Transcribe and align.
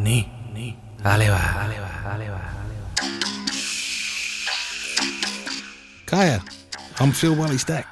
Ni, 0.00 0.26
ni, 0.54 0.78
aleva, 1.04 1.36
aleva, 1.36 1.90
aleva. 2.14 2.40
Kaya, 6.06 6.40
I'm 6.98 7.12
Phil 7.12 7.34
Walleystack, 7.34 7.84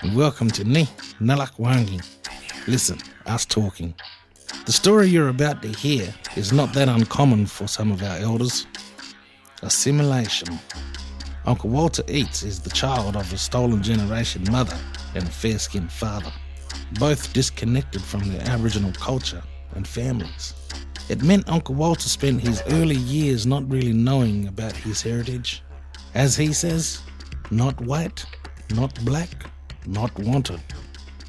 and 0.00 0.16
welcome 0.16 0.50
to 0.50 0.64
Ni 0.64 0.86
Nalak 1.20 1.58
Wangi. 1.58 2.00
Listen, 2.66 2.98
us 3.26 3.44
talking. 3.44 3.92
The 4.64 4.72
story 4.72 5.08
you're 5.08 5.28
about 5.28 5.60
to 5.60 5.68
hear 5.68 6.14
is 6.36 6.54
not 6.54 6.72
that 6.72 6.88
uncommon 6.88 7.44
for 7.44 7.66
some 7.68 7.92
of 7.92 8.02
our 8.02 8.16
elders. 8.16 8.66
Assimilation. 9.60 10.58
Uncle 11.44 11.68
Walter 11.68 12.02
Eatts 12.04 12.42
is 12.46 12.60
the 12.60 12.70
child 12.70 13.14
of 13.14 13.30
a 13.30 13.36
stolen 13.36 13.82
generation 13.82 14.42
mother 14.50 14.78
and 15.14 15.24
a 15.24 15.30
fair 15.30 15.58
skinned 15.58 15.92
father, 15.92 16.32
both 16.98 17.30
disconnected 17.34 18.00
from 18.00 18.20
their 18.32 18.40
Aboriginal 18.48 18.92
culture 18.92 19.42
and 19.74 19.86
families. 19.86 20.54
It 21.12 21.22
meant 21.22 21.46
Uncle 21.46 21.74
Walter 21.74 22.08
spent 22.08 22.40
his 22.40 22.62
early 22.68 22.96
years 22.96 23.44
not 23.44 23.70
really 23.70 23.92
knowing 23.92 24.48
about 24.48 24.72
his 24.72 25.02
heritage. 25.02 25.62
As 26.14 26.34
he 26.38 26.54
says, 26.54 27.02
not 27.50 27.78
white, 27.82 28.24
not 28.74 28.94
black, 29.04 29.28
not 29.86 30.18
wanted. 30.18 30.62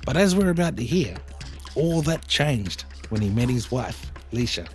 But 0.05 0.15
as 0.15 0.37
we're 0.37 0.51
about 0.51 0.77
to 0.77 0.85
hear, 0.85 1.17
all 1.75 2.01
that 2.03 2.25
changed 2.29 2.85
when 3.09 3.19
he 3.19 3.29
met 3.29 3.49
his 3.49 3.71
wife, 3.71 4.09
Leisha. 4.31 4.69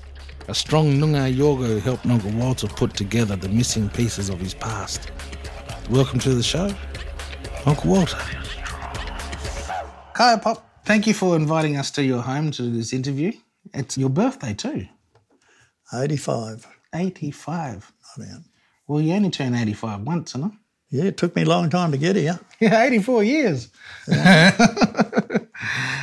A 0.48 0.54
strong 0.54 0.98
Noongar 1.00 1.34
Yorga 1.34 1.80
helped 1.80 2.04
Uncle 2.04 2.32
Walter 2.32 2.66
put 2.66 2.92
together 2.92 3.34
the 3.34 3.48
missing 3.48 3.88
pieces 3.88 4.28
of 4.28 4.38
his 4.38 4.52
past. 4.52 5.10
Welcome 5.88 6.18
to 6.18 6.34
the 6.34 6.42
show, 6.42 6.70
Uncle 7.64 7.90
Walter. 7.92 8.18
Kaya 10.12 10.36
Pop, 10.36 10.84
thank 10.84 11.06
you 11.06 11.14
for 11.14 11.34
inviting 11.34 11.78
us 11.78 11.90
to 11.92 12.04
your 12.04 12.20
home 12.20 12.50
to 12.50 12.60
do 12.60 12.76
this 12.76 12.92
interview. 12.92 13.32
It's 13.72 13.96
your 13.96 14.10
birthday 14.10 14.52
too, 14.52 14.86
85. 15.92 16.66
85. 16.94 17.92
Not 18.18 18.28
out. 18.28 18.42
Well, 18.86 19.00
you 19.00 19.14
only 19.14 19.30
turned 19.30 19.54
85 19.54 20.00
once, 20.02 20.32
huh? 20.32 20.50
Yeah, 20.90 21.04
it 21.04 21.16
took 21.18 21.36
me 21.36 21.42
a 21.42 21.48
long 21.48 21.68
time 21.68 21.92
to 21.92 21.98
get 21.98 22.16
here. 22.16 22.40
Yeah, 22.60 22.82
84 22.82 23.22
years. 23.22 23.68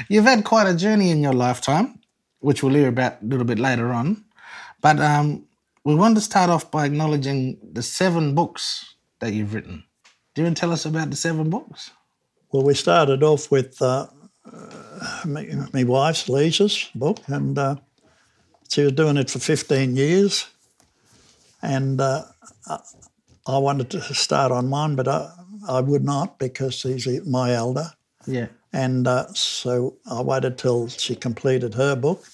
You've 0.09 0.23
had 0.23 0.45
quite 0.45 0.67
a 0.67 0.75
journey 0.75 1.09
in 1.11 1.22
your 1.22 1.33
lifetime, 1.33 2.00
which 2.39 2.64
we'll 2.64 2.75
hear 2.75 2.88
about 2.88 3.22
a 3.22 3.25
little 3.25 3.45
bit 3.45 3.59
later 3.59 3.92
on. 3.92 4.23
But 4.81 5.02
um, 5.02 5.47
we 5.83 5.95
want 5.95 6.16
to 6.16 6.22
start 6.22 6.49
off 6.49 6.72
by 6.72 6.86
acknowledging 6.86 7.58
the 7.73 7.83
seven 7.83 8.36
books 8.36 8.95
that 9.20 9.33
you've 9.33 9.53
written. 9.53 9.83
Do 10.33 10.42
you 10.42 10.45
want 10.45 10.55
to 10.55 10.61
tell 10.61 10.72
us 10.72 10.86
about 10.86 11.09
the 11.09 11.17
seven 11.17 11.49
books? 11.49 11.92
Well, 12.52 12.64
we 12.64 12.73
started 12.73 13.22
off 13.22 13.52
with 13.52 13.81
uh, 13.81 14.08
uh, 14.49 15.22
my, 15.25 15.49
my 15.73 15.83
wife's 15.83 16.30
Lisa's 16.30 16.89
book, 16.95 17.20
and 17.27 17.58
uh, 17.58 17.75
she 18.69 18.83
was 18.83 18.91
doing 18.94 19.17
it 19.17 19.30
for 19.30 19.39
15 19.39 19.95
years. 19.95 20.47
And 21.61 21.99
uh, 22.02 22.23
I- 22.67 22.80
wanted 23.59 23.89
to 23.91 24.02
start 24.13 24.52
on 24.52 24.67
mine, 24.69 24.95
but 24.95 25.08
I, 25.08 25.30
I 25.67 25.80
would 25.80 26.03
not 26.03 26.39
because 26.39 26.81
he's 26.83 27.08
my 27.25 27.53
elder. 27.53 27.91
Yeah. 28.27 28.47
And 28.73 29.08
uh, 29.08 29.27
so 29.33 29.97
I 30.09 30.21
waited 30.21 30.58
till 30.58 30.88
she 30.89 31.16
completed 31.16 31.73
her 31.75 31.95
book. 31.95 32.25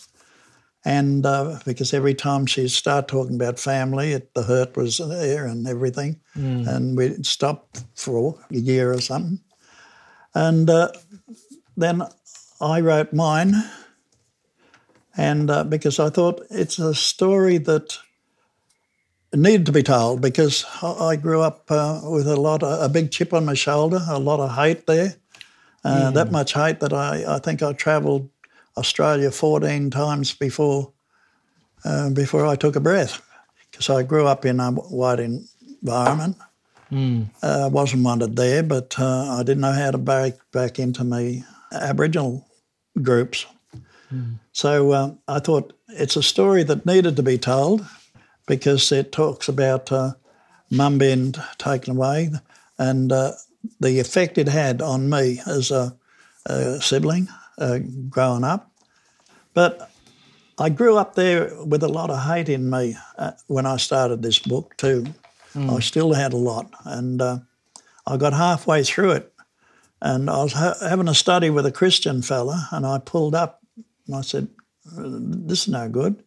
And 0.84 1.26
uh, 1.26 1.60
because 1.66 1.94
every 1.94 2.16
time 2.16 2.46
she'd 2.48 2.72
start 2.72 3.08
talking 3.08 3.36
about 3.36 3.60
family, 3.60 4.14
it, 4.14 4.34
the 4.34 4.44
hurt 4.44 4.76
was 4.76 4.98
there 4.98 5.46
and 5.46 5.68
everything. 5.68 6.20
And 6.34 6.98
we'd 6.98 7.26
stop 7.26 7.78
for 7.96 8.40
a 8.50 8.56
year 8.58 8.92
or 8.92 9.00
something. 9.02 9.40
And 10.34 10.70
uh, 10.70 10.92
then 11.78 12.02
I 12.60 12.80
wrote 12.82 13.14
mine. 13.14 13.54
And 15.18 15.50
uh, 15.50 15.64
because 15.64 16.00
I 16.00 16.10
thought 16.10 16.46
it's 16.50 16.80
a 16.80 16.94
story 16.96 17.58
that 17.60 17.98
needed 19.34 19.66
to 19.66 19.72
be 19.72 19.84
told 19.84 20.22
because 20.22 20.66
I 20.82 21.16
grew 21.16 21.42
up 21.42 21.70
uh, 21.70 22.02
with 22.04 22.28
a 22.28 22.36
lot 22.36 22.64
of, 22.64 22.82
a 22.82 22.90
big 22.90 23.12
chip 23.12 23.34
on 23.34 23.46
my 23.46 23.54
shoulder, 23.54 24.00
a 24.08 24.20
lot 24.20 24.40
of 24.40 24.56
hate 24.56 24.86
there. 24.88 25.16
Uh, 25.84 26.12
That 26.12 26.32
much 26.32 26.54
hate 26.54 26.80
that 26.80 26.94
I, 26.94 27.36
I 27.36 27.40
think 27.40 27.62
I 27.62 27.74
travelled 27.74 28.30
Australia 28.78 29.32
14 29.32 29.90
times 29.90 30.34
before 30.34 30.92
uh, 31.84 32.10
before 32.12 32.46
I 32.46 32.56
took 32.56 32.76
a 32.76 32.80
breath 32.80 33.22
because 33.72 33.90
I 33.90 34.04
grew 34.04 34.28
up 34.28 34.46
in 34.46 34.60
a 34.60 34.72
white 34.72 35.20
environment. 35.20 36.38
Uh, 37.42 37.70
wasn't 37.72 38.04
wanted 38.04 38.36
there, 38.36 38.62
but 38.64 38.96
uh, 39.00 39.40
I 39.40 39.44
didn't 39.44 39.62
know 39.62 39.72
how 39.72 39.92
to 39.92 39.98
break 39.98 40.36
back 40.52 40.78
into 40.78 41.04
my 41.04 41.44
Aboriginal 41.72 42.46
groups. 43.02 43.46
So 44.54 44.92
uh, 44.92 45.14
I 45.28 45.40
thought 45.40 45.74
it's 45.88 46.16
a 46.16 46.24
story 46.24 46.64
that 46.64 46.86
needed 46.86 47.16
to 47.16 47.24
be 47.24 47.38
told 47.38 47.86
because 48.48 48.92
it 48.92 49.12
talks 49.12 49.48
about 49.48 49.92
uh, 49.92 50.14
mum 50.70 50.98
being 50.98 51.34
taken 51.58 51.96
away 51.96 52.32
and 52.78 53.12
uh, 53.12 53.34
the 53.80 54.00
effect 54.00 54.38
it 54.38 54.48
had 54.48 54.82
on 54.82 55.10
me 55.10 55.40
as 55.46 55.72
a, 55.72 55.96
a 56.46 56.82
sibling 56.82 57.28
uh, 57.58 57.80
growing 58.10 58.44
up. 58.44 58.72
But 59.54 59.90
I 60.58 60.70
grew 60.70 60.98
up 60.98 61.16
there 61.16 61.52
with 61.64 61.84
a 61.84 61.88
lot 61.88 62.10
of 62.10 62.24
hate 62.24 62.50
in 62.50 62.70
me 62.70 62.96
uh, 63.18 63.32
when 63.48 63.66
I 63.66 63.78
started 63.78 64.22
this 64.22 64.40
book 64.40 64.76
too. 64.78 65.06
I 65.70 65.80
still 65.82 66.14
had 66.14 66.32
a 66.32 66.38
lot, 66.38 66.72
and 66.86 67.22
uh, 67.22 67.40
I 68.08 68.16
got 68.16 68.32
halfway 68.32 68.84
through 68.84 69.12
it, 69.12 69.34
and 70.02 70.30
I 70.30 70.44
was 70.44 70.54
ha- 70.54 70.76
having 70.82 71.10
a 71.10 71.14
study 71.14 71.50
with 71.50 71.66
a 71.66 71.72
Christian 71.74 72.22
fella, 72.22 72.70
and 72.72 72.86
I 72.86 73.00
pulled 73.00 73.36
up 73.36 73.61
and 74.08 74.16
I 74.16 74.22
said, 74.22 74.48
"This 74.86 75.64
is 75.64 75.68
no 75.68 75.90
good." 75.90 76.24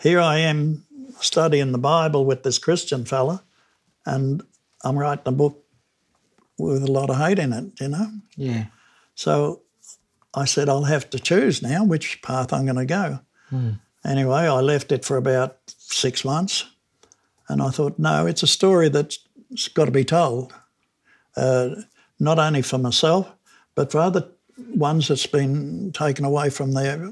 Here 0.00 0.20
I 0.20 0.38
am 0.38 0.84
studying 1.20 1.72
the 1.72 1.78
Bible 1.78 2.24
with 2.24 2.42
this 2.42 2.58
Christian 2.58 3.04
fella, 3.04 3.42
and 4.06 4.42
I'm 4.84 4.98
writing 4.98 5.24
a 5.26 5.32
book 5.32 5.64
with 6.58 6.82
a 6.82 6.90
lot 6.90 7.10
of 7.10 7.16
hate 7.16 7.38
in 7.38 7.52
it, 7.52 7.80
you 7.80 7.88
know. 7.88 8.10
Yeah. 8.36 8.66
So 9.14 9.62
I 10.34 10.44
said, 10.44 10.68
I'll 10.68 10.84
have 10.84 11.10
to 11.10 11.18
choose 11.18 11.62
now 11.62 11.84
which 11.84 12.22
path 12.22 12.52
I'm 12.52 12.64
going 12.64 12.76
to 12.76 12.86
go. 12.86 13.20
Anyway, 14.04 14.38
I 14.38 14.60
left 14.60 14.92
it 14.92 15.04
for 15.04 15.16
about 15.16 15.58
six 15.66 16.24
months. 16.24 16.64
And 17.48 17.60
I 17.60 17.70
thought, 17.70 17.98
no, 17.98 18.26
it's 18.26 18.42
a 18.42 18.46
story 18.46 18.88
that's 18.88 19.18
got 19.74 19.86
to 19.86 19.90
be 19.90 20.04
told, 20.04 20.54
uh, 21.36 21.70
not 22.18 22.38
only 22.38 22.62
for 22.62 22.78
myself, 22.78 23.30
but 23.74 23.90
for 23.90 23.98
other 23.98 24.28
ones 24.74 25.08
that's 25.08 25.26
been 25.26 25.92
taken 25.92 26.24
away 26.24 26.50
from 26.50 26.72
their 26.72 27.10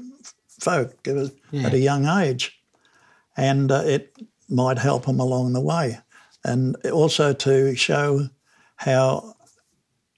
folk 0.59 1.07
at 1.07 1.73
a 1.73 1.79
young 1.79 2.05
age. 2.05 2.59
And 3.37 3.71
uh, 3.71 3.83
it 3.85 4.15
might 4.49 4.77
help 4.77 5.05
them 5.05 5.19
along 5.19 5.53
the 5.53 5.61
way. 5.61 5.99
And 6.43 6.75
also 6.87 7.33
to 7.33 7.75
show 7.75 8.29
how 8.75 9.35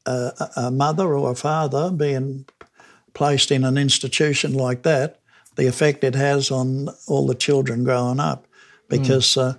a, 0.05 0.49
a 0.55 0.71
mother 0.71 1.15
or 1.15 1.31
a 1.31 1.35
father 1.35 1.91
being 1.91 2.45
placed 3.13 3.51
in 3.51 3.63
an 3.63 3.77
institution 3.77 4.53
like 4.53 4.83
that, 4.83 5.19
the 5.55 5.67
effect 5.67 6.03
it 6.03 6.15
has 6.15 6.49
on 6.51 6.89
all 7.07 7.27
the 7.27 7.35
children 7.35 7.83
growing 7.83 8.19
up. 8.19 8.47
Because 8.87 9.37
uh, 9.37 9.55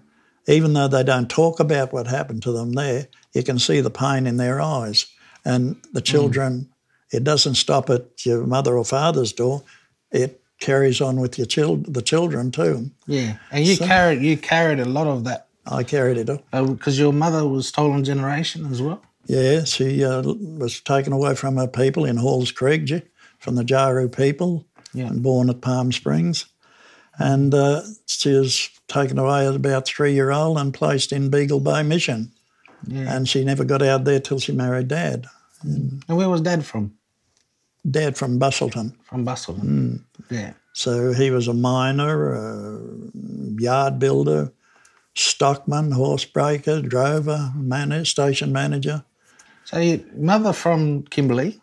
even 0.46 0.72
though 0.72 0.88
they 0.88 1.04
don't 1.04 1.30
talk 1.30 1.60
about 1.60 1.92
what 1.92 2.06
happened 2.06 2.42
to 2.42 2.52
them 2.52 2.72
there, 2.72 3.08
you 3.32 3.42
can 3.42 3.58
see 3.58 3.80
the 3.80 3.90
pain 3.90 4.26
in 4.26 4.36
their 4.36 4.60
eyes. 4.60 5.06
And 5.44 5.76
the 5.92 6.00
children, 6.00 6.71
it 7.12 7.24
doesn't 7.24 7.54
stop 7.56 7.90
at 7.90 8.24
your 8.26 8.46
mother 8.46 8.76
or 8.76 8.84
father's 8.84 9.32
door, 9.32 9.62
it 10.10 10.40
carries 10.60 11.00
on 11.00 11.20
with 11.20 11.38
your 11.38 11.46
chil- 11.46 11.76
the 11.88 12.02
children 12.02 12.50
too. 12.50 12.90
Yeah. 13.06 13.36
And 13.50 13.64
you 13.66 13.76
carried 13.76 14.22
you 14.22 14.36
carried 14.36 14.80
a 14.80 14.84
lot 14.84 15.06
of 15.06 15.24
that 15.24 15.48
I 15.66 15.82
carried 15.84 16.16
it 16.18 16.28
up. 16.30 16.44
because 16.50 16.98
your 16.98 17.12
mother 17.12 17.46
was 17.46 17.68
stolen 17.68 18.04
generation 18.04 18.66
as 18.72 18.80
well. 18.82 19.00
Yeah, 19.26 19.62
she 19.64 20.04
uh, 20.04 20.22
was 20.22 20.80
taken 20.80 21.12
away 21.12 21.36
from 21.36 21.56
her 21.56 21.68
people 21.68 22.04
in 22.04 22.16
Halls 22.16 22.50
Creek, 22.50 22.90
from 23.38 23.54
the 23.54 23.62
Jaru 23.62 24.08
people, 24.10 24.66
Yeah. 24.92 25.06
and 25.06 25.22
born 25.22 25.48
at 25.50 25.60
Palm 25.60 25.92
Springs. 25.92 26.46
And 27.18 27.54
uh, 27.54 27.82
she 28.06 28.30
was 28.32 28.68
taken 28.88 29.18
away 29.18 29.46
at 29.46 29.54
about 29.54 29.86
three 29.86 30.12
year 30.14 30.30
old 30.32 30.58
and 30.58 30.74
placed 30.74 31.12
in 31.12 31.30
Beagle 31.30 31.60
Bay 31.60 31.82
Mission. 31.84 32.32
Yeah. 32.86 33.14
And 33.14 33.28
she 33.28 33.44
never 33.44 33.64
got 33.64 33.82
out 33.82 34.04
there 34.04 34.18
till 34.20 34.40
she 34.40 34.52
married 34.52 34.88
Dad. 34.88 35.26
And 35.62 36.02
where 36.08 36.28
was 36.28 36.40
dad 36.40 36.64
from? 36.66 36.94
Dad 37.90 38.16
from 38.16 38.38
Busselton. 38.38 38.94
From 39.04 39.24
Busselton. 39.26 40.02
Yeah. 40.30 40.52
So 40.72 41.12
he 41.12 41.30
was 41.30 41.48
a 41.48 41.54
miner, 41.54 42.32
a 42.32 42.80
yard 43.58 43.98
builder, 43.98 44.52
stockman, 45.14 45.90
horsebreaker, 45.92 46.88
drover, 46.88 47.52
man- 47.56 48.04
station 48.04 48.52
manager, 48.52 49.04
So 49.64 50.00
mother 50.16 50.52
from 50.52 51.02
Kimberley, 51.04 51.60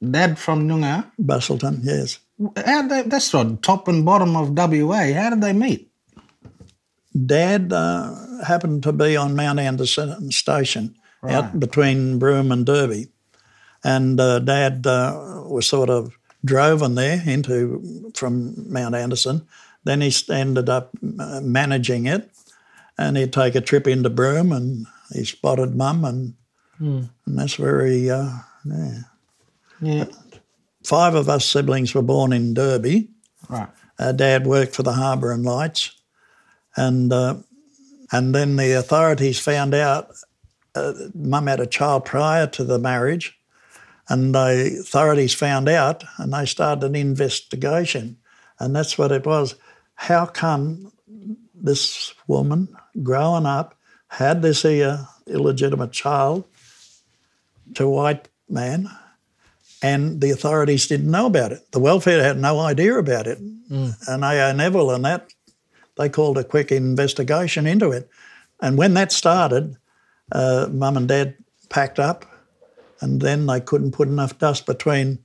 dad 0.00 0.38
from 0.38 0.68
Noongar. 0.68 1.10
Busselton, 1.20 1.80
yes. 1.82 2.18
They, 2.38 3.02
that's 3.06 3.32
what 3.32 3.62
top 3.62 3.88
and 3.88 4.04
bottom 4.04 4.36
of 4.36 4.50
WA. 4.56 5.12
How 5.14 5.30
did 5.30 5.40
they 5.40 5.52
meet? 5.52 5.90
Dad 7.24 7.72
uh, 7.72 8.14
happened 8.46 8.82
to 8.82 8.92
be 8.92 9.16
on 9.16 9.34
Mount 9.34 9.58
Anderson 9.58 10.30
Station 10.30 10.94
out 11.26 11.58
between 11.58 12.18
Broome 12.18 12.52
and 12.52 12.64
Derby. 12.66 13.08
And 13.86 14.18
uh, 14.18 14.40
Dad 14.40 14.86
uh, 14.86 15.44
was 15.46 15.66
sort 15.66 15.90
of 15.90 16.16
driven 16.44 16.94
there 16.94 17.22
into 17.24 18.10
from 18.14 18.72
Mount 18.72 18.94
Anderson 18.94 19.46
then 19.86 20.00
he 20.00 20.12
ended 20.30 20.68
up 20.68 20.90
uh, 21.20 21.40
managing 21.40 22.06
it, 22.06 22.28
and 22.98 23.16
he'd 23.16 23.32
take 23.32 23.54
a 23.54 23.60
trip 23.60 23.86
into 23.86 24.10
Broome, 24.10 24.50
and 24.50 24.86
he 25.12 25.24
spotted 25.24 25.76
Mum, 25.76 26.04
and 26.04 26.34
and 27.24 27.38
that's 27.38 27.58
where 27.58 27.86
he. 27.86 28.10
Uh, 28.10 28.30
yeah. 28.64 28.98
Yeah. 29.80 30.04
Five 30.84 31.14
of 31.14 31.28
us 31.28 31.44
siblings 31.44 31.94
were 31.94 32.02
born 32.02 32.32
in 32.32 32.52
Derby. 32.52 33.10
Right. 33.48 33.68
Dad 34.16 34.46
worked 34.46 34.74
for 34.74 34.82
the 34.82 34.92
Harbour 34.92 35.30
and 35.30 35.44
Lights, 35.44 35.92
and 36.76 37.12
uh, 37.12 37.36
and 38.10 38.34
then 38.34 38.56
the 38.56 38.72
authorities 38.72 39.38
found 39.38 39.72
out 39.72 40.10
uh, 40.74 40.94
Mum 41.14 41.46
had 41.46 41.60
a 41.60 41.66
child 41.66 42.04
prior 42.04 42.48
to 42.48 42.64
the 42.64 42.80
marriage, 42.80 43.35
and 44.08 44.34
the 44.34 44.78
authorities 44.80 45.34
found 45.34 45.68
out, 45.68 46.04
and 46.18 46.32
they 46.32 46.46
started 46.46 46.84
an 46.84 46.94
investigation, 46.94 48.18
and 48.58 48.74
that's 48.74 48.96
what 48.96 49.12
it 49.12 49.26
was. 49.26 49.54
How 49.94 50.26
come 50.26 50.92
this 51.54 52.14
woman, 52.26 52.68
growing 53.02 53.46
up, 53.46 53.74
had 54.08 54.42
this 54.42 54.62
here 54.62 55.06
illegitimate 55.26 55.92
child 55.92 56.44
to 57.74 57.84
a 57.84 57.90
white 57.90 58.28
man? 58.48 58.90
and 59.82 60.20
the 60.20 60.30
authorities 60.30 60.86
didn't 60.86 61.10
know 61.10 61.26
about 61.26 61.52
it. 61.52 61.70
The 61.72 61.80
welfare 61.80 62.22
had 62.22 62.38
no 62.38 62.60
idea 62.60 62.98
about 62.98 63.26
it. 63.26 63.38
And 64.08 64.24
A.O. 64.24 64.52
Neville 64.52 64.90
and 64.90 65.04
that, 65.04 65.32
they 65.96 66.08
called 66.08 66.38
a 66.38 66.44
quick 66.44 66.72
investigation 66.72 67.66
into 67.66 67.92
it. 67.92 68.08
And 68.60 68.78
when 68.78 68.94
that 68.94 69.12
started, 69.12 69.76
uh, 70.32 70.68
mum 70.70 70.96
and 70.96 71.08
dad 71.08 71.36
packed 71.68 71.98
up, 71.98 72.24
and 73.00 73.20
then 73.20 73.46
they 73.46 73.60
couldn't 73.60 73.92
put 73.92 74.08
enough 74.08 74.38
dust 74.38 74.66
between 74.66 75.18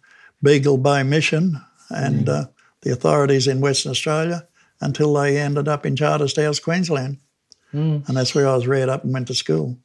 Beagle 0.44 0.78
Bay 0.78 1.04
Mission 1.04 1.62
and 1.90 2.26
mm. 2.26 2.30
uh, 2.30 2.46
the 2.82 2.92
authorities 2.92 3.48
in 3.48 3.62
Western 3.62 3.92
Australia 3.92 4.48
until 4.82 5.14
they 5.14 5.38
ended 5.38 5.68
up 5.68 5.86
in 5.86 5.96
Charters 5.96 6.34
Towers, 6.34 6.60
Queensland. 6.60 7.20
Mm. 7.74 8.08
And 8.08 8.18
that's 8.18 8.36
where 8.36 8.48
I 8.48 8.56
was 8.56 8.68
reared 8.68 8.90
up 8.90 9.04
and 9.04 9.14
went 9.14 9.28
to 9.28 9.36
school. 9.36 9.78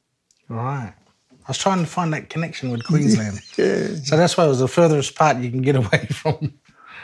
Right. 0.48 0.92
I 1.30 1.48
was 1.50 1.58
trying 1.58 1.80
to 1.80 1.86
find 1.86 2.12
that 2.12 2.28
connection 2.28 2.70
with 2.70 2.84
Queensland. 2.84 3.40
Yeah. 3.56 3.94
so 4.02 4.16
that's 4.16 4.36
why 4.36 4.44
it 4.44 4.48
was 4.48 4.58
the 4.58 4.68
furthest 4.68 5.14
part 5.14 5.38
you 5.38 5.50
can 5.50 5.62
get 5.62 5.76
away 5.76 6.06
from. 6.10 6.54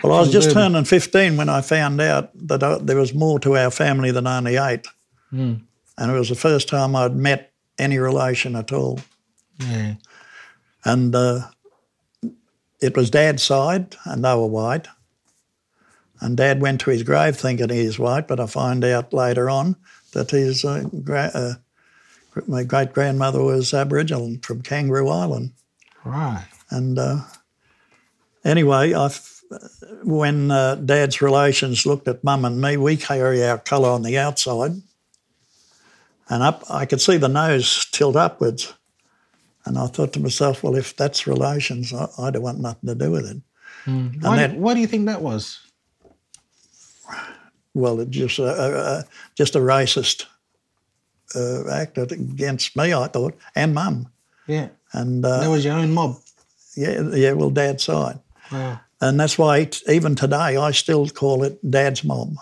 Well, 0.03 0.13
I 0.13 0.21
was 0.21 0.33
just 0.33 0.49
Really? 0.49 0.69
turning 0.69 0.85
15 0.85 1.37
when 1.37 1.49
I 1.49 1.61
found 1.61 2.01
out 2.01 2.31
that 2.49 2.63
I, 2.63 2.79
there 2.79 2.97
was 2.97 3.15
more 3.15 3.39
to 3.41 3.57
our 3.57 3.71
family 3.71 4.11
than 4.11 4.27
only 4.27 4.57
eight. 4.57 4.87
Mm. 5.33 5.63
And 5.97 6.11
it 6.11 6.19
was 6.19 6.29
the 6.29 6.35
first 6.35 6.69
time 6.69 6.97
I'd 6.97 7.15
met 7.15 7.53
any 7.79 7.99
relation 7.99 8.57
at 8.57 8.73
all. 8.73 8.99
Yeah. 9.61 9.95
And 10.85 11.15
uh, 11.15 11.49
it 12.81 12.97
was 12.97 13.11
Dad's 13.11 13.43
side, 13.43 13.97
and 14.05 14.25
they 14.25 14.35
were 14.35 14.47
white. 14.47 14.89
And 16.21 16.37
Dad 16.37 16.61
went 16.61 16.81
to 16.83 16.91
his 16.91 17.03
grave 17.03 17.37
thinking 17.37 17.69
he 17.69 17.87
was 17.87 17.99
white, 17.99 18.29
but 18.29 18.41
I 18.41 18.47
find 18.47 18.85
out 18.85 19.13
later 19.13 19.51
on 19.51 19.77
that 20.13 20.31
his 20.31 20.65
uh, 20.65 20.85
gra- 21.03 21.31
uh, 21.35 21.55
my 22.47 22.65
great 22.65 22.93
grandmother 22.93 23.43
was 23.43 23.75
Aboriginal 23.75 24.37
from 24.43 24.63
Kangaroo 24.63 25.09
Island. 25.09 25.53
Right. 26.05 26.47
And 26.71 26.99
uh, 26.99 27.21
anyway, 28.45 28.95
I 28.95 29.11
when 30.03 30.51
uh, 30.51 30.77
Dad's 30.77 31.21
relations 31.21 31.87
looked 31.87 32.09
at 32.09 32.25
Mum 32.25 32.45
and 32.45 32.61
me, 32.61 32.77
we 32.77 32.97
carry 32.97 33.45
our 33.45 33.59
colour 33.59 33.91
on 33.91 34.03
the 34.03 34.19
outside, 34.19 34.73
and 36.29 36.43
up 36.43 36.65
I 36.71 36.87
could 36.87 37.01
see 37.01 37.17
the 37.17 37.29
nose 37.29 37.87
tilt 37.93 38.17
upwards, 38.17 38.73
and 39.65 39.79
I 39.79 39.87
thought 39.87 40.13
to 40.15 40.21
myself, 40.21 40.63
well, 40.63 40.75
if 40.77 40.97
that's 40.97 41.27
relations, 41.27 41.93
I, 41.93 42.09
I 42.19 42.31
don't 42.31 42.43
want 42.43 42.61
nothing 42.61 42.89
to 42.89 42.95
do 42.95 43.11
with 43.11 43.27
it. 43.31 43.37
Why, 44.21 44.37
that- 44.37 44.57
why 44.57 44.75
do 44.75 44.81
you 44.81 44.87
think 44.87 45.07
that 45.07 45.23
was? 45.23 45.59
Well, 47.75 48.01
it 48.01 48.11
just 48.11 48.39
uh, 48.39 48.45
uh, 48.45 49.03
just 49.35 49.57
a 49.57 49.59
racist 49.59 50.27
uh, 51.35 51.69
act 51.71 51.97
against 51.99 52.77
me, 52.77 52.93
I 52.93 53.07
thought, 53.09 53.35
and 53.55 53.75
Mum, 53.75 54.09
Yeah. 54.47 54.69
and 54.93 55.25
That 55.25 55.47
uh, 55.47 55.51
was 55.51 55.65
your 55.65 55.75
own 55.75 55.93
mob. 55.93 56.19
yeah, 56.77 57.01
yeah, 57.15 57.33
well, 57.33 57.51
Dad's 57.51 57.85
side. 57.85 58.19
Wow. 58.51 58.81
And 59.01 59.19
that's 59.19 59.39
why 59.39 59.69
even 59.89 60.15
today 60.15 60.57
I 60.59 60.71
still 60.73 61.09
call 61.09 61.43
it 61.45 61.59
Dad's 61.69 62.05
mom, 62.05 62.39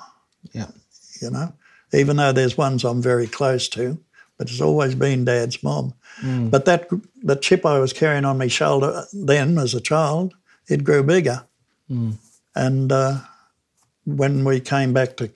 Yeah. 0.52 0.66
you 1.22 1.30
know, 1.30 1.52
even 1.94 2.16
though 2.16 2.32
there's 2.32 2.58
ones 2.58 2.84
I'm 2.84 3.00
very 3.00 3.28
close 3.28 3.68
to, 3.70 3.98
it's 4.48 4.60
always 4.60 4.94
been 4.94 5.24
Dad's 5.24 5.62
mom. 5.62 5.94
But 6.50 6.64
that 6.64 6.88
the 7.22 7.36
chip 7.36 7.64
I 7.64 7.78
was 7.78 7.92
carrying 7.92 8.24
on 8.24 8.38
my 8.38 8.48
shoulder 8.48 9.04
then 9.12 9.58
as 9.58 9.74
a 9.74 9.80
child, 9.80 10.34
it 10.68 10.84
grew 10.84 11.02
bigger. 11.02 11.44
And 12.54 12.92
uh, 12.92 13.18
when 14.04 14.44
we 14.44 14.60
came 14.60 14.92
back 14.92 15.16
to 15.16 15.30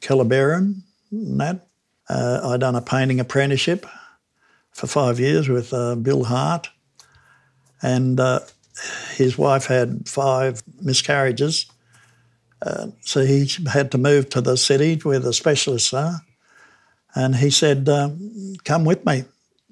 Kellerberrin 0.00 0.82
and 1.10 1.40
that, 1.40 1.66
uh, 2.08 2.40
I 2.44 2.56
done 2.56 2.74
a 2.74 2.80
painting 2.80 3.20
apprenticeship 3.20 3.86
for 4.72 4.86
five 4.86 5.20
years 5.20 5.48
with 5.48 5.72
uh, 5.72 5.94
Bill 5.96 6.24
Hart. 6.24 6.68
And 7.82 8.18
uh, 8.18 8.40
his 9.14 9.36
wife 9.38 9.66
had 9.66 10.08
five 10.08 10.62
miscarriages. 10.80 11.66
Uh, 12.62 12.88
so 13.02 13.24
he 13.24 13.48
had 13.70 13.90
to 13.92 13.98
move 13.98 14.30
to 14.30 14.40
the 14.40 14.56
city 14.56 14.96
where 15.02 15.20
the 15.20 15.32
specialists 15.32 15.92
are. 15.92 16.20
And 17.14 17.36
he 17.36 17.50
said, 17.50 17.88
um, 17.88 18.56
Come 18.64 18.84
with 18.84 19.04
me. 19.04 19.24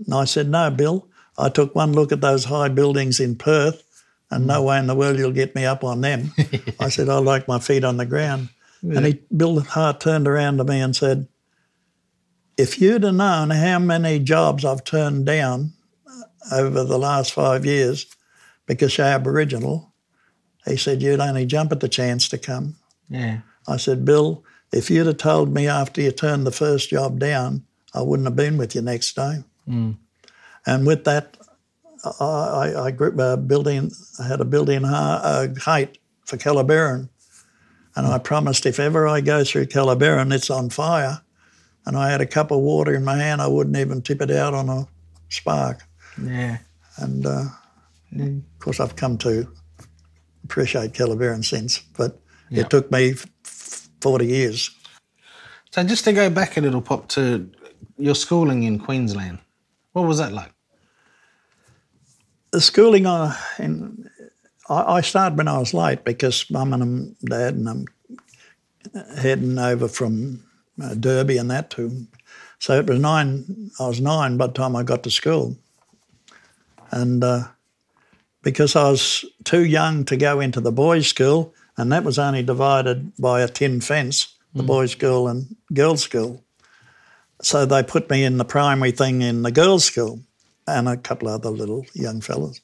And 0.05 0.15
I 0.15 0.25
said, 0.25 0.49
No, 0.49 0.71
Bill. 0.71 1.09
I 1.39 1.51
took 1.51 1.75
one 1.75 1.93
look 1.93 2.13
at 2.13 2.23
those 2.23 2.45
high 2.45 2.69
buildings 2.69 3.21
in 3.21 3.37
Perth, 3.37 3.83
and 4.31 4.47
no 4.47 4.63
way 4.63 4.79
in 4.79 4.87
the 4.87 4.95
world 4.95 5.19
you'll 5.19 5.33
get 5.33 5.55
me 5.55 5.67
up 5.67 5.85
on 5.85 6.01
them. 6.01 6.33
I 6.81 6.89
said, 6.89 7.11
I 7.11 7.19
like 7.19 7.47
my 7.47 7.59
feet 7.59 7.85
on 7.85 7.99
the 7.99 8.07
ground. 8.07 8.49
And 8.83 9.05
he, 9.05 9.21
Bill 9.35 9.61
Hart 9.61 10.01
turned 10.01 10.29
around 10.29 10.59
to 10.59 10.65
me 10.65 10.81
and 10.81 10.95
said, 10.95 11.29
If 12.57 12.81
you'd 12.81 13.03
have 13.03 13.15
known 13.15 13.51
how 13.51 13.79
many 13.79 14.19
jobs 14.19 14.65
I've 14.65 14.85
turned 14.85 15.27
down 15.27 15.73
over 16.53 16.85
the 16.85 16.99
last 16.99 17.33
five 17.33 17.67
years 17.67 18.07
because 18.67 18.97
you're 18.97 19.07
Aboriginal, 19.07 19.93
he 20.65 20.77
said, 20.77 21.03
You'd 21.03 21.21
only 21.21 21.47
jump 21.47 21.73
at 21.73 21.81
the 21.81 21.89
chance 21.89 22.29
to 22.29 22.39
come. 22.39 22.77
Yeah. 23.09 23.41
I 23.69 23.77
said, 23.77 24.05
Bill, 24.05 24.45
if 24.73 24.91
you'd 24.91 25.07
have 25.07 25.17
told 25.19 25.53
me 25.53 25.69
after 25.69 26.01
you 26.01 26.11
turned 26.11 26.47
the 26.47 26.53
first 26.53 26.91
job 26.91 27.19
down, 27.19 27.65
I 27.95 28.03
wouldn't 28.03 28.27
have 28.27 28.37
been 28.37 28.57
with 28.59 28.75
you 28.75 28.83
next 28.83 29.15
day. 29.17 29.43
And 29.69 30.87
with 30.87 31.05
that, 31.05 31.37
I, 32.21 32.25
I, 32.25 32.85
I 32.87 32.91
grew 32.91 33.19
a 33.21 33.37
building, 33.37 33.91
I 34.19 34.27
had 34.27 34.41
a 34.41 34.45
building 34.45 34.85
uh, 34.85 35.55
height 35.61 35.99
for 36.25 36.37
Kellerberrin. 36.37 37.09
And 37.95 38.07
I 38.07 38.19
promised 38.19 38.67
if 38.67 38.79
ever 38.79 39.09
I 39.09 39.21
go 39.23 39.43
through 39.45 39.67
Kellerberrin, 39.67 40.33
it's 40.33 40.51
on 40.51 40.69
fire. 40.71 41.23
And 41.87 41.97
I 41.97 42.11
had 42.11 42.21
a 42.21 42.27
cup 42.27 42.51
of 42.51 42.59
water 42.61 42.95
in 42.95 43.05
my 43.05 43.17
hand, 43.17 43.41
I 43.41 43.47
wouldn't 43.47 43.77
even 43.77 44.03
tip 44.03 44.21
it 44.21 44.31
out 44.31 44.53
on 44.55 44.69
a 44.69 44.87
spark. 45.29 45.81
Yeah. 46.23 46.59
And 46.99 47.25
uh, 47.27 47.45
of 48.19 48.59
course, 48.59 48.81
I've 48.81 48.97
come 48.97 49.17
to 49.19 49.49
appreciate 50.45 50.93
Kellerberrin 50.93 51.45
since, 51.45 51.79
but 51.97 52.21
Yeah. 52.51 52.63
it 52.63 52.71
took 52.71 52.91
me 52.91 53.15
40 54.01 54.27
years. 54.27 54.71
So 55.71 55.83
just 55.85 56.05
to 56.05 56.13
go 56.13 56.31
back 56.31 56.57
a 56.57 56.61
little, 56.61 56.81
Pop, 56.81 57.09
to 57.09 57.51
your 57.99 58.15
schooling 58.15 58.63
in 58.63 58.79
Queensland, 58.79 59.39
what 59.93 60.07
was 60.07 60.19
that 60.19 60.33
like? 60.33 60.53
the 62.57 62.61
schooling 62.63 63.07
I, 63.07 63.37
in, 63.59 64.09
I, 64.71 64.97
I 64.97 65.01
started 65.03 65.37
when 65.37 65.47
I 65.47 65.59
was 65.59 65.75
late 65.75 66.05
because 66.05 66.51
mum 66.51 66.73
and 66.73 67.15
dad 67.21 67.55
and 67.55 67.69
um, 67.69 67.85
heading 69.17 69.59
over 69.59 69.89
from 69.89 70.43
uh, 70.83 70.95
Derby 70.95 71.37
and 71.37 71.51
that 71.51 71.69
to, 71.71 72.07
so 72.59 72.79
it 72.79 72.87
was 72.87 72.99
nine. 72.99 73.71
I 73.79 73.89
was 73.89 74.01
nine 74.01 74.39
by 74.39 74.47
the 74.47 74.55
time 74.55 74.75
I 74.75 74.83
got 74.83 75.03
to 75.03 75.11
school, 75.11 75.57
and 76.91 77.23
uh, 77.23 77.45
because 78.43 78.75
I 78.75 78.91
was 78.91 79.27
too 79.45 79.67
young 79.67 80.07
to 80.07 80.17
go 80.17 80.41
into 80.41 80.63
the 80.63 80.73
boys' 80.73 81.09
school, 81.09 81.53
and 81.77 81.93
that 81.93 82.05
was 82.05 82.19
only 82.19 82.43
divided 82.43 83.13
by 83.17 83.43
a 83.43 83.49
tin 83.49 83.81
fence, 83.81 84.35
the 84.55 84.63
boys' 84.63 84.93
school 84.93 85.29
and 85.29 85.55
girls' 85.73 86.03
school. 86.03 86.43
So 87.43 87.67
they 87.67 87.83
put 87.83 88.09
me 88.09 88.25
in 88.25 88.39
the 88.39 88.45
primary 88.45 88.93
thing 88.93 89.21
in 89.21 89.43
the 89.43 89.53
girls' 89.53 89.85
school 89.85 90.21
and 90.67 90.89
a 90.89 90.97
couple 90.97 91.29
of 91.29 91.35
other 91.35 91.51
little 91.51 91.85
young 91.93 92.23
fellas. 92.23 92.61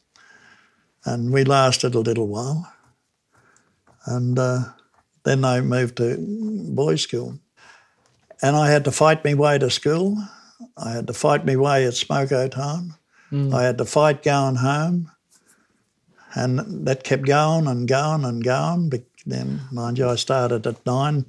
And 1.05 1.31
we 1.33 1.45
lasted 1.45 1.95
a 1.95 2.01
little 2.01 2.27
while. 2.27 2.73
And 4.07 4.39
uh, 4.39 4.61
then 5.25 5.43
they 5.43 5.61
moved 5.61 5.99
to 5.99 6.17
boys' 6.19 7.03
school. 7.03 7.39
And 8.41 8.57
I 8.57 8.71
had 8.71 8.85
to 8.85 8.91
fight 8.91 9.25
my 9.25 9.35
way 9.35 9.59
to 9.59 9.71
school. 9.71 10.17
I 10.77 10.93
had 10.93 11.07
to 11.09 11.13
fight 11.13 11.45
my 11.45 11.57
way 11.57 11.87
at 11.87 11.93
smoko 11.93 12.51
time. 12.51 12.95
I 13.55 13.63
had 13.63 13.79
to 13.79 13.85
fight 13.85 14.23
going 14.23 14.57
home. 14.57 15.12
And 16.35 16.87
that 16.87 17.05
kept 17.05 17.25
going 17.25 17.67
and 17.67 17.87
going 17.87 18.25
and 18.25 18.43
going. 18.43 18.89
But 18.89 19.05
then, 19.27 19.63
mind 19.71 19.99
you, 19.99 20.09
I 20.09 20.17
started 20.17 20.67
at 20.67 20.85
nine 20.87 21.27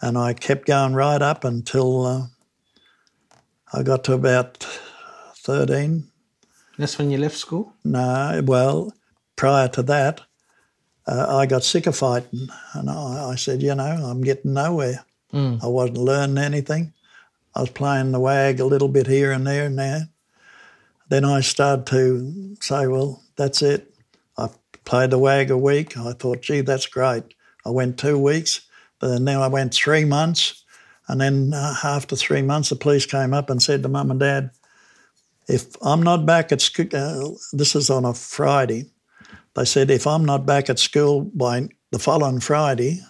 and 0.00 0.18
I 0.18 0.34
kept 0.34 0.66
going 0.66 0.94
right 0.94 1.22
up 1.22 1.44
until 1.44 2.06
uh, 2.06 2.26
I 3.72 3.82
got 3.82 4.04
to 4.04 4.12
about 4.12 4.58
13. 5.36 6.04
That's 6.78 6.98
when 6.98 7.10
you 7.10 7.18
left 7.18 7.36
school? 7.36 7.72
No, 7.84 8.42
well, 8.44 8.92
prior 9.36 9.68
to 9.68 9.82
that, 9.84 10.20
uh, 11.06 11.36
I 11.36 11.46
got 11.46 11.64
sick 11.64 11.86
of 11.86 11.96
fighting, 11.96 12.48
and 12.72 12.90
I, 12.90 13.30
I 13.30 13.34
said, 13.36 13.62
you 13.62 13.74
know, 13.74 13.84
I'm 13.84 14.22
getting 14.22 14.54
nowhere. 14.54 15.04
I 15.62 15.66
wasn't 15.66 15.98
learning 15.98 16.38
anything. 16.38 16.92
I 17.54 17.60
was 17.60 17.70
playing 17.70 18.12
the 18.12 18.20
wag 18.20 18.60
a 18.60 18.64
little 18.64 18.88
bit 18.88 19.06
here 19.06 19.32
and 19.32 19.46
there 19.46 19.66
and 19.66 19.78
there. 19.78 20.08
Then 21.08 21.24
I 21.24 21.40
started 21.40 21.86
to 21.86 22.56
say, 22.60 22.86
well, 22.86 23.22
that's 23.36 23.62
it. 23.62 23.93
Played 24.84 25.10
the 25.10 25.18
wag 25.18 25.50
a 25.50 25.58
week. 25.58 25.96
I 25.96 26.12
thought, 26.12 26.42
gee, 26.42 26.60
that's 26.60 26.86
great. 26.86 27.24
I 27.64 27.70
went 27.70 27.98
two 27.98 28.18
weeks, 28.18 28.60
but 28.98 29.08
then 29.08 29.28
I 29.28 29.48
went 29.48 29.74
three 29.74 30.04
months, 30.04 30.64
and 31.08 31.20
then 31.20 31.52
uh, 31.54 31.74
after 31.82 32.16
three 32.16 32.42
months, 32.42 32.68
the 32.68 32.76
police 32.76 33.06
came 33.06 33.32
up 33.32 33.50
and 33.50 33.62
said 33.62 33.82
to 33.82 33.88
mum 33.88 34.10
and 34.10 34.20
dad, 34.20 34.50
if 35.48 35.76
I'm 35.82 36.02
not 36.02 36.26
back 36.26 36.52
at 36.52 36.60
school, 36.60 36.86
uh, 36.92 37.28
this 37.52 37.74
is 37.74 37.90
on 37.90 38.04
a 38.04 38.14
Friday, 38.14 38.90
they 39.54 39.64
said 39.64 39.90
if 39.90 40.06
I'm 40.06 40.24
not 40.24 40.46
back 40.46 40.68
at 40.70 40.78
school 40.78 41.22
by 41.22 41.68
the 41.90 41.98
following 41.98 42.40
Friday, 42.40 43.00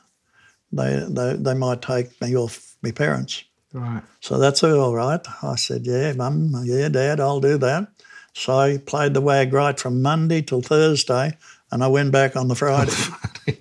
they, 0.72 1.06
they, 1.08 1.36
they 1.36 1.54
might 1.54 1.82
take 1.82 2.20
me 2.20 2.36
off 2.36 2.76
my 2.82 2.90
parents. 2.90 3.44
Right. 3.72 4.02
So 4.20 4.38
that's 4.38 4.62
all 4.62 4.94
right. 4.94 5.20
I 5.42 5.56
said, 5.56 5.86
yeah, 5.86 6.12
mum, 6.12 6.52
yeah, 6.64 6.88
dad, 6.88 7.20
I'll 7.20 7.40
do 7.40 7.58
that. 7.58 7.88
So 8.34 8.58
I 8.58 8.78
played 8.78 9.14
the 9.14 9.20
wag 9.20 9.52
right 9.52 9.78
from 9.78 10.02
Monday 10.02 10.42
till 10.42 10.60
Thursday, 10.60 11.36
and 11.72 11.82
I 11.84 11.88
went 11.88 12.12
back 12.12 12.36
on 12.36 12.48
the 12.48 12.54
Friday. 12.54 12.92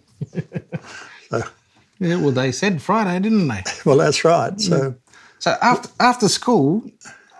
so, 1.29 1.41
Yeah, 1.99 2.15
well, 2.17 2.31
they 2.31 2.51
said 2.51 2.81
Friday, 2.81 3.19
didn't 3.19 3.47
they? 3.47 3.63
well, 3.85 3.97
that's 3.97 4.23
right. 4.23 4.59
So 4.59 4.95
So 5.39 5.55
after 5.61 5.89
after 5.99 6.29
school, 6.29 6.83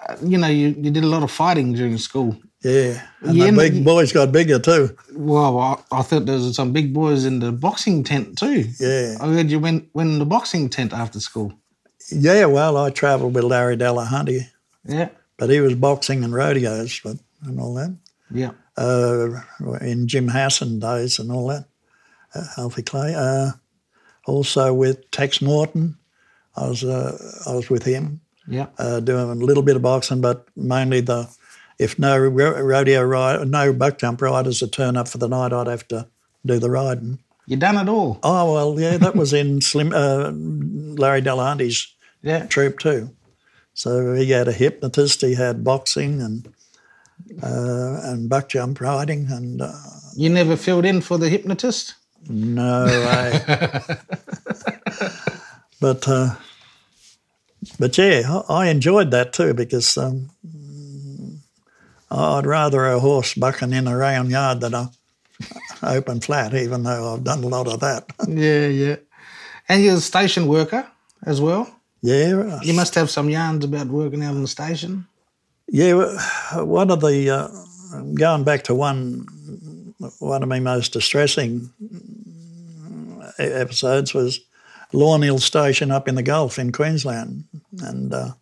uh, 0.08 0.16
you 0.24 0.38
know, 0.38 0.48
you, 0.48 0.70
you 0.70 0.92
did 0.92 1.04
a 1.04 1.08
lot 1.08 1.24
of 1.24 1.32
fighting 1.32 1.74
during 1.74 1.98
school. 1.98 2.36
yeah, 2.64 3.02
and 3.22 3.40
the 3.40 3.52
big 3.52 3.84
boys 3.84 4.12
got 4.14 4.32
bigger 4.32 4.60
too. 4.60 4.96
Well, 5.16 5.60
I, 5.60 5.76
I 5.92 6.02
thought 6.02 6.26
there 6.26 6.36
was 6.38 6.56
some 6.56 6.72
big 6.74 6.94
boys 6.94 7.26
in 7.26 7.40
the 7.40 7.52
boxing 7.52 8.04
tent 8.04 8.38
too. 8.38 8.66
Yeah, 8.80 9.18
I 9.22 9.28
heard 9.34 9.50
you 9.52 9.60
went 9.60 9.90
went 9.94 10.12
in 10.12 10.20
the 10.20 10.26
boxing 10.26 10.70
tent 10.70 10.94
after 10.94 11.20
school. 11.20 11.54
yeah. 12.12 12.46
Well, 12.46 12.78
I 12.78 12.90
travelled 12.90 13.36
with 13.36 13.44
Larry 13.44 13.78
Delahunty, 13.78 14.48
Yeah. 14.86 15.10
but 15.38 15.50
he 15.50 15.60
was 15.62 15.76
boxing 15.76 16.24
and 16.24 16.34
rodeos 16.34 17.00
but, 17.04 17.18
and 17.46 17.60
all 17.60 17.74
that. 17.76 17.96
Yeah. 18.32 18.52
Uh, 18.78 19.30
in 19.82 20.08
Jim 20.08 20.28
Hassan 20.30 20.80
days 20.80 21.20
and 21.20 21.32
all 21.32 21.48
that, 21.48 21.66
uh, 22.36 22.46
Alfie 22.58 22.82
Clay. 22.84 23.14
Uh, 23.16 23.52
also 24.26 24.74
with 24.74 25.10
Tex 25.12 25.42
Morton, 25.42 25.98
I 26.56 26.68
was 26.70 26.84
uh, 26.84 27.18
I 27.48 27.54
was 27.56 27.70
with 27.70 27.84
him 27.84 28.22
Yeah. 28.48 28.68
uh, 28.78 29.00
doing 29.00 29.30
a 29.30 29.36
little 29.46 29.64
bit 29.64 29.76
of 29.76 29.82
boxing, 29.82 30.22
but 30.22 30.48
mainly 30.56 31.02
the 31.02 31.28
if 31.80 31.98
no 32.00 32.18
rodeo 32.18 33.02
ride, 33.04 33.48
no 33.48 33.74
buck 33.74 33.98
jump 33.98 34.22
riders 34.22 34.62
would 34.62 34.72
turn 34.72 34.96
up 34.96 35.08
for 35.08 35.18
the 35.18 35.28
night, 35.28 35.52
I'd 35.52 35.68
have 35.68 35.88
to 35.90 36.08
do 36.46 36.60
the 36.60 36.70
riding. 36.70 37.20
You 37.48 37.58
done 37.58 37.78
it 37.78 37.90
all. 37.90 38.20
Oh 38.24 38.54
well, 38.54 38.80
yeah, 38.80 38.98
that 38.98 39.16
was 39.16 39.34
in 39.34 39.60
Slim 39.62 39.92
uh, 39.94 40.32
Larry 40.32 41.22
Delahunty's 41.22 41.94
Yeah. 42.22 42.46
troop 42.46 42.80
too. 42.80 43.10
So 43.74 44.14
he 44.14 44.30
had 44.30 44.48
a 44.48 44.52
hypnotist, 44.54 45.22
he 45.22 45.34
had 45.36 45.64
boxing 45.64 46.22
and 46.22 46.48
uh, 47.42 48.00
and 48.04 48.30
buck 48.30 48.50
jump 48.50 48.80
riding, 48.82 49.28
and 49.32 49.62
uh, 49.62 49.72
You 50.16 50.30
never 50.30 50.56
filled 50.56 50.86
in 50.86 51.02
for 51.02 51.18
the 51.18 51.30
hypnotist? 51.30 51.96
no 52.30 52.86
way. 52.86 53.42
but 55.82 56.08
uh, 56.08 56.36
but 57.80 57.98
yeah, 57.98 58.42
I 58.50 58.54
I 58.66 58.68
enjoyed 58.70 59.12
that 59.12 59.34
too 59.34 59.54
because 59.54 59.98
um, 59.98 60.30
I'd 62.12 62.46
rather 62.46 62.86
a 62.86 63.00
horse 63.00 63.34
bucking 63.34 63.74
in 63.74 63.88
a 63.88 63.98
round 63.98 64.30
yard 64.32 64.62
than 64.62 64.74
a 64.74 64.92
open 65.82 66.22
flat, 66.22 66.54
even 66.54 66.84
though 66.84 67.14
I've 67.16 67.24
done 67.24 67.44
a 67.44 67.48
lot 67.48 67.68
of 67.68 67.80
that. 67.82 68.06
Yeah, 68.28 68.68
yeah. 68.68 68.96
And 69.68 69.84
you're 69.84 69.96
a 69.96 70.02
station 70.02 70.48
worker 70.48 70.86
as 71.26 71.40
well? 71.42 71.68
yeah, 72.02 72.60
You 72.64 72.74
must 72.74 72.96
have 72.96 73.10
some 73.10 73.30
yarns 73.30 73.64
about 73.66 73.88
working 73.88 74.22
out 74.24 74.36
on 74.36 74.42
the 74.42 74.48
station. 74.48 75.08
Yeah, 75.68 76.18
one 76.64 76.92
of 76.92 77.02
the 77.02 77.30
uh, 77.30 77.48
going 78.14 78.44
back 78.44 78.64
to 78.64 78.76
one 78.76 79.26
one 80.20 80.44
of 80.44 80.50
my 80.50 80.60
most 80.60 80.94
distressing 80.94 81.72
episodes 83.40 84.14
was 84.14 84.42
Hill 84.92 85.40
Station 85.40 85.92
up 85.92 86.08
in 86.08 86.16
the 86.16 86.24
Gulf 86.24 86.60
in 86.60 86.72
Queensland, 86.72 87.46
and 87.82 88.14
uh, 88.14 88.34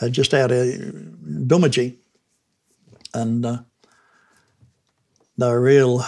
uh, 0.00 0.08
just 0.08 0.34
out 0.34 0.52
of 0.52 0.66
Doomadgee, 0.66 1.96
and 3.14 3.44
uh, 3.44 3.58
they 5.38 5.48
were 5.48 5.60
real, 5.60 6.04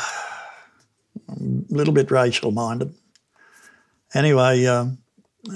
little 1.71 1.95
bit 1.95 2.11
racial 2.11 2.53
minded. 2.53 2.95
Anyway, 4.15 4.65
uh, 4.67 4.87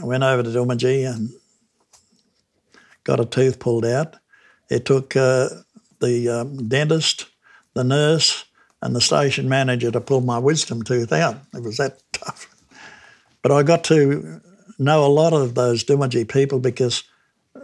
I 0.00 0.04
went 0.04 0.24
over 0.24 0.42
to 0.42 0.48
Doomadgee 0.48 1.08
and 1.08 1.30
got 3.04 3.20
a 3.20 3.24
tooth 3.24 3.58
pulled 3.58 3.84
out. 3.84 4.16
It 4.72 4.86
took 4.86 5.14
uh, 5.14 5.50
the 6.00 6.30
um, 6.30 6.66
dentist, 6.66 7.26
the 7.74 7.84
nurse, 7.84 8.46
and 8.80 8.96
the 8.96 9.02
station 9.02 9.46
manager 9.46 9.90
to 9.90 10.00
pull 10.00 10.22
my 10.22 10.38
wisdom 10.38 10.82
tooth 10.82 11.12
out. 11.12 11.36
It 11.52 11.62
was 11.62 11.76
that 11.76 12.02
tough. 12.12 12.48
But 13.42 13.52
I 13.52 13.64
got 13.64 13.84
to 13.84 14.40
know 14.78 15.04
a 15.04 15.12
lot 15.12 15.34
of 15.34 15.54
those 15.54 15.84
Doomadgee 15.84 16.26
people 16.26 16.58
because 16.58 17.04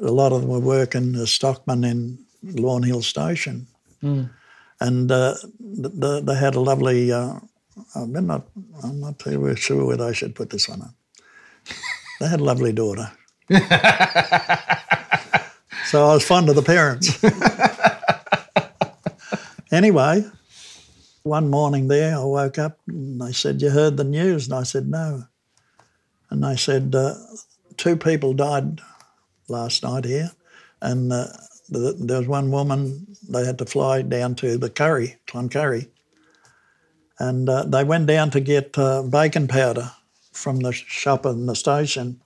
a 0.03 0.11
lot 0.11 0.33
of 0.33 0.43
them 0.43 0.51
were 0.51 0.61
working 0.61 1.15
as 1.15 1.31
stockmen 1.31 1.83
in 1.83 2.19
Lawn 2.43 2.83
Hill 2.83 3.01
Station. 3.01 3.69
And 4.81 5.11
uh, 5.11 5.35
th- 5.83 6.01
th- 6.01 6.25
they 6.25 6.37
had 6.37 6.57
a 6.57 6.61
lovely, 6.61 7.11
uh, 7.11 7.41
I'm 7.95 8.27
not, 8.27 8.49
I'm 8.85 9.01
not 9.01 9.19
too 9.19 9.57
sure 9.57 9.87
whether 9.87 10.05
I 10.05 10.13
should 10.13 10.35
put 10.35 10.51
this 10.51 10.69
one 10.69 10.83
on. 10.83 10.95
They 12.21 12.29
had 12.29 12.41
a 12.41 12.45
lovely 12.45 12.73
daughter. 12.73 13.11
so 15.89 16.05
I 16.05 16.13
was 16.13 16.23
fond 16.23 16.51
of 16.51 16.55
the 16.55 16.63
parents. 16.63 17.19
anyway, 19.73 20.23
one 21.23 21.49
morning 21.49 21.89
there, 21.89 22.15
I 22.15 22.25
woke 22.25 22.59
up 22.59 22.79
and 22.87 23.19
they 23.19 23.33
said, 23.33 23.63
You 23.63 23.71
heard 23.71 23.97
the 23.97 24.05
news? 24.05 24.47
And 24.47 24.55
I 24.55 24.65
said, 24.65 24.87
No. 24.87 25.25
And 26.29 26.45
they 26.45 26.57
said, 26.57 26.95
uh, 26.95 27.15
Two 27.79 27.97
people 27.97 28.35
died 28.35 28.83
last 29.49 29.83
night 29.83 30.05
here. 30.05 30.31
And 30.83 31.11
uh, 31.11 31.29
th- 31.73 31.97
there 31.99 32.19
was 32.19 32.29
one 32.29 32.51
woman, 32.51 33.07
they 33.27 33.47
had 33.47 33.57
to 33.57 33.65
fly 33.65 34.03
down 34.03 34.35
to 34.37 34.59
the 34.59 34.69
Curry, 34.69 35.17
Cloncurry. 35.27 35.89
And 37.19 37.49
uh, 37.49 37.65
they 37.65 37.83
went 37.83 38.07
down 38.07 38.31
to 38.33 38.41
get 38.41 38.77
uh, 38.77 39.05
bacon 39.05 39.49
powder 39.49 39.93
from 40.33 40.61
the 40.61 40.73
shop 40.73 41.25
in 41.25 41.47
the 41.47 41.57
station. 41.57 42.21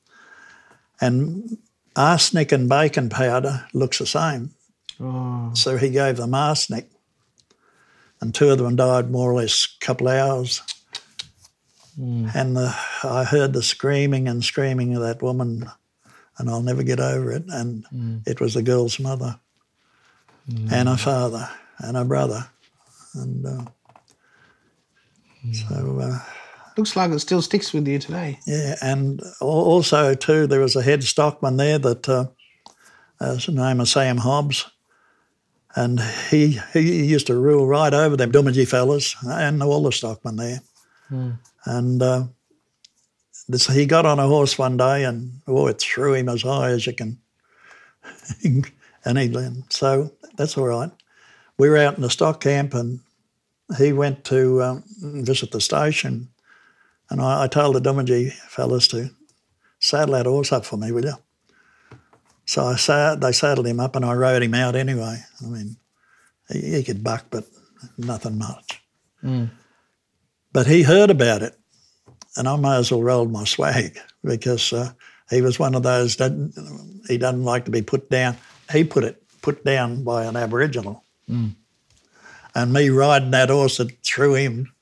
And 1.00 1.58
arsenic 1.96 2.52
and 2.52 2.68
bacon 2.68 3.08
powder 3.08 3.66
looks 3.72 3.98
the 3.98 4.06
same. 4.06 4.50
Oh, 5.00 5.50
So 5.54 5.76
he 5.76 5.90
gave 5.90 6.16
them 6.16 6.34
arsenic, 6.34 6.90
and 8.20 8.34
two 8.34 8.50
of 8.50 8.58
them 8.58 8.76
died 8.76 9.10
more 9.10 9.30
or 9.30 9.34
less 9.34 9.68
a 9.80 9.84
couple 9.84 10.08
of 10.08 10.14
hours. 10.14 10.62
And 12.34 12.56
the, 12.56 12.74
I 13.04 13.24
heard 13.24 13.52
the 13.52 13.62
screaming 13.62 14.26
and 14.28 14.42
screaming 14.42 14.94
of 14.94 15.02
that 15.02 15.20
woman, 15.22 15.70
and 16.38 16.48
I'll 16.48 16.62
never 16.62 16.82
get 16.82 17.00
over 17.00 17.30
it. 17.32 17.44
And 17.48 17.84
it 18.26 18.40
was 18.40 18.54
the 18.54 18.62
girl's 18.62 18.98
mother, 18.98 19.38
and 20.70 20.88
her 20.88 20.96
father, 20.96 21.50
and 21.78 21.96
her 21.96 22.04
brother. 22.04 22.48
And 23.14 23.44
uh, 23.46 23.64
so, 25.52 25.98
uh, 26.00 26.18
looks 26.76 26.96
like 26.96 27.10
it 27.10 27.18
still 27.20 27.42
sticks 27.42 27.72
with 27.72 27.86
you 27.86 27.98
today. 27.98 28.38
yeah, 28.46 28.76
and 28.82 29.22
also 29.40 30.14
too, 30.14 30.46
there 30.46 30.60
was 30.60 30.76
a 30.76 30.82
head 30.82 31.02
stockman 31.04 31.56
there 31.56 31.78
that 31.78 32.08
uh, 32.08 32.26
uh, 33.20 33.34
his 33.34 33.48
name 33.48 33.78
was 33.78 33.90
Sam 33.90 34.18
Hobbs, 34.18 34.70
and 35.74 36.00
he 36.30 36.60
he 36.72 37.04
used 37.04 37.26
to 37.28 37.38
rule 37.38 37.66
right 37.66 37.92
over 37.92 38.16
them 38.16 38.32
Doomadgee 38.32 38.68
fellas 38.68 39.16
and 39.22 39.62
all 39.62 39.82
the 39.82 39.92
stockmen 39.92 40.36
there. 40.36 40.60
And 41.64 42.02
uh, 42.02 42.24
this, 43.48 43.66
he 43.66 43.86
got 43.86 44.06
on 44.06 44.18
a 44.18 44.26
horse 44.26 44.58
one 44.58 44.76
day, 44.76 45.04
and 45.04 45.32
oh, 45.46 45.66
it 45.66 45.80
threw 45.80 46.14
him 46.14 46.28
as 46.28 46.42
high 46.42 46.70
as 46.70 46.86
you 46.86 46.94
can. 46.94 47.18
and 49.04 49.18
he 49.18 49.32
so 49.68 50.12
that's 50.36 50.56
all 50.56 50.66
right. 50.66 50.90
We 51.58 51.68
were 51.68 51.76
out 51.76 51.96
in 51.96 52.02
the 52.02 52.10
stock 52.10 52.40
camp, 52.40 52.74
and 52.74 53.00
he 53.78 53.92
went 53.92 54.24
to 54.24 54.62
um, 54.62 54.84
visit 55.00 55.50
the 55.52 55.60
station. 55.60 56.28
And 57.12 57.20
I, 57.20 57.42
I 57.42 57.46
told 57.46 57.76
the 57.76 57.80
Doomadgee 57.80 58.32
fellas 58.32 58.88
to 58.88 59.10
saddle 59.78 60.14
that 60.14 60.24
horse 60.24 60.50
up 60.50 60.64
for 60.64 60.78
me, 60.78 60.92
will 60.92 61.04
you? 61.04 61.14
So 62.46 62.64
I 62.64 62.76
sa- 62.76 63.16
they 63.16 63.32
saddled 63.32 63.66
him 63.66 63.80
up 63.80 63.94
and 63.96 64.04
I 64.04 64.14
rode 64.14 64.42
him 64.42 64.54
out 64.54 64.74
anyway. 64.74 65.18
I 65.44 65.46
mean, 65.46 65.76
he, 66.50 66.76
he 66.76 66.82
could 66.82 67.04
buck, 67.04 67.26
but 67.30 67.44
nothing 67.98 68.38
much. 68.38 68.80
But 70.54 70.66
he 70.66 70.82
heard 70.84 71.10
about 71.10 71.42
it, 71.42 71.54
and 72.36 72.48
I 72.48 72.56
may 72.56 72.76
as 72.76 72.90
well 72.90 73.02
roll 73.02 73.26
my 73.26 73.44
swag 73.44 73.98
because 74.24 74.72
uh, 74.72 74.92
he 75.28 75.42
was 75.42 75.58
one 75.58 75.74
of 75.74 75.82
those 75.82 76.16
that 76.16 76.32
he 77.08 77.18
doesn't 77.18 77.44
like 77.44 77.66
to 77.66 77.70
be 77.70 77.82
put 77.82 78.08
down. 78.08 78.38
He 78.72 78.84
put 78.84 79.04
it 79.04 79.22
put 79.42 79.64
down 79.64 80.02
by 80.02 80.24
an 80.24 80.36
Aboriginal, 80.36 81.04
and 82.54 82.72
me 82.72 82.88
riding 82.88 83.32
that 83.32 83.50
horse 83.50 83.76
that 83.76 84.02
threw 84.02 84.34
him 84.34 84.72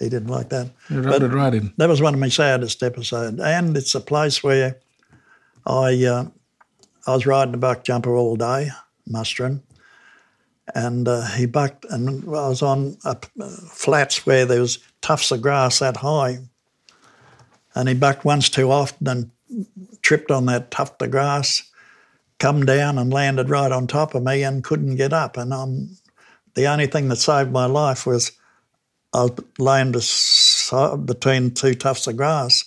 He 0.00 0.08
didn't 0.08 0.28
like 0.28 0.48
that. 0.48 0.70
You 0.88 1.02
rubbed 1.02 1.22
it 1.24 1.28
right 1.28 1.54
in. 1.54 1.74
That 1.76 1.90
was 1.90 2.00
one 2.00 2.14
of 2.14 2.20
my 2.20 2.30
saddest 2.30 2.82
episodes, 2.82 3.38
and 3.38 3.76
it's 3.76 3.94
a 3.94 4.00
place 4.00 4.42
where 4.42 4.78
I 5.66 6.04
uh, 6.04 6.24
I 7.06 7.14
was 7.14 7.26
riding 7.26 7.54
a 7.54 7.58
buck 7.58 7.84
jumper 7.84 8.16
all 8.16 8.34
day, 8.34 8.70
mustering, 9.06 9.62
and 10.74 11.06
uh, 11.06 11.26
he 11.26 11.44
bucked, 11.44 11.84
and 11.84 12.24
I 12.24 12.48
was 12.48 12.62
on 12.62 12.96
a, 13.04 13.18
uh, 13.40 13.48
flats 13.68 14.24
where 14.24 14.46
there 14.46 14.62
was 14.62 14.78
tufts 15.02 15.30
of 15.32 15.42
grass 15.42 15.80
that 15.80 15.98
high, 15.98 16.38
and 17.74 17.86
he 17.86 17.94
bucked 17.94 18.24
once 18.24 18.48
too 18.48 18.72
often 18.72 19.06
and 19.06 19.30
tripped 20.00 20.30
on 20.30 20.46
that 20.46 20.70
tuft 20.70 21.02
of 21.02 21.10
grass, 21.10 21.62
come 22.38 22.64
down 22.64 22.96
and 22.96 23.12
landed 23.12 23.50
right 23.50 23.70
on 23.70 23.86
top 23.86 24.14
of 24.14 24.22
me 24.22 24.42
and 24.44 24.64
couldn't 24.64 24.96
get 24.96 25.12
up, 25.12 25.36
and 25.36 25.52
um, 25.52 25.94
the 26.54 26.66
only 26.66 26.86
thing 26.86 27.08
that 27.08 27.16
saved 27.16 27.52
my 27.52 27.66
life 27.66 28.06
was 28.06 28.32
I 29.12 29.22
was 29.22 29.32
laying 29.58 29.92
beside, 29.92 31.06
between 31.06 31.52
two 31.52 31.74
tufts 31.74 32.06
of 32.06 32.16
grass 32.16 32.64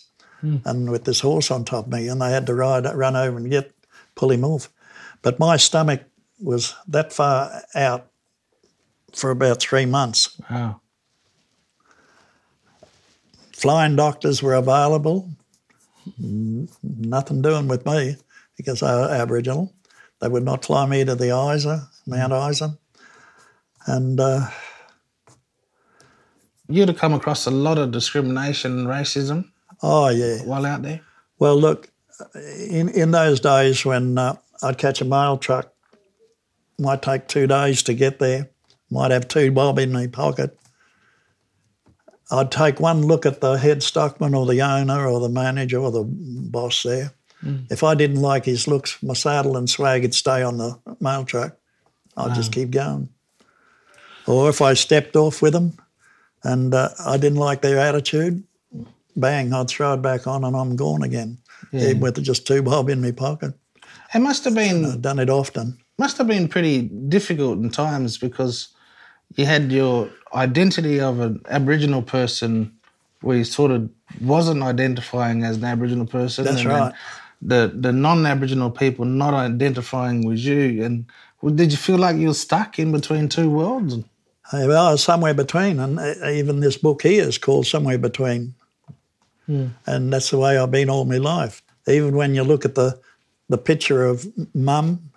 and 0.66 0.92
with 0.92 1.06
this 1.06 1.22
horse 1.22 1.50
on 1.52 1.64
top 1.64 1.86
of 1.86 1.92
me, 1.94 2.10
and 2.10 2.22
they 2.22 2.32
had 2.32 2.46
to 2.48 2.54
ride, 2.54 2.86
run 2.96 3.16
over 3.16 3.38
and 3.38 3.50
get, 3.50 3.72
pull 4.16 4.30
him 4.30 4.44
off. 4.44 4.70
But 5.22 5.40
my 5.40 5.56
stomach 5.56 6.04
was 6.42 6.76
that 6.88 7.14
far 7.14 7.62
out 7.76 8.08
for 9.14 9.32
about 9.32 9.62
three 9.62 9.86
months. 9.86 10.38
Wow. 10.52 10.82
Flying 13.54 13.96
doctors 13.96 14.44
were 14.44 14.56
available. 14.56 15.30
Nothing 16.18 17.42
doing 17.42 17.70
with 17.70 17.86
me 17.86 18.18
because 18.58 18.84
I 18.84 19.00
was 19.00 19.12
Aboriginal. 19.12 19.74
They 20.20 20.28
would 20.28 20.44
not 20.44 20.66
fly 20.66 20.86
me 20.86 21.06
to 21.06 21.16
the 21.16 21.54
Isa, 21.56 21.88
Mount 22.06 22.34
Isa. 22.52 22.78
And 23.88 24.20
uh, 24.20 24.50
You'd 26.70 26.88
have 26.88 26.98
come 26.98 27.14
across 27.14 27.46
a 27.46 27.52
lot 27.52 27.78
of 27.78 27.92
discrimination 27.92 28.80
and 28.80 28.88
racism 28.88 29.52
oh, 29.82 30.10
yeah. 30.10 30.38
while 30.44 30.66
out 30.66 30.82
there. 30.82 31.02
Well, 31.40 31.58
look, 31.58 31.90
in, 32.36 32.90
in 32.90 33.12
those 33.12 33.40
days 33.40 33.86
when 33.86 34.18
uh, 34.18 34.36
I'd 34.62 34.78
catch 34.78 35.02
a 35.02 35.06
mail 35.06 35.38
truck, 35.38 35.74
might 36.80 37.02
take 37.02 37.28
two 37.28 37.48
days 37.48 37.84
to 37.84 37.94
get 37.94 38.20
there, 38.20 38.50
might 38.90 39.12
have 39.12 39.28
two 39.28 39.52
bob 39.52 39.78
in 39.78 39.92
my 39.92 40.08
pocket. 40.08 40.58
I'd 42.32 42.52
take 42.52 42.80
one 42.80 43.02
look 43.02 43.26
at 43.26 43.42
the 43.42 43.58
head 43.58 43.84
stockman 43.84 44.34
or 44.34 44.46
the 44.46 44.62
owner 44.62 45.06
or 45.08 45.20
the 45.20 45.30
manager 45.30 45.80
or 45.80 45.92
the 45.92 46.06
boss 46.06 46.84
there. 46.84 47.14
If 47.70 47.84
I 47.84 47.94
didn't 47.94 48.22
like 48.22 48.46
his 48.46 48.70
looks, 48.70 49.04
my 49.04 49.14
saddle 49.14 49.58
and 49.58 49.70
swag 49.70 50.04
would 50.04 50.16
stay 50.16 50.44
on 50.44 50.58
the 50.58 50.80
mail 51.02 51.26
truck. 51.26 51.58
I'd 52.16 52.36
just 52.36 52.54
keep 52.54 52.72
going. 52.72 53.10
Or 54.26 54.50
if 54.50 54.62
I 54.62 54.76
stepped 54.76 55.18
off 55.18 55.42
with 55.42 55.52
them 55.52 55.78
and 56.44 56.74
uh, 56.74 56.90
I 57.06 57.18
didn't 57.18 57.40
like 57.40 57.62
their 57.62 57.80
attitude, 57.80 58.44
bang, 59.16 59.54
I'd 59.54 59.68
throw 59.68 59.94
it 59.94 60.02
back 60.02 60.28
on 60.28 60.44
and 60.44 60.56
I'm 60.56 60.76
gone 60.76 61.04
again, 61.04 61.38
even 61.72 62.00
with 62.00 62.22
just 62.24 62.48
two 62.48 62.62
bob 62.62 62.90
in 62.90 63.02
my 63.02 63.12
pocket. 63.12 63.54
It 64.14 64.20
must 64.20 64.44
have 64.46 64.56
been 64.56 64.86
I've 64.86 65.02
done 65.02 65.20
it 65.20 65.30
often. 65.30 65.78
must 65.98 66.18
have 66.18 66.28
been 66.28 66.48
pretty 66.48 66.84
difficult 66.84 67.58
in 67.58 67.70
times 67.70 68.18
because 68.18 68.70
you 69.36 69.46
had 69.46 69.72
your 69.72 70.10
identity 70.34 71.00
of 71.00 71.20
an 71.20 71.42
Aboriginal 71.50 72.02
person 72.02 72.72
where 73.22 73.38
you 73.38 73.44
sort 73.44 73.72
of 73.72 73.90
wasn't 74.22 74.62
identifying 74.62 75.44
as 75.44 75.58
an 75.58 75.64
Aboriginal 75.64 76.06
person. 76.06 76.46
That's 76.46 76.62
and 76.62 76.70
right. 76.70 76.94
The 77.42 77.74
the 77.74 77.92
non-Aboriginal 77.92 78.72
people 78.72 79.06
not 79.06 79.34
identifying 79.34 80.26
with 80.26 80.40
you, 80.40 80.84
and 80.84 81.06
did 81.56 81.72
you 81.72 81.78
feel 81.78 81.98
like 81.98 82.16
you 82.16 82.28
were 82.28 82.34
stuck 82.34 82.80
in 82.80 82.92
between 82.92 83.28
two 83.28 83.50
worlds? 83.50 83.98
Well, 84.52 84.98
somewhere 84.98 85.34
between, 85.34 85.80
and 85.80 86.00
uh, 86.00 86.30
even 86.30 86.60
this 86.60 86.78
book 86.78 87.02
here 87.02 87.24
is 87.24 87.38
called 87.38 87.66
Somewhere 87.66 87.98
Between. 87.98 88.56
And 89.86 90.12
that's 90.14 90.30
the 90.30 90.38
way 90.38 90.58
I've 90.58 90.72
been 90.72 90.90
all 90.90 91.06
my 91.06 91.18
life. 91.18 91.62
Even 91.88 92.16
when 92.16 92.36
you 92.36 92.44
look 92.44 92.66
at 92.66 92.76
the, 92.76 93.00
the 93.50 93.58
picture 93.58 94.06
of 94.06 94.26
mum, 94.54 95.12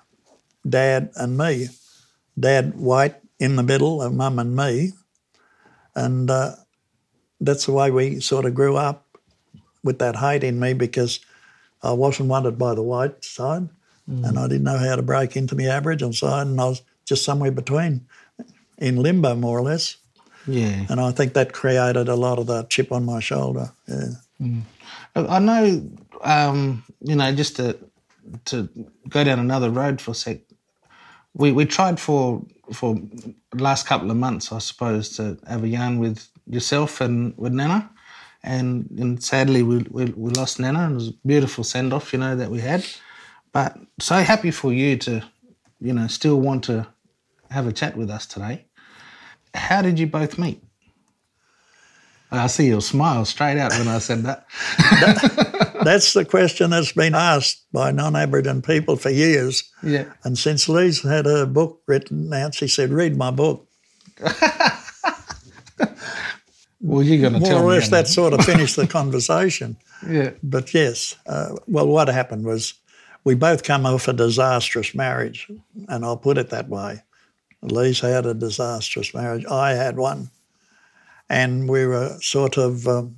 dad, 0.68 1.10
and 1.16 1.36
me, 1.36 1.68
dad 2.38 2.74
white 2.78 3.16
in 3.38 3.56
the 3.56 3.62
middle 3.62 4.00
of 4.02 4.14
mum 4.14 4.38
and 4.38 4.56
me, 4.56 4.92
and 5.94 6.30
uh, 6.30 6.52
that's 7.40 7.66
the 7.66 7.72
way 7.72 7.90
we 7.90 8.20
sort 8.20 8.44
of 8.46 8.54
grew 8.54 8.76
up 8.76 9.06
with 9.84 9.98
that 9.98 10.16
hate 10.16 10.42
in 10.44 10.58
me 10.58 10.72
because 10.72 11.20
I 11.82 11.92
wasn't 11.92 12.28
wanted 12.28 12.58
by 12.58 12.74
the 12.74 12.82
white 12.82 13.22
side, 13.22 13.68
and 14.08 14.38
I 14.38 14.48
didn't 14.48 14.64
know 14.64 14.78
how 14.78 14.96
to 14.96 15.02
break 15.02 15.36
into 15.36 15.54
the 15.54 15.68
Aboriginal 15.68 16.12
side, 16.12 16.46
and 16.46 16.60
I 16.60 16.64
was 16.66 16.82
just 17.04 17.24
somewhere 17.24 17.52
between, 17.52 18.06
in 18.78 18.96
limbo 18.96 19.34
more 19.34 19.58
or 19.58 19.62
less. 19.62 19.96
Yeah. 20.46 20.86
And 20.88 21.00
I 21.00 21.10
think 21.12 21.32
that 21.34 21.52
created 21.52 22.08
a 22.08 22.14
lot 22.14 22.38
of 22.38 22.46
that 22.46 22.70
chip 22.70 22.92
on 22.92 23.04
my 23.04 23.20
shoulder. 23.20 23.72
Yeah. 23.88 24.08
I 25.14 25.36
I 25.36 25.38
know, 25.38 25.90
um, 26.22 26.84
you 27.00 27.16
know, 27.16 27.32
just 27.32 27.56
to 27.56 27.76
to 28.46 28.68
go 29.08 29.24
down 29.24 29.38
another 29.38 29.70
road 29.70 30.00
for 30.00 30.12
a 30.12 30.14
sec. 30.14 30.38
We 31.34 31.52
we 31.52 31.64
tried 31.64 31.98
for 32.00 32.42
for 32.72 32.98
last 33.54 33.86
couple 33.86 34.10
of 34.10 34.16
months, 34.16 34.52
I 34.52 34.58
suppose, 34.58 35.16
to 35.16 35.38
have 35.46 35.64
a 35.64 35.68
yarn 35.68 35.98
with 35.98 36.28
yourself 36.46 37.00
and 37.00 37.34
with 37.36 37.52
Nana, 37.52 37.90
and 38.42 38.88
and 38.98 39.22
sadly 39.22 39.62
we 39.62 39.78
we, 39.90 40.06
we 40.06 40.30
lost 40.30 40.60
Nana, 40.60 40.80
and 40.80 40.92
it 40.92 40.94
was 40.94 41.08
a 41.08 41.14
beautiful 41.26 41.64
send 41.64 41.92
off, 41.92 42.12
you 42.12 42.18
know, 42.18 42.36
that 42.36 42.50
we 42.50 42.60
had. 42.60 42.84
But 43.52 43.78
so 44.00 44.16
happy 44.16 44.50
for 44.50 44.72
you 44.72 44.96
to, 44.98 45.22
you 45.80 45.92
know, 45.92 46.06
still 46.08 46.40
want 46.40 46.64
to 46.64 46.86
have 47.50 47.66
a 47.66 47.72
chat 47.72 47.96
with 47.96 48.10
us 48.10 48.26
today. 48.26 48.66
How 49.54 49.82
did 49.82 49.98
you 49.98 50.06
both 50.06 50.38
meet? 50.38 50.62
I 52.30 52.48
see 52.48 52.66
your 52.66 52.80
smile 52.80 53.24
straight 53.24 53.58
out 53.58 53.72
when 53.72 53.88
I 53.88 53.98
said 53.98 54.24
that. 54.24 54.46
That's 55.84 56.12
the 56.12 56.24
question 56.24 56.70
that's 56.70 56.90
been 56.90 57.14
asked 57.14 57.64
by 57.72 57.92
non 57.92 58.16
Aboriginal 58.16 58.60
people 58.60 58.96
for 58.96 59.10
years. 59.10 59.62
Yeah. 59.82 60.06
And 60.24 60.36
since 60.36 60.68
Lee's 60.68 61.02
had 61.02 61.26
a 61.26 61.46
book 61.46 61.82
written 61.86 62.32
out, 62.32 62.54
she 62.54 62.66
said, 62.66 62.90
read 62.90 63.16
my 63.16 63.30
book. 63.30 63.68
Well, 66.86 67.02
you're 67.02 67.20
going 67.20 67.32
to 67.32 67.40
More 67.40 67.48
tell 67.48 67.64
or 67.64 67.72
less, 67.72 67.88
that 67.88 68.06
sort 68.06 68.32
of 68.32 68.44
finished 68.44 68.76
the 68.76 68.86
conversation. 68.98 69.76
Yeah. 70.08 70.30
But 70.42 70.72
yes, 70.72 71.16
uh, 71.26 71.56
well, 71.66 71.88
what 71.88 72.06
happened 72.08 72.44
was 72.44 72.74
we 73.24 73.34
both 73.34 73.64
come 73.64 73.86
off 73.86 74.06
a 74.06 74.12
disastrous 74.12 74.94
marriage, 74.94 75.50
and 75.88 76.04
I'll 76.04 76.16
put 76.16 76.38
it 76.38 76.50
that 76.50 76.68
way. 76.68 77.02
Lee's 77.62 78.00
had 78.00 78.26
a 78.26 78.34
disastrous 78.34 79.12
marriage. 79.14 79.44
I 79.46 79.72
had 79.72 79.96
one, 79.96 80.30
and 81.28 81.68
we 81.68 81.86
were 81.86 82.16
sort 82.20 82.56
of, 82.56 82.86
um, 82.86 83.16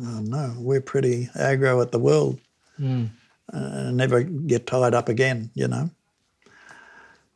I 0.00 0.04
don't 0.04 0.28
know, 0.30 0.54
we're 0.58 0.80
pretty 0.80 1.26
aggro 1.36 1.82
at 1.82 1.92
the 1.92 1.98
world, 1.98 2.38
uh, 2.82 3.06
and 3.52 3.96
never 3.96 4.22
get 4.22 4.66
tied 4.66 4.94
up 4.94 5.08
again, 5.08 5.50
you 5.54 5.68
know. 5.68 5.90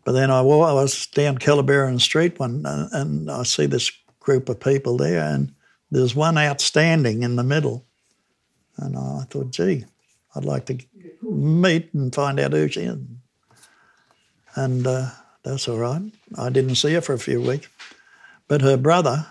But 0.04 0.12
then 0.12 0.30
I, 0.30 0.40
wa- 0.40 0.70
I 0.70 0.72
was 0.72 1.06
down 1.08 1.38
Kellerberrin 1.38 2.00
Street 2.00 2.38
one, 2.38 2.64
and, 2.64 2.88
and 2.92 3.30
I 3.30 3.42
see 3.42 3.66
this 3.66 3.90
group 4.20 4.48
of 4.48 4.58
people 4.60 4.96
there, 4.96 5.20
and 5.22 5.52
there's 5.90 6.14
one 6.14 6.38
outstanding 6.38 7.22
in 7.22 7.36
the 7.36 7.44
middle. 7.44 7.84
And 8.78 8.96
I 8.96 9.24
thought, 9.28 9.50
gee, 9.50 9.84
I'd 10.34 10.44
like 10.44 10.66
to 10.66 10.78
meet 11.22 11.92
and 11.92 12.14
find 12.14 12.38
out 12.40 12.52
who 12.52 12.68
she 12.68 12.82
is. 12.82 12.98
And 14.54 14.86
uh, 14.86 15.10
that's 15.44 15.68
all 15.68 15.78
right. 15.78 16.02
I 16.36 16.50
didn't 16.50 16.76
see 16.76 16.94
her 16.94 17.00
for 17.00 17.14
a 17.14 17.18
few 17.18 17.40
weeks. 17.40 17.68
But 18.48 18.62
her 18.62 18.76
brother, 18.76 19.26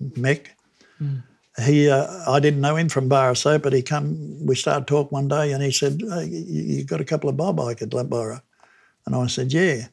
Mick, 0.00 0.46
he, 1.64 1.88
uh, 1.88 2.30
I 2.30 2.40
didn't 2.40 2.60
know 2.60 2.76
him 2.76 2.88
from 2.88 3.08
Barrow 3.08 3.34
but 3.58 3.72
he 3.72 3.82
come, 3.82 4.44
we 4.44 4.54
started 4.54 4.86
talk 4.86 5.10
one 5.10 5.28
day 5.28 5.52
and 5.52 5.62
he 5.62 5.70
said, 5.70 6.00
hey, 6.02 6.26
you, 6.26 6.84
got 6.84 7.00
a 7.00 7.04
couple 7.04 7.30
of 7.30 7.36
bob 7.36 7.60
I 7.60 7.74
could 7.74 7.90
borrow? 7.90 8.40
And 9.06 9.14
I 9.14 9.26
said, 9.26 9.52
yeah. 9.52 9.86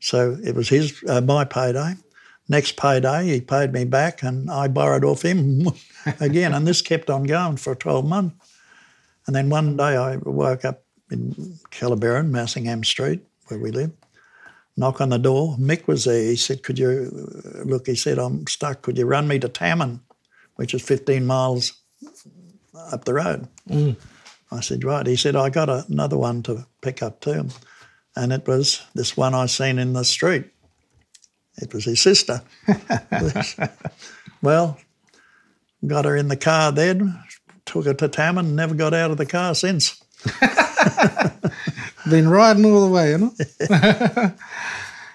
So 0.00 0.36
it 0.42 0.54
was 0.54 0.68
his, 0.68 1.02
uh, 1.08 1.20
my 1.20 1.44
payday. 1.44 1.94
Next 2.48 2.76
payday, 2.76 3.26
he 3.26 3.40
paid 3.40 3.72
me 3.72 3.84
back 3.84 4.22
and 4.22 4.50
I 4.50 4.68
borrowed 4.68 5.04
off 5.04 5.22
him 5.22 5.68
again. 6.20 6.54
And 6.54 6.66
this 6.66 6.82
kept 6.82 7.10
on 7.10 7.24
going 7.24 7.56
for 7.56 7.74
12 7.74 8.06
months. 8.06 8.36
And 9.26 9.34
then 9.34 9.48
one 9.48 9.76
day 9.76 9.96
I 9.96 10.16
woke 10.16 10.64
up 10.64 10.84
in 11.10 11.32
Kellerberrin, 11.70 12.30
Massingham 12.30 12.84
Street, 12.84 13.22
where 13.48 13.58
we 13.58 13.70
live. 13.70 13.92
Knock 14.76 15.00
on 15.00 15.10
the 15.10 15.18
door. 15.18 15.56
Mick 15.58 15.86
was 15.86 16.04
there. 16.04 16.22
He 16.22 16.36
said, 16.36 16.62
Could 16.62 16.78
you, 16.78 17.10
uh, 17.44 17.62
look, 17.62 17.86
he 17.86 17.94
said, 17.94 18.18
I'm 18.18 18.46
stuck. 18.46 18.82
Could 18.82 18.98
you 18.98 19.06
run 19.06 19.28
me 19.28 19.38
to 19.38 19.48
Tammin, 19.48 20.00
which 20.56 20.74
is 20.74 20.82
15 20.82 21.24
miles 21.24 21.74
up 22.92 23.04
the 23.04 23.14
road? 23.14 23.48
Mm. 23.68 23.96
I 24.50 24.60
said, 24.60 24.82
Right. 24.82 25.06
He 25.06 25.16
said, 25.16 25.36
I 25.36 25.50
got 25.50 25.68
another 25.88 26.18
one 26.18 26.42
to 26.44 26.66
pick 26.80 27.02
up 27.02 27.20
too. 27.20 27.48
And 28.16 28.32
it 28.32 28.46
was 28.46 28.82
this 28.94 29.16
one 29.16 29.34
I 29.34 29.46
seen 29.46 29.78
in 29.78 29.92
the 29.92 30.04
street. 30.04 30.46
It 31.56 31.72
was 31.72 31.84
his 31.84 32.00
sister. 32.00 32.42
well, 34.42 34.78
got 35.86 36.04
her 36.04 36.16
in 36.16 36.28
the 36.28 36.36
car 36.36 36.72
then, 36.72 37.22
took 37.64 37.86
her 37.86 37.94
to 37.94 38.08
Tammin, 38.08 38.46
and 38.46 38.56
never 38.56 38.74
got 38.74 38.92
out 38.94 39.12
of 39.12 39.18
the 39.18 39.26
car 39.26 39.54
since. 39.54 40.02
Been 42.08 42.28
riding 42.28 42.64
all 42.66 42.86
the 42.86 42.92
way, 42.92 43.10
you 43.12 43.18
know? 43.18 43.32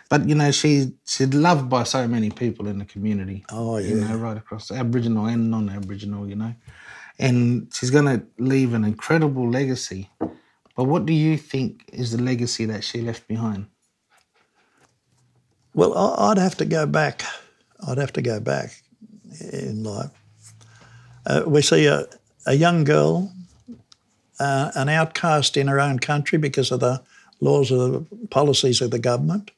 But 0.10 0.28
you 0.28 0.34
know, 0.34 0.50
she 0.50 0.94
she's 1.06 1.32
loved 1.36 1.70
by 1.70 1.84
so 1.84 2.08
many 2.08 2.32
people 2.32 2.68
in 2.68 2.80
the 2.80 2.86
community. 2.86 3.46
Oh, 3.52 3.78
You 3.78 3.96
yeah. 3.96 4.08
know, 4.08 4.18
right 4.18 4.36
across 4.38 4.72
Aboriginal 4.72 5.28
and 5.28 5.52
non-Aboriginal. 5.52 6.28
You 6.28 6.36
know, 6.36 6.56
and 7.20 7.70
she's 7.72 7.92
going 7.92 8.06
to 8.06 8.26
leave 8.40 8.74
an 8.74 8.84
incredible 8.84 9.48
legacy. 9.48 10.10
But 10.76 10.86
what 10.86 11.06
do 11.06 11.14
you 11.14 11.38
think 11.38 11.84
is 11.94 12.12
the 12.12 12.22
legacy 12.24 12.66
that 12.66 12.84
she 12.84 13.02
left 13.02 13.28
behind? 13.28 13.68
Well, 15.76 15.94
I'd 15.96 16.40
have 16.40 16.56
to 16.58 16.66
go 16.66 16.88
back. 16.88 17.22
I'd 17.88 18.00
have 18.00 18.14
to 18.14 18.22
go 18.24 18.40
back 18.40 18.82
in 19.54 19.84
life. 19.84 20.10
Uh, 21.26 21.44
we 21.46 21.62
see 21.62 21.86
a, 21.86 22.06
a 22.48 22.54
young 22.56 22.84
girl, 22.84 23.32
uh, 24.40 24.72
an 24.76 24.90
outcast 24.90 25.58
in 25.58 25.68
her 25.68 25.80
own 25.80 26.00
country 26.00 26.38
because 26.38 26.72
of 26.72 26.80
the 26.80 27.02
laws 27.42 27.72
of 27.72 27.80
the 27.80 28.28
policies 28.28 28.82
of 28.82 28.92
the 28.92 29.00
government. 29.00 29.52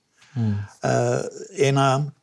Uh, 0.84 1.24
in 1.58 1.78
a, 1.78 2.14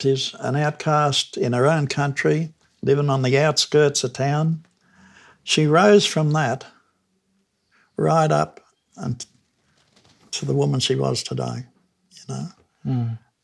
she's 0.00 0.34
an 0.40 0.56
outcast 0.56 1.36
in 1.36 1.52
her 1.52 1.66
own 1.66 1.86
country, 1.86 2.52
living 2.82 3.10
on 3.10 3.22
the 3.22 3.38
outskirts 3.38 4.02
of 4.04 4.12
town. 4.12 4.64
She 5.44 5.66
rose 5.66 6.04
from 6.06 6.32
that 6.32 6.66
right 7.96 8.30
up 8.32 8.60
and 8.96 9.24
to 10.32 10.46
the 10.46 10.54
woman 10.54 10.80
she 10.80 10.94
was 10.94 11.22
today, 11.22 11.66
you 12.12 12.22
know. 12.28 12.46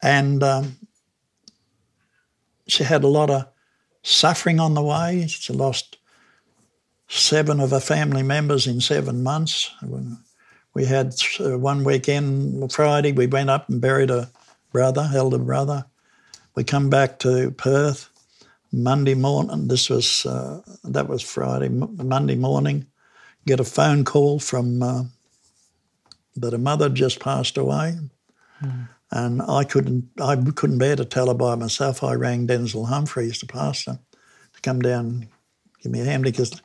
And 0.03 0.43
um, 0.43 0.77
she 2.67 2.85
had 2.85 3.05
a 3.05 3.09
lot 3.09 3.31
of 3.31 3.47
suffering 4.03 4.61
on 4.61 4.75
the 4.75 4.83
way. 4.83 5.27
She 5.29 5.53
lost 5.53 5.99
seven 7.09 7.61
of 7.61 7.73
our 7.73 7.81
family 7.81 8.23
members 8.23 8.67
in 8.67 8.81
seven 8.81 9.23
months. 9.23 9.71
We 10.75 10.85
had 10.85 11.15
uh, 11.41 11.59
one 11.59 11.85
weekend, 11.85 12.73
Friday, 12.73 13.13
we 13.13 13.27
went 13.27 13.51
up 13.51 13.69
and 13.69 13.81
buried 13.81 14.11
a 14.11 14.31
brother, 14.73 15.11
elder 15.15 15.39
brother. 15.39 15.87
We 16.55 16.65
come 16.65 16.91
back 16.91 17.19
to 17.21 17.51
Perth 17.53 18.11
Monday 18.73 19.15
morning. 19.15 19.69
This 19.69 19.89
was 19.89 20.27
uh, 20.27 20.61
that 20.85 21.09
was 21.09 21.23
Friday. 21.23 21.69
Monday 21.69 22.35
morning, 22.37 22.87
get 23.47 23.61
a 23.61 23.65
phone 23.65 24.05
call 24.05 24.39
from 24.39 24.83
uh, 24.83 25.05
that 26.37 26.55
a 26.55 26.59
mother 26.59 26.89
just 26.89 27.21
passed 27.21 27.57
away, 27.57 27.99
and 29.11 29.41
I 29.43 29.65
couldn't 29.65 30.11
I 30.21 30.37
couldn't 30.37 30.79
bear 30.79 30.97
to 30.97 31.05
tell 31.05 31.29
her 31.29 31.35
by 31.35 31.55
myself. 31.55 32.03
I 32.03 32.15
rang 32.15 32.47
Denzel 32.47 32.89
Humphreys, 32.89 33.41
the 33.41 33.47
pastor, 33.47 33.99
to 34.55 34.61
come 34.61 34.81
down, 34.83 35.07
and 35.07 35.29
give 35.83 35.93
me 35.93 36.01
a 36.01 36.05
hand 36.05 36.25
because 36.25 36.61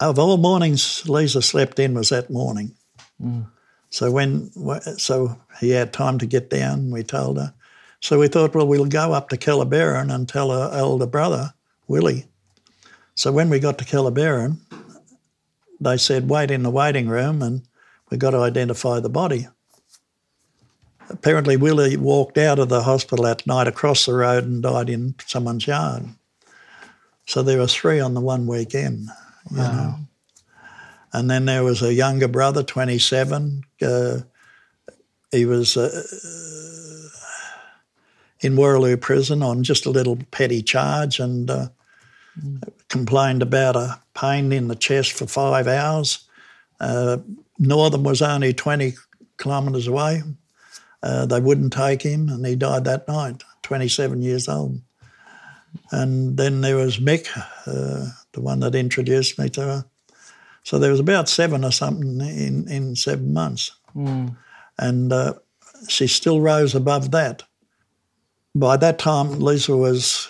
of 0.00 0.18
all 0.18 0.36
mornings 0.36 1.08
Lisa 1.08 1.42
slept 1.42 1.78
in 1.78 1.94
was 1.94 2.10
that 2.10 2.30
morning. 2.30 2.74
Mm. 3.22 3.46
So 3.90 4.10
when 4.10 4.50
so 4.98 5.38
he 5.60 5.70
had 5.70 5.92
time 5.92 6.18
to 6.18 6.26
get 6.26 6.50
down, 6.50 6.90
we 6.90 7.02
told 7.02 7.38
her. 7.38 7.54
So 8.00 8.18
we 8.18 8.28
thought, 8.28 8.54
well, 8.54 8.66
we'll 8.66 8.84
go 8.86 9.12
up 9.12 9.28
to 9.30 9.36
Kellerberrin 9.36 10.14
and 10.14 10.28
tell 10.28 10.50
her 10.50 10.70
elder 10.72 11.06
brother, 11.06 11.52
Willie. 11.88 12.26
So 13.14 13.32
when 13.32 13.50
we 13.50 13.58
got 13.58 13.78
to 13.78 13.84
Kellerberrin, 13.84 14.58
they 15.80 15.96
said, 15.96 16.28
wait 16.28 16.50
in 16.50 16.62
the 16.62 16.70
waiting 16.70 17.08
room 17.08 17.42
and 17.42 17.62
we've 18.10 18.20
got 18.20 18.30
to 18.30 18.38
identify 18.38 19.00
the 19.00 19.08
body. 19.08 19.48
Apparently, 21.10 21.56
Willie 21.56 21.96
walked 21.96 22.36
out 22.36 22.58
of 22.58 22.68
the 22.68 22.82
hospital 22.82 23.24
that 23.24 23.46
night 23.46 23.66
across 23.66 24.06
the 24.06 24.14
road 24.14 24.44
and 24.44 24.62
died 24.62 24.90
in 24.90 25.14
someone's 25.26 25.66
yard. 25.66 26.04
So 27.26 27.42
there 27.42 27.58
were 27.58 27.66
three 27.66 27.98
on 27.98 28.14
the 28.14 28.20
one 28.20 28.46
weekend, 28.46 29.08
you 29.50 29.56
know. 29.56 29.94
And 31.12 31.30
then 31.30 31.46
there 31.46 31.64
was 31.64 31.82
a 31.82 31.94
younger 31.94 32.28
brother, 32.28 32.62
27. 32.62 33.62
Uh, 33.80 34.18
he 35.30 35.46
was 35.46 35.76
uh, 35.76 36.02
in 38.40 38.56
Wooroloo 38.56 39.00
prison 39.00 39.42
on 39.42 39.62
just 39.62 39.86
a 39.86 39.90
little 39.90 40.18
petty 40.30 40.62
charge 40.62 41.18
and 41.18 41.50
uh, 41.50 41.68
complained 42.88 43.42
about 43.42 43.76
a 43.76 44.00
pain 44.14 44.52
in 44.52 44.68
the 44.68 44.76
chest 44.76 45.12
for 45.12 45.26
five 45.26 45.66
hours. 45.66 46.28
Uh, 46.80 47.18
Northam 47.58 48.04
was 48.04 48.22
only 48.22 48.52
20 48.52 48.94
kilometres 49.38 49.86
away. 49.86 50.22
Uh, 51.02 51.26
they 51.26 51.40
wouldn't 51.40 51.72
take 51.72 52.02
him, 52.02 52.28
and 52.28 52.44
he 52.44 52.56
died 52.56 52.84
that 52.84 53.06
night, 53.06 53.42
27 53.62 54.20
years 54.22 54.48
old. 54.48 54.80
And 55.92 56.36
then 56.36 56.60
there 56.60 56.76
was 56.76 56.98
Mick, 56.98 57.28
uh, 57.66 58.10
the 58.32 58.40
one 58.40 58.60
that 58.60 58.74
introduced 58.74 59.38
me 59.38 59.48
to 59.50 59.60
her. 59.62 59.84
So 60.62 60.78
there 60.78 60.90
was 60.90 61.00
about 61.00 61.28
seven 61.28 61.64
or 61.64 61.72
something 61.72 62.20
in, 62.20 62.68
in 62.68 62.96
seven 62.96 63.32
months. 63.32 63.72
And 64.78 65.12
uh, 65.12 65.34
she 65.88 66.06
still 66.06 66.40
rose 66.40 66.74
above 66.74 67.10
that. 67.12 67.42
By 68.54 68.76
that 68.76 68.98
time, 68.98 69.40
Lisa 69.40 69.76
was 69.76 70.28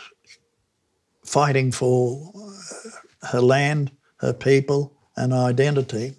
fighting 1.24 1.72
for 1.72 2.32
uh, 2.34 3.26
her 3.28 3.40
land, 3.40 3.90
her 4.18 4.32
people, 4.32 4.92
and 5.16 5.32
her 5.32 5.38
identity. 5.38 6.14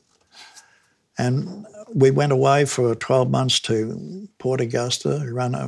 And 1.18 1.65
we 1.94 2.12
went 2.12 2.32
away 2.32 2.65
for 2.65 2.96
12 2.96 3.30
months 3.30 3.60
to 3.62 4.28
Port 4.38 4.62
Augusta, 4.62 5.26
run 5.32 5.56
a, 5.56 5.68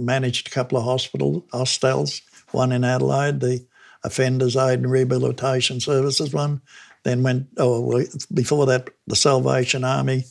managed 0.00 0.48
a 0.48 0.50
couple 0.50 0.78
of 0.78 0.84
hospital 0.84 1.44
hostels, 1.52 2.22
one 2.52 2.72
in 2.72 2.84
Adelaide, 2.84 3.40
the 3.40 3.64
Offenders 4.04 4.56
Aid 4.56 4.80
and 4.80 4.90
Rehabilitation 4.90 5.80
Services 5.80 6.32
one. 6.32 6.60
Then 7.02 7.22
went, 7.22 7.48
oh, 7.56 8.04
before 8.32 8.66
that, 8.66 8.90
the 9.06 9.16
Salvation 9.16 9.84
Army 9.84 10.24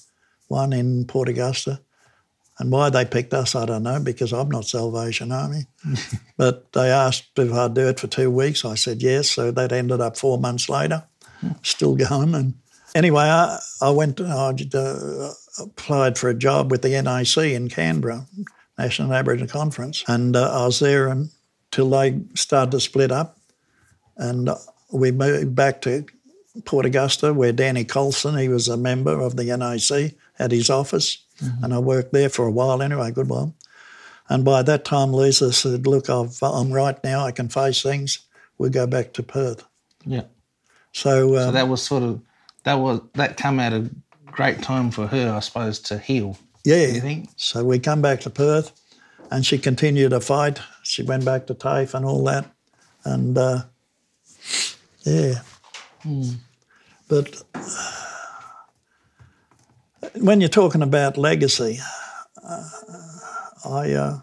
one 0.50 0.74
in 0.74 1.06
Port 1.06 1.30
Augusta. 1.30 1.80
And 2.60 2.72
why 2.72 2.90
they 2.90 3.06
picked 3.06 3.34
us, 3.34 3.56
I 3.56 3.66
don't 3.66 3.84
know, 3.84 4.02
because 4.02 4.34
I'm 4.34 4.50
not 4.50 4.66
Salvation 4.66 5.32
Army. 5.32 5.68
but 6.38 6.74
they 6.74 6.92
asked 6.92 7.30
if 7.38 7.54
I'd 7.54 7.74
do 7.74 7.88
it 7.88 8.02
for 8.02 8.08
two 8.08 8.30
weeks. 8.30 8.66
I 8.66 8.76
said 8.76 9.02
yes. 9.02 9.32
So 9.32 9.50
that 9.52 9.72
ended 9.72 10.02
up 10.02 10.18
four 10.18 10.38
months 10.38 10.68
later, 10.68 11.06
still 11.62 11.96
going. 11.96 12.36
And 12.36 12.56
anyway, 12.94 13.24
I, 13.24 13.60
I 13.82 13.92
went, 13.92 14.20
I 14.20 14.54
uh, 14.74 15.32
applied 15.58 16.18
for 16.18 16.30
a 16.30 16.34
job 16.34 16.70
with 16.70 16.82
the 16.82 17.02
NAC 17.02 17.38
in 17.38 17.70
Canberra, 17.70 18.28
National 18.78 19.14
Aboriginal 19.14 19.48
Conference. 19.48 20.04
And 20.08 20.36
uh, 20.36 20.52
I 20.52 20.66
was 20.66 20.80
there 20.80 21.08
until 21.08 21.90
they 21.90 22.20
started 22.36 22.72
to 22.72 22.82
split 22.82 23.14
up. 23.14 23.39
And 24.20 24.50
we 24.92 25.12
moved 25.12 25.56
back 25.56 25.82
to 25.82 26.06
Port 26.66 26.86
Augusta, 26.86 27.34
where 27.34 27.52
Danny 27.52 27.86
Colson, 27.86 28.38
he 28.38 28.50
was 28.50 28.68
a 28.68 28.78
member 28.78 29.20
of 29.20 29.36
the 29.38 29.46
NAC, 29.46 30.14
had 30.38 30.52
his 30.52 30.70
office. 30.70 31.18
And 31.64 31.74
I 31.74 31.80
worked 31.80 32.12
there 32.12 32.28
for 32.30 32.46
a 32.46 32.52
while 32.52 32.82
anyway, 32.82 33.08
a 33.10 33.12
good 33.12 33.30
while. 33.30 33.56
And 34.28 34.44
by 34.46 34.62
that 34.62 34.84
time, 34.86 35.14
Lisa 35.14 35.52
said, 35.54 35.88
Look, 35.88 36.10
I've, 36.10 36.38
I'm 36.44 36.72
right 36.72 37.02
now, 37.04 37.26
I 37.26 37.32
can 37.32 37.48
face 37.50 37.82
things. 37.82 38.20
We'll 38.58 38.70
go 38.70 38.86
back 38.86 39.14
to 39.14 39.24
Perth. 39.24 39.64
Yeah. 40.06 40.24
So, 40.92 41.34
So 41.36 41.48
um, 41.48 41.54
that 41.54 41.68
was 41.70 41.82
sort 41.82 42.04
of 42.04 42.22
that 42.64 42.74
was 42.76 43.00
that 43.14 43.38
come 43.38 43.60
at 43.60 43.72
a 43.74 43.90
great 44.26 44.62
time 44.62 44.92
for 44.92 45.08
her, 45.08 45.34
I 45.34 45.40
suppose, 45.40 45.80
to 45.80 45.98
heal. 45.98 46.38
yeah. 46.66 46.88
You 46.88 47.00
think? 47.00 47.30
So 47.38 47.64
we 47.64 47.80
come 47.80 48.02
back 48.02 48.20
to 48.22 48.30
Perth 48.30 48.72
and 49.32 49.46
she 49.46 49.58
continued 49.58 50.10
to 50.10 50.20
fight. 50.20 50.60
She 50.84 51.04
went 51.04 51.24
back 51.24 51.48
to 51.48 51.54
TAFE 51.54 51.94
and 51.94 52.06
all 52.06 52.24
that. 52.26 52.46
And 53.06 53.38
uh, 53.38 53.64
yeah. 55.06 55.42
But 57.08 57.44
when 60.22 60.42
you're 60.42 60.50
talking 60.50 60.82
about 60.82 61.18
legacy, 61.18 61.80
uh, 62.44 62.70
I 63.66 63.92
uh, 63.94 64.20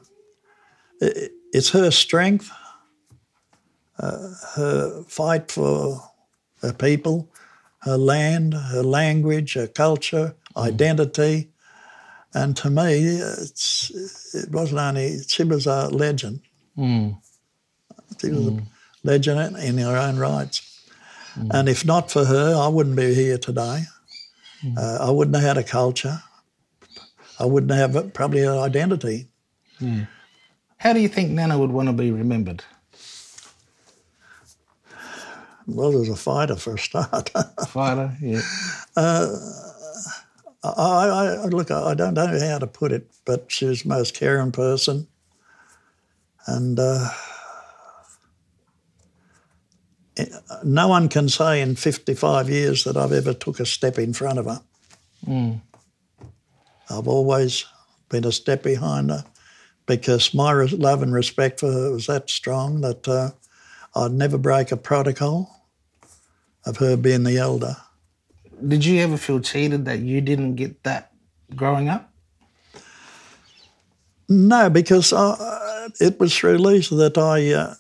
it, 1.01 1.33
it's 1.53 1.71
her 1.71 1.91
strength, 1.91 2.51
uh, 3.99 4.29
her 4.55 5.03
fight 5.09 5.51
for 5.51 6.03
her 6.63 6.73
people, 6.73 7.29
her 7.81 7.97
land, 7.97 8.55
her 8.55 8.83
language, 8.83 9.55
her 9.55 9.67
culture, 9.69 10.35
identity. 10.57 11.51
And 12.35 12.57
to 12.59 12.71
me, 12.71 12.93
it's, 13.45 13.91
it 14.35 14.51
wasn't 14.51 14.81
only, 14.81 15.21
she 15.27 15.45
was 15.45 15.67
a 15.67 15.89
legend. 15.89 16.41
She 18.21 18.31
was 18.31 18.47
a 18.49 18.51
legend 19.07 19.57
in 19.57 19.79
her 19.79 19.97
own 19.97 20.17
rights. 20.19 20.63
And 21.51 21.69
if 21.69 21.85
not 21.85 22.11
for 22.11 22.25
her, 22.25 22.55
I 22.57 22.69
wouldn't 22.69 22.97
be 22.97 23.15
here 23.15 23.39
today. 23.39 23.85
Uh, 24.77 24.99
I 25.01 25.11
wouldn't 25.11 25.37
have 25.37 25.45
had 25.45 25.59
a 25.59 25.63
culture. 25.63 26.23
I 27.39 27.45
wouldn't 27.45 27.73
have 27.73 28.13
probably 28.15 28.43
an 28.43 28.59
identity. 28.59 29.29
How 30.79 30.93
do 30.93 31.01
you 31.01 31.09
think 31.09 31.31
Nana 31.31 31.59
would 31.59 31.71
want 31.71 31.89
to 31.89 31.93
be 31.93 32.11
remembered? 32.11 32.65
Well, 35.67 36.01
as 36.01 36.09
a 36.09 36.17
fighter 36.17 36.57
for 36.57 36.75
a 36.75 36.79
start. 36.79 37.31
Fighter, 37.69 38.17
yeah. 38.23 38.41
I, 38.97 39.27
I, 40.63 41.41
I 41.43 41.47
look, 41.47 41.71
I 41.71 41.95
don't 41.95 42.15
know 42.15 42.27
how 42.27 42.59
to 42.59 42.67
put 42.67 42.93
it, 42.93 43.11
but 43.25 43.51
she 43.51 43.67
was 43.67 43.83
the 43.83 43.89
most 43.89 44.15
caring 44.15 44.53
person, 44.53 45.09
and 46.47 46.79
uh, 46.79 47.09
no 50.65 50.89
one 50.89 51.09
can 51.09 51.29
say 51.29 51.61
in 51.61 51.77
55 51.77 52.49
years 52.49 52.85
that 52.85 52.97
I've 52.97 53.13
ever 53.13 53.35
took 53.35 53.61
a 53.61 53.67
step 53.67 53.99
in 53.99 54.13
front 54.13 54.39
of 54.39 54.47
her. 54.47 54.61
I've 56.91 57.09
always 57.09 57.65
been 58.09 58.25
a 58.25 58.33
step 58.33 58.63
behind 58.63 59.11
her 59.11 59.25
because 59.87 60.35
my 60.35 60.53
love 60.53 61.03
and 61.03 61.13
respect 61.13 61.61
for 61.61 61.71
her 61.71 61.93
was 61.93 62.07
that 62.07 62.31
strong 62.31 62.81
that 62.81 63.07
uh, 63.09 63.31
I'd 63.95 64.13
never 64.13 64.39
break 64.39 64.73
a 64.73 64.77
protocol 64.77 65.65
of 66.65 66.79
her 66.79 66.97
being 66.97 67.25
the 67.25 67.39
elder. 67.39 67.77
Did 68.67 68.85
you 68.85 69.01
ever 69.01 69.17
feel 69.17 69.41
cheated 69.41 69.85
that 69.85 70.01
you 70.01 70.21
didn't 70.21 70.57
get 70.57 70.83
that 70.85 71.13
growing 71.55 71.89
up? 71.89 72.11
No, 74.29 74.69
because 74.71 75.13
I, 75.13 75.89
it 76.01 76.19
was 76.19 76.37
through 76.37 76.59
Lisa 76.59 76.97
that 76.97 77.17
I 77.17 77.53
uh, 77.53 77.75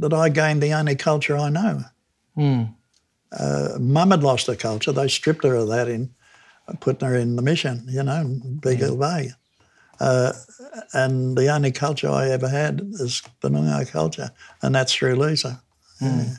that 0.00 0.12
I 0.12 0.28
gained 0.28 0.62
the 0.62 0.72
only 0.72 0.96
culture 0.96 1.36
I 1.36 1.50
know. 1.50 1.84
Uh, 3.32 3.78
Mum 3.78 4.10
had 4.10 4.22
lost 4.22 4.46
her 4.46 4.56
culture; 4.56 4.92
they 4.92 5.08
stripped 5.08 5.44
her 5.44 5.54
of 5.54 5.68
that 5.68 5.88
in 5.88 6.14
putting 6.80 7.08
her 7.08 7.16
in 7.16 7.36
the 7.36 7.42
mission, 7.42 7.84
you 7.88 8.02
know, 8.02 8.20
in 8.20 8.58
Beagle 8.58 8.96
Bay. 8.96 9.30
Uh, 10.00 10.32
and 10.92 11.36
the 11.36 11.48
only 11.48 11.70
culture 11.70 12.08
I 12.10 12.30
ever 12.30 12.48
had 12.48 12.80
is 12.94 13.22
the 13.40 13.48
Noongar 13.48 13.88
culture, 13.90 14.30
and 14.62 14.74
that's 14.74 14.94
through 14.94 15.16
Lisa. 15.16 15.62
Yeah. 16.00 16.36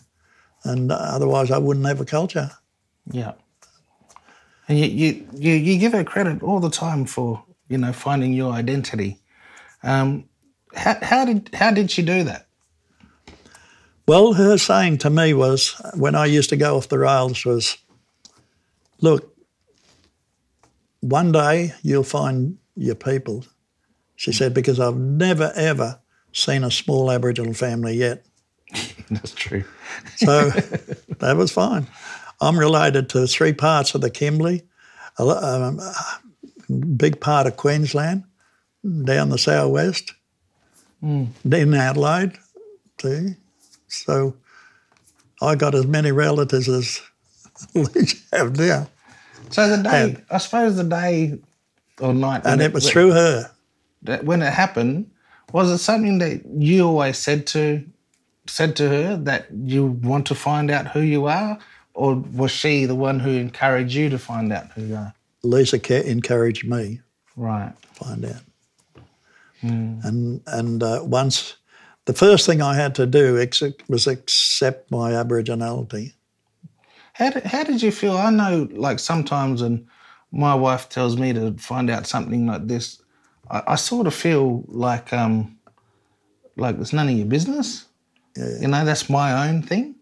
And 0.63 0.91
otherwise, 0.91 1.52
I 1.52 1.58
wouldn't 1.58 1.86
have 1.86 2.02
a 2.02 2.06
culture. 2.06 2.52
Yeah. 3.12 3.34
And 4.68 4.80
you, 4.80 4.86
you, 4.88 5.28
you, 5.34 5.54
you 5.54 5.80
give 5.80 5.94
her 5.94 6.04
credit 6.04 6.41
all 6.41 6.60
the 6.60 6.72
time 6.72 7.06
for, 7.06 7.44
you 7.70 7.78
know, 7.78 7.94
finding 7.94 8.34
your 8.34 8.52
identity. 8.52 9.20
Um, 9.84 10.28
how, 10.76 10.98
how, 11.02 11.26
did, 11.26 11.50
how 11.54 11.72
did 11.72 11.91
she 11.91 12.02
do 12.02 12.24
that? 12.24 12.48
Well, 14.08 14.34
her 14.34 14.58
saying 14.58 15.00
to 15.00 15.10
me 15.10 15.34
was, 15.34 15.82
when 15.96 16.15
I 16.15 16.26
used 16.26 16.50
to 16.52 16.58
go 16.58 16.78
off 16.78 16.89
the 16.89 17.00
rails, 17.00 17.44
was, 17.44 17.78
look, 19.02 19.36
one 21.02 21.32
day 21.32 21.74
you'll 21.82 22.04
find 22.04 22.58
your 22.76 22.96
people. 22.96 23.46
She 24.15 24.32
said, 24.32 24.54
because 24.54 24.80
I've 24.80 24.98
never, 24.98 25.52
ever 25.56 26.00
seen 26.32 26.63
a 26.63 26.72
small 26.72 27.12
Aboriginal 27.12 27.54
family 27.54 27.96
yet. 27.96 28.26
That's 29.10 29.34
true. 29.34 29.63
So 30.18 30.50
that 30.50 31.38
was 31.38 31.52
fine. 31.52 31.88
I'm 32.41 32.60
related 32.60 33.08
to 33.10 33.28
three 33.28 33.54
parts 33.54 33.96
of 33.96 34.02
the 34.02 34.10
Kimberley, 34.10 34.63
a 35.18 35.24
um, 35.24 35.80
a 35.80 36.74
big 36.74 37.22
part 37.22 37.48
of 37.48 37.56
Queensland, 37.56 38.26
down 38.84 39.30
the 39.30 39.38
southwest, 39.38 40.13
in 41.02 41.74
Adelaide, 41.74 42.34
see. 43.02 43.36
So 43.88 44.36
I 45.41 45.56
got 45.56 45.76
as 45.76 45.86
many 45.86 46.12
relatives 46.12 46.67
as 46.67 47.02
we 47.74 47.84
have 48.34 48.58
now. 48.58 48.89
So 49.52 49.67
the 49.69 49.84
day, 49.84 50.04
And- 50.04 50.24
I 50.32 50.38
suppose 50.39 50.76
the 50.76 50.84
day 50.84 51.39
or 52.00 52.13
night, 52.13 52.41
And 52.45 52.60
when 52.60 52.62
it 52.62 52.74
was 52.74 52.89
through 52.89 53.12
her. 53.12 53.52
that 54.04 54.26
when 54.26 54.41
it 54.41 54.52
happened, 54.52 55.12
was 55.54 55.71
it 55.71 55.78
something 55.78 56.17
that 56.19 56.41
you 56.58 56.86
always 56.88 57.17
said 57.17 57.48
to 57.48 57.84
said 58.48 58.76
to 58.76 58.88
her 58.89 59.17
that 59.17 59.48
you 59.52 59.86
want 59.88 60.28
to 60.28 60.36
find 60.36 60.69
out 60.69 60.88
who 60.88 61.00
you 61.02 61.26
are, 61.26 61.58
or 61.95 62.15
was 62.15 62.52
she 62.52 62.86
the 62.86 62.93
one 62.95 63.19
who 63.19 63.32
encouraged 63.32 63.93
you 63.95 64.10
to 64.10 64.19
find 64.19 64.52
out 64.54 64.71
who 64.74 64.82
you 64.84 64.95
are? 64.95 65.13
Lisa 65.43 65.78
encouraged 66.10 66.67
me 66.67 67.00
Right. 67.36 67.74
to 67.82 67.88
find 68.06 68.26
out. 68.26 68.41
And 69.62 70.41
and 70.48 70.84
uh, 70.84 71.02
once, 71.04 71.56
the 72.06 72.13
first 72.13 72.46
thing 72.46 72.62
I 72.62 72.76
had 72.76 72.96
to 72.96 73.06
do 73.06 73.39
ex- 73.39 73.63
was 73.88 74.08
accept 74.08 74.91
my 74.91 75.12
Aboriginality. 75.12 76.13
How 77.13 77.30
did, 77.30 77.44
how 77.44 77.63
did 77.63 77.82
you 77.82 77.91
feel? 77.91 78.18
I 78.18 78.30
know, 78.30 78.68
like 78.72 79.00
sometimes, 79.00 79.62
and 79.62 79.88
my 80.32 80.54
wife 80.54 80.89
tells 80.89 81.18
me 81.18 81.34
to 81.34 81.54
find 81.54 81.89
out 81.89 82.08
something 82.08 82.46
like 82.46 82.68
this, 82.68 83.02
I, 83.50 83.63
I 83.68 83.76
sort 83.76 84.08
of 84.08 84.13
feel 84.13 84.63
like 84.68 85.13
um, 85.13 85.58
like 86.58 86.78
it's 86.80 86.94
none 86.94 87.10
of 87.10 87.15
your 87.15 87.26
business. 87.26 87.86
You 88.36 88.68
know, 88.68 88.84
that's 88.84 89.10
my 89.10 89.48
own 89.48 89.62
thing. 89.62 89.96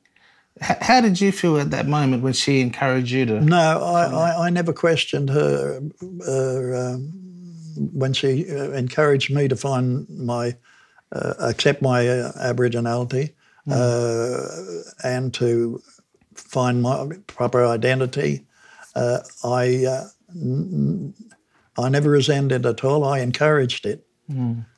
H- 0.62 0.78
how 0.82 1.02
did 1.02 1.22
you 1.22 1.32
feel 1.32 1.60
at 1.60 1.70
that 1.70 1.88
moment 1.88 2.24
when 2.24 2.34
she 2.34 2.62
encouraged 2.62 3.12
you 3.12 3.26
to? 3.28 3.42
No, 3.42 3.84
I, 3.84 4.06
I, 4.06 4.46
I 4.48 4.50
never 4.50 4.74
questioned 4.74 5.30
her 5.30 5.82
uh, 6.28 6.94
um, 6.96 7.12
when 7.94 8.14
she 8.14 8.50
uh, 8.50 8.72
encouraged 8.72 9.34
me 9.34 9.48
to 9.48 9.56
find 9.56 10.08
my, 10.10 10.56
uh, 11.14 11.34
accept 11.40 11.82
my 11.82 12.08
uh, 12.08 12.32
Aboriginality 12.42 13.34
uh, 13.70 14.38
and 15.04 15.34
to 15.36 15.82
find 16.36 16.82
my 16.82 17.08
proper 17.28 17.66
identity. 17.66 18.46
Uh, 18.96 19.20
I, 19.44 19.86
uh, 19.86 20.08
n- 20.36 21.14
I 21.78 21.90
never 21.90 22.10
resented 22.10 22.66
it 22.66 22.70
at 22.70 22.84
all. 22.84 23.04
I 23.04 23.20
encouraged 23.20 23.86
it 23.86 24.06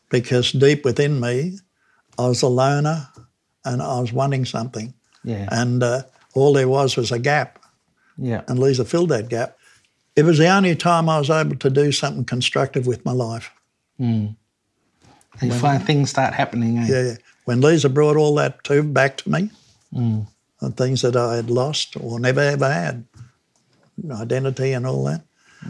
because 0.09 0.51
deep 0.51 0.83
within 0.85 1.19
me, 1.19 1.57
I 2.19 2.27
was 2.27 2.41
a 2.41 2.47
loner 2.47 3.07
and 3.63 3.81
I 3.81 3.99
was 4.01 4.11
wanting 4.13 4.45
something. 4.45 4.93
Yeah. 5.23 5.47
And 5.51 5.81
uh, 5.83 6.03
all 6.33 6.53
there 6.53 6.67
was 6.67 6.95
was 6.97 7.11
a 7.11 7.19
gap 7.19 7.59
Yeah. 8.17 8.41
and 8.47 8.59
Lisa 8.59 8.85
filled 8.85 9.09
that 9.09 9.29
gap. 9.29 9.57
It 10.15 10.23
was 10.23 10.37
the 10.37 10.47
only 10.47 10.75
time 10.75 11.09
I 11.09 11.17
was 11.19 11.29
able 11.29 11.57
to 11.57 11.69
do 11.69 11.91
something 11.91 12.23
constructive 12.25 12.85
with 12.87 13.03
my 13.05 13.11
life. 13.13 13.51
And 15.41 15.51
you 15.51 15.59
find 15.59 15.83
things 15.85 16.09
start 16.09 16.33
happening. 16.33 16.77
Eh? 16.77 16.87
Yeah, 16.87 17.01
yeah. 17.03 17.15
When 17.45 17.61
Lisa 17.61 17.89
brought 17.89 18.17
all 18.17 18.35
that 18.35 18.63
to 18.65 18.81
back 18.83 19.17
to 19.17 19.29
me, 19.29 19.51
the 20.61 20.71
things 20.71 21.01
that 21.01 21.15
I 21.15 21.35
had 21.35 21.49
lost 21.49 21.95
or 21.99 22.19
never 22.19 22.41
ever 22.41 22.71
had, 22.71 23.05
identity 24.11 24.73
and 24.73 24.87
all 24.87 25.03
that. 25.05 25.21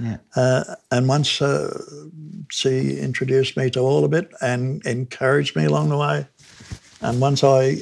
Yeah. 0.02 0.18
Uh, 0.36 0.76
and 0.92 1.08
once 1.08 1.42
uh, 1.42 1.82
she 2.50 2.98
introduced 2.98 3.56
me 3.58 3.70
to 3.72 3.80
all 3.80 4.04
of 4.04 4.14
it 4.14 4.32
and 4.42 4.86
encouraged 4.86 5.56
me 5.56 5.66
along 5.66 5.90
the 5.90 5.98
way, 5.98 6.28
and 7.02 7.22
once 7.22 7.44
I 7.44 7.78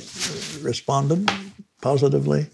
responded 0.62 1.30
positively, 1.82 2.48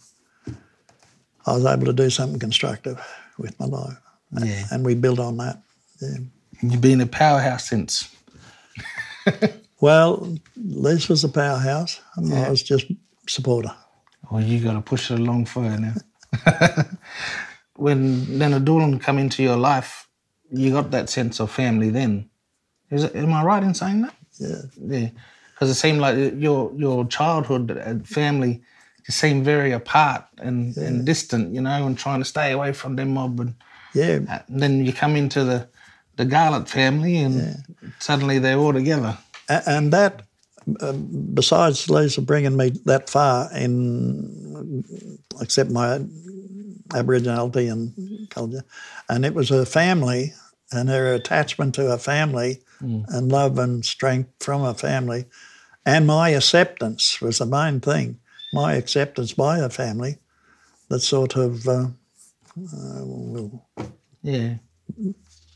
I 1.46 1.54
was 1.54 1.66
able 1.66 1.86
to 1.86 1.94
do 1.94 2.10
something 2.10 2.40
constructive 2.40 3.00
with 3.38 3.60
my 3.60 3.66
life. 3.66 3.98
Yeah. 4.32 4.66
And 4.72 4.86
we 4.86 4.96
built 4.96 5.20
on 5.20 5.38
that. 5.38 5.62
Yeah. 6.02 6.18
You've 6.62 6.82
been 6.82 7.02
a 7.02 7.08
powerhouse 7.08 7.70
since. 7.70 8.14
Well, 9.82 10.38
Liz 10.58 11.08
was 11.08 11.24
a 11.24 11.30
powerhouse, 11.30 12.02
and 12.18 12.34
I 12.34 12.50
was 12.50 12.62
just 12.62 12.86
supporter. 13.28 13.74
Well, 14.30 14.44
you 14.44 14.60
got 14.62 14.74
to 14.74 14.82
push 14.82 15.10
it 15.10 15.20
along 15.20 15.46
further 15.46 15.78
now. 15.80 15.94
when 17.76 18.38
Leonard 18.38 18.66
Doolann 18.66 19.00
come 19.00 19.18
into 19.18 19.42
your 19.42 19.56
life, 19.56 20.08
you 20.52 20.72
got 20.72 20.92
that 20.92 21.10
sense 21.10 21.40
of 21.40 21.50
family 21.52 21.90
then. 21.90 22.30
Is 22.92 23.06
it, 23.06 23.16
am 23.16 23.34
I 23.34 23.44
right 23.44 23.64
in 23.64 23.74
saying 23.74 24.02
that? 24.02 24.16
Yeah. 24.38 24.62
Yeah. 24.82 25.10
Because 25.54 25.70
it 25.70 25.76
seemed 25.76 26.00
like 26.02 26.34
your 26.36 26.72
your 26.76 27.06
childhood 27.06 27.72
and 27.72 28.08
family 28.08 28.62
just 29.06 29.20
seemed 29.20 29.46
very 29.46 29.72
apart 29.72 30.26
and, 30.40 30.76
and 30.78 31.06
distant, 31.06 31.54
you 31.54 31.62
know, 31.62 31.86
and 31.86 31.98
trying 31.98 32.20
to 32.20 32.26
stay 32.26 32.52
away 32.52 32.74
from 32.74 32.96
them 32.96 33.14
mob. 33.14 33.40
And, 33.40 33.56
Yeah. 33.94 34.20
and 34.48 34.62
then 34.62 34.86
you 34.86 34.94
come 34.94 35.16
into 35.16 35.44
the 35.44 35.68
the 36.20 36.26
Garlett 36.26 36.68
family, 36.68 37.16
and 37.16 37.64
suddenly 38.00 38.40
they're 38.40 38.58
all 38.58 38.74
together. 38.74 39.18
And 39.48 39.94
that, 39.94 40.24
um, 40.82 41.08
besides 41.34 41.90
Lisa 41.90 42.22
bringing 42.22 42.58
me 42.58 42.72
that 42.84 43.10
far 43.10 43.50
in 43.56 44.84
accept 45.40 45.72
my 45.72 46.00
Aboriginality 46.90 47.72
and 47.72 48.30
culture, 48.30 48.66
and 49.08 49.24
it 49.24 49.34
was 49.34 49.48
her 49.48 49.64
family 49.64 50.34
and 50.74 50.90
her 50.90 51.14
attachment 51.14 51.74
to 51.76 51.84
her 51.90 51.98
family 51.98 52.60
and 52.82 53.32
love 53.32 53.58
and 53.58 53.86
strength 53.86 54.30
from 54.42 54.62
her 54.64 54.74
family, 54.74 55.24
and 55.86 56.06
my 56.06 56.30
acceptance 56.32 57.22
was 57.22 57.38
the 57.38 57.46
main 57.46 57.80
thing. 57.80 58.20
My 58.52 58.74
acceptance 58.74 59.32
by 59.32 59.60
her 59.60 59.70
family 59.70 60.18
that 60.90 61.00
sort 61.00 61.38
of 61.38 61.66
uh, 61.66 61.88
uh, 62.58 63.04
well, 63.06 63.70
Yeah. 64.22 64.56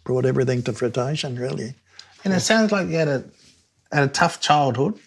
Brought 0.04 0.26
everything 0.26 0.63
to 0.63 0.74
fruition, 0.74 1.38
really. 1.38 1.76
And 2.24 2.34
it 2.34 2.42
sounds 2.42 2.72
like 2.72 2.88
you 2.88 2.96
had 2.96 3.08
a 3.08 3.24
had 3.92 4.04
a 4.04 4.08
tough 4.08 4.42
childhood. 4.42 5.00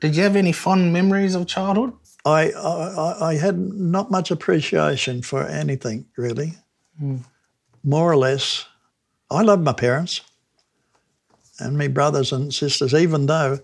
Did 0.00 0.16
you 0.16 0.22
have 0.22 0.36
any 0.36 0.52
fond 0.52 0.92
memories 0.92 1.34
of 1.34 1.46
childhood? 1.46 1.92
I, 2.24 2.50
I, 2.52 3.30
I 3.30 3.34
had 3.34 3.58
not 3.58 4.10
much 4.10 4.30
appreciation 4.30 5.22
for 5.22 5.44
anything, 5.46 6.06
really. 6.16 6.54
Hmm. 6.98 7.18
More 7.84 8.10
or 8.10 8.16
less, 8.16 8.66
I 9.30 9.42
loved 9.42 9.64
my 9.64 9.72
parents 9.72 10.20
and 11.58 11.76
my 11.76 11.88
brothers 11.88 12.32
and 12.32 12.52
sisters, 12.52 12.94
even 12.94 13.26
though, 13.26 13.60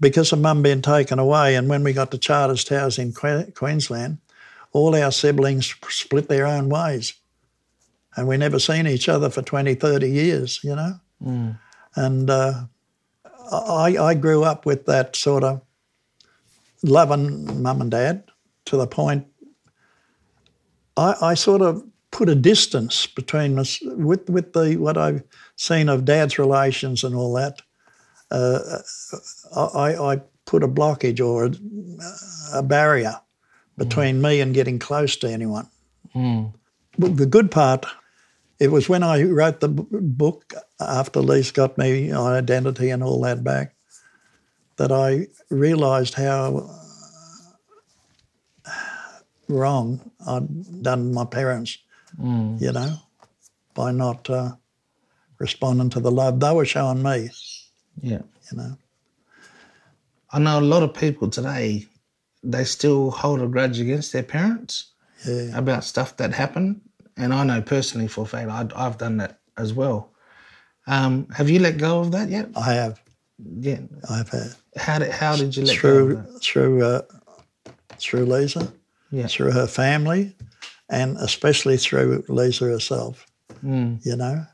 because 0.00 0.32
of 0.32 0.40
mum 0.40 0.62
being 0.62 0.82
taken 0.82 1.18
away, 1.18 1.54
and 1.54 1.68
when 1.68 1.84
we 1.84 1.92
got 1.92 2.10
to 2.10 2.18
Charters 2.18 2.64
Towers 2.64 2.98
in 2.98 3.12
Que- 3.12 3.52
Queensland, 3.54 4.18
all 4.72 4.96
our 4.96 5.12
siblings 5.12 5.74
split 5.88 6.28
their 6.28 6.46
own 6.46 6.68
ways. 6.68 7.14
And 8.16 8.28
we 8.28 8.36
never 8.36 8.58
seen 8.58 8.86
each 8.86 9.08
other 9.08 9.30
for 9.30 9.42
20, 9.42 9.74
30 9.74 10.10
years, 10.10 10.60
you 10.62 10.76
know? 10.76 10.94
And 11.96 12.30
uh, 12.30 12.64
I, 13.50 13.96
I 13.98 14.14
grew 14.14 14.44
up 14.44 14.66
with 14.66 14.86
that 14.86 15.16
sort 15.16 15.44
of 15.44 15.62
loving 16.82 17.62
mum 17.62 17.80
and 17.80 17.90
dad 17.90 18.24
to 18.66 18.76
the 18.76 18.86
point 18.86 19.26
I, 20.96 21.14
I 21.22 21.34
sort 21.34 21.62
of 21.62 21.82
put 22.10 22.28
a 22.28 22.34
distance 22.34 23.06
between 23.06 23.58
us 23.58 23.78
with 23.82 24.28
with 24.28 24.52
the 24.52 24.76
what 24.76 24.98
I've 24.98 25.22
seen 25.56 25.88
of 25.88 26.04
Dad's 26.04 26.38
relations 26.38 27.04
and 27.04 27.14
all 27.14 27.32
that. 27.34 27.62
Uh, 28.30 28.78
I, 29.56 29.94
I 29.96 30.20
put 30.44 30.62
a 30.62 30.68
blockage 30.68 31.24
or 31.24 31.46
a, 31.46 32.58
a 32.58 32.62
barrier 32.62 33.14
between 33.78 34.20
me 34.20 34.40
and 34.40 34.54
getting 34.54 34.78
close 34.78 35.16
to 35.16 35.30
anyone. 35.30 35.68
But 36.98 37.16
the 37.16 37.26
good 37.26 37.50
part, 37.50 37.86
it 38.62 38.70
was 38.70 38.88
when 38.88 39.02
I 39.02 39.22
wrote 39.24 39.58
the 39.60 39.68
b- 39.68 39.84
book 39.90 40.54
after 40.80 41.20
Lise 41.20 41.50
got 41.50 41.76
me 41.78 42.12
identity 42.12 42.90
and 42.90 43.02
all 43.02 43.20
that 43.22 43.42
back 43.42 43.74
that 44.76 44.92
I 44.92 45.26
realised 45.50 46.14
how 46.14 46.70
wrong 49.48 50.10
I'd 50.26 50.82
done 50.82 51.12
my 51.12 51.24
parents, 51.24 51.78
you 52.18 52.72
know, 52.72 52.96
by 53.74 53.90
not 53.92 54.30
uh, 54.30 54.52
responding 55.38 55.90
to 55.90 56.00
the 56.00 56.10
love 56.10 56.38
they 56.40 56.52
were 56.52 56.64
showing 56.64 57.02
me, 57.02 57.30
Yeah. 58.00 58.22
you 58.50 58.56
know. 58.58 58.76
I 60.30 60.38
know 60.38 60.60
a 60.60 60.70
lot 60.74 60.82
of 60.82 60.94
people 60.94 61.28
today, 61.28 61.86
they 62.42 62.64
still 62.64 63.10
hold 63.10 63.42
a 63.42 63.46
grudge 63.46 63.80
against 63.80 64.12
their 64.12 64.22
parents 64.22 64.92
Yeah. 65.26 65.58
about 65.58 65.84
stuff 65.84 66.16
that 66.18 66.32
happened. 66.32 66.80
And 67.16 67.32
I 67.34 67.44
know 67.44 67.60
personally 67.62 68.08
for 68.08 68.22
a 68.22 68.26
fact 68.26 68.48
I, 68.50 68.66
I've 68.86 68.98
done 68.98 69.18
that 69.18 69.40
as 69.56 69.72
well. 69.72 70.10
Um, 70.86 71.28
have 71.36 71.48
you 71.50 71.58
let 71.60 71.78
go 71.78 72.00
of 72.00 72.12
that 72.12 72.28
yet? 72.28 72.48
I 72.56 72.72
have, 72.74 73.00
Yeah. 73.60 73.80
I've 74.10 74.28
had 74.30 74.54
How 74.76 74.98
did 74.98 75.10
how 75.12 75.36
did 75.36 75.56
you 75.56 75.64
let 75.64 75.74
go 75.74 75.80
through 75.80 76.16
of 76.18 76.32
that? 76.32 76.42
through 76.42 76.84
uh, 76.84 77.02
through 77.98 78.24
Lisa, 78.26 78.72
Yeah. 79.10 79.26
through 79.28 79.52
her 79.52 79.66
family, 79.66 80.34
and 80.88 81.16
especially 81.18 81.76
through 81.76 82.24
Lisa 82.28 82.64
herself. 82.64 83.26
Mm. 83.64 84.04
You 84.04 84.16
know, 84.16 84.44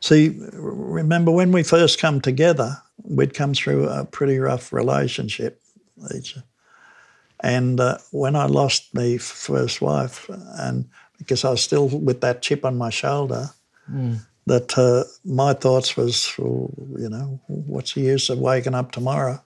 see, 0.00 0.40
remember 0.54 1.30
when 1.30 1.52
we 1.52 1.62
first 1.62 2.00
come 2.00 2.20
together, 2.20 2.78
we'd 3.04 3.34
come 3.34 3.54
through 3.54 3.88
a 3.88 4.04
pretty 4.04 4.38
rough 4.38 4.72
relationship, 4.72 5.60
Lisa. 5.96 6.42
And 7.40 7.78
uh, 7.78 7.98
when 8.10 8.34
I 8.36 8.46
lost 8.46 8.94
my 8.94 9.18
first 9.18 9.80
wife, 9.82 10.28
and 10.58 10.88
because 11.24 11.44
I 11.44 11.50
was 11.50 11.62
still 11.62 11.88
with 11.88 12.20
that 12.20 12.42
chip 12.42 12.64
on 12.64 12.76
my 12.76 12.90
shoulder, 12.90 13.50
that 14.46 14.76
uh, 14.78 15.04
my 15.24 15.54
thoughts 15.54 15.96
was, 15.96 16.32
well, 16.38 16.70
you 16.98 17.08
know, 17.08 17.40
what's 17.46 17.94
the 17.94 18.02
use 18.02 18.28
of 18.30 18.38
waking 18.38 18.74
up 18.74 18.92
tomorrow? 18.92 19.40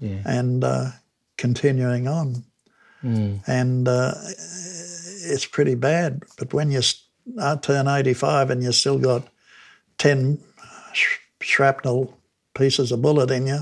Yeah. 0.00 0.22
and 0.24 0.62
uh, 0.62 0.90
continuing 1.36 2.06
on. 2.06 2.44
And 3.02 3.88
uh, 3.88 4.12
it's 4.26 5.44
pretty 5.46 5.74
bad. 5.74 6.22
But 6.38 6.52
when 6.54 6.70
you 6.70 6.82
I 7.40 7.56
turn 7.56 7.88
85 7.88 8.50
and 8.50 8.62
you 8.62 8.70
still 8.72 8.98
got 8.98 9.26
10 9.98 10.38
sh- 10.92 11.18
shrapnel 11.40 12.16
pieces 12.54 12.92
of 12.92 13.02
bullet 13.02 13.30
in 13.32 13.46
you, 13.48 13.60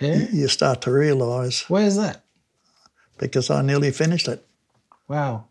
Yeah. 0.00 0.26
you 0.32 0.48
start 0.48 0.80
to 0.82 0.90
realise 0.92 1.68
Where's 1.68 1.96
that? 1.96 2.24
because 3.18 3.50
I 3.50 3.60
nearly 3.62 3.90
finished 3.92 4.28
it. 4.28 4.42
Wow. 5.08 5.44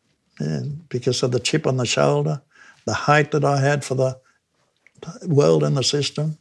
Because 0.90 1.22
of 1.24 1.32
the 1.32 1.40
chip 1.40 1.68
on 1.68 1.78
the 1.78 1.86
shoulder, 1.86 2.42
the 2.86 2.94
hate 2.94 3.32
that 3.32 3.44
I 3.44 3.60
had 3.60 3.84
for 3.84 3.96
the 3.96 4.18
world 5.28 5.64
and 5.64 5.76
the 5.78 5.84
system, 5.84 6.38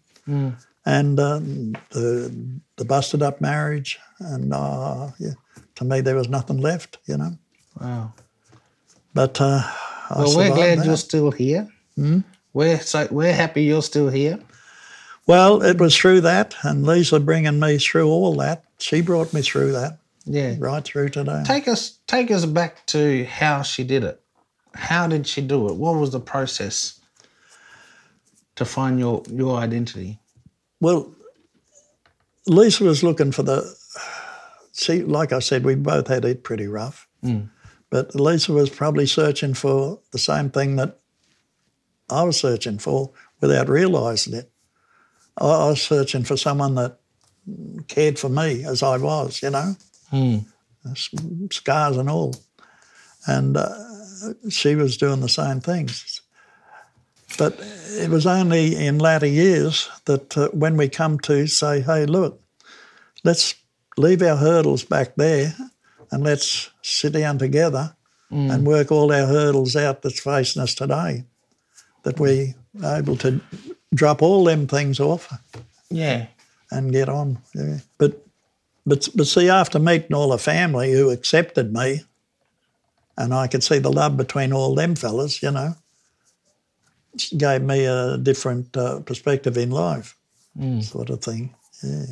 and 0.87 1.20
um, 1.20 1.72
the 1.90 2.32
the 2.76 2.84
busted 2.84 3.22
up 3.22 3.40
marriage, 3.40 3.98
and 4.20 4.52
uh, 4.54 5.11
yeah, 5.18 5.32
to 5.76 5.84
me 5.84 6.00
there 6.00 6.14
was 6.16 6.28
nothing 6.28 6.58
left, 6.58 6.98
you 7.06 7.16
know. 7.16 7.37
Wow. 7.80 8.12
But 9.14 9.40
uh, 9.40 9.62
I 10.11 10.14
Well, 10.18 10.37
we're 10.37 10.54
glad 10.54 10.78
that. 10.78 10.87
you're 10.87 10.96
still 10.96 11.30
here. 11.32 11.68
We're 12.52 12.80
so 12.80 13.08
we're 13.11 13.32
happy 13.34 13.62
you're 13.64 13.82
still 13.82 14.08
here. 14.08 14.38
Well, 15.26 15.62
it 15.62 15.78
was 15.78 15.96
through 15.96 16.22
that, 16.22 16.54
and 16.62 16.87
Lisa 16.87 17.20
bringing 17.20 17.58
me 17.61 17.78
through 17.78 18.08
all 18.08 18.34
that. 18.37 18.64
She 18.78 19.02
brought 19.02 19.34
me 19.34 19.42
through 19.42 19.72
that 19.72 19.98
Yeah. 20.24 20.54
right 20.58 20.82
through 20.84 21.11
today. 21.11 21.42
Take 21.44 21.68
us 21.68 21.97
take 22.08 22.30
us 22.32 22.44
back 22.44 22.84
to 22.86 23.24
how 23.26 23.62
she 23.62 23.84
did 23.84 24.02
it. 24.02 24.20
How 24.74 25.06
did 25.06 25.26
she 25.26 25.40
do 25.40 25.68
it? 25.68 25.76
What 25.76 25.94
was 25.94 26.10
the 26.10 26.20
process 26.20 27.00
to 28.56 28.64
find 28.64 28.98
your 28.98 29.22
your 29.30 29.58
identity? 29.58 30.18
Well, 30.80 31.14
Lisa 32.46 32.82
was 32.84 33.04
looking 33.04 33.30
for 33.30 33.44
the. 33.44 33.76
See, 34.72 35.02
like 35.02 35.32
I 35.32 35.40
said, 35.40 35.64
we 35.64 35.74
both 35.74 36.06
had 36.06 36.24
it 36.24 36.44
pretty 36.44 36.66
rough. 36.66 37.08
Hmm. 37.22 37.44
But 37.90 38.14
Lisa 38.14 38.52
was 38.52 38.70
probably 38.70 39.06
searching 39.06 39.54
for 39.54 40.00
the 40.12 40.18
same 40.18 40.50
thing 40.50 40.76
that 40.76 40.98
I 42.10 42.22
was 42.22 42.38
searching 42.38 42.78
for 42.78 43.10
without 43.40 43.68
realising 43.68 44.34
it. 44.34 44.50
I, 45.38 45.46
I 45.46 45.68
was 45.70 45.82
searching 45.82 46.24
for 46.24 46.36
someone 46.36 46.74
that 46.76 46.98
cared 47.88 48.18
for 48.18 48.28
me 48.28 48.64
as 48.64 48.82
I 48.82 48.98
was, 48.98 49.42
you 49.42 49.50
know, 49.50 49.74
S- 50.12 50.44
scars 51.50 51.96
and 51.96 52.08
all. 52.10 52.34
And 53.26 53.56
uh, 53.56 53.68
she 54.48 54.74
was 54.74 54.96
doing 54.96 55.20
the 55.20 55.28
same 55.28 55.60
things. 55.60 56.22
But 57.36 57.58
it 57.90 58.08
was 58.10 58.26
only 58.26 58.74
in 58.74 58.98
latter 58.98 59.26
years 59.26 59.88
that 60.06 60.36
uh, 60.36 60.48
when 60.48 60.76
we 60.76 60.88
come 60.88 61.18
to 61.20 61.46
say, 61.46 61.80
hey, 61.82 62.06
look, 62.06 62.40
let's 63.22 63.54
leave 63.96 64.22
our 64.22 64.36
hurdles 64.36 64.84
back 64.84 65.14
there 65.16 65.54
and 66.10 66.24
let's 66.24 66.70
sit 66.82 67.12
down 67.12 67.38
together 67.38 67.94
and 68.30 68.66
work 68.66 68.92
all 68.92 69.10
our 69.10 69.24
hurdles 69.26 69.74
out 69.74 70.02
that's 70.02 70.20
facing 70.20 70.60
us 70.60 70.74
today, 70.74 71.24
that 72.02 72.20
we 72.20 72.54
are 72.84 72.98
able 72.98 73.16
to 73.16 73.40
drop 73.94 74.20
all 74.20 74.44
them 74.44 74.66
things 74.66 75.00
off 75.00 75.32
Yeah. 75.90 76.26
and 76.70 76.92
get 76.92 77.08
on. 77.08 77.38
Yeah. 77.54 77.78
But, 77.96 78.22
but, 78.88 79.09
but 79.14 79.27
see, 79.27 79.48
after 79.48 79.79
meeting 79.79 80.14
all 80.14 80.31
the 80.31 80.38
family 80.38 80.92
who 80.92 81.11
accepted 81.11 81.72
me, 81.72 82.01
and 83.16 83.35
I 83.35 83.46
could 83.46 83.62
see 83.62 83.79
the 83.79 83.92
love 83.92 84.16
between 84.16 84.53
all 84.53 84.74
them 84.74 84.94
fellas, 84.94 85.42
you 85.42 85.51
know, 85.51 85.74
gave 87.37 87.62
me 87.62 87.85
a 87.85 88.16
different 88.16 88.77
uh, 88.77 89.01
perspective 89.01 89.57
in 89.57 89.70
life, 89.70 90.16
sort 90.83 91.11
of 91.11 91.22
thing. 91.22 91.55
Yeah. 91.83 92.07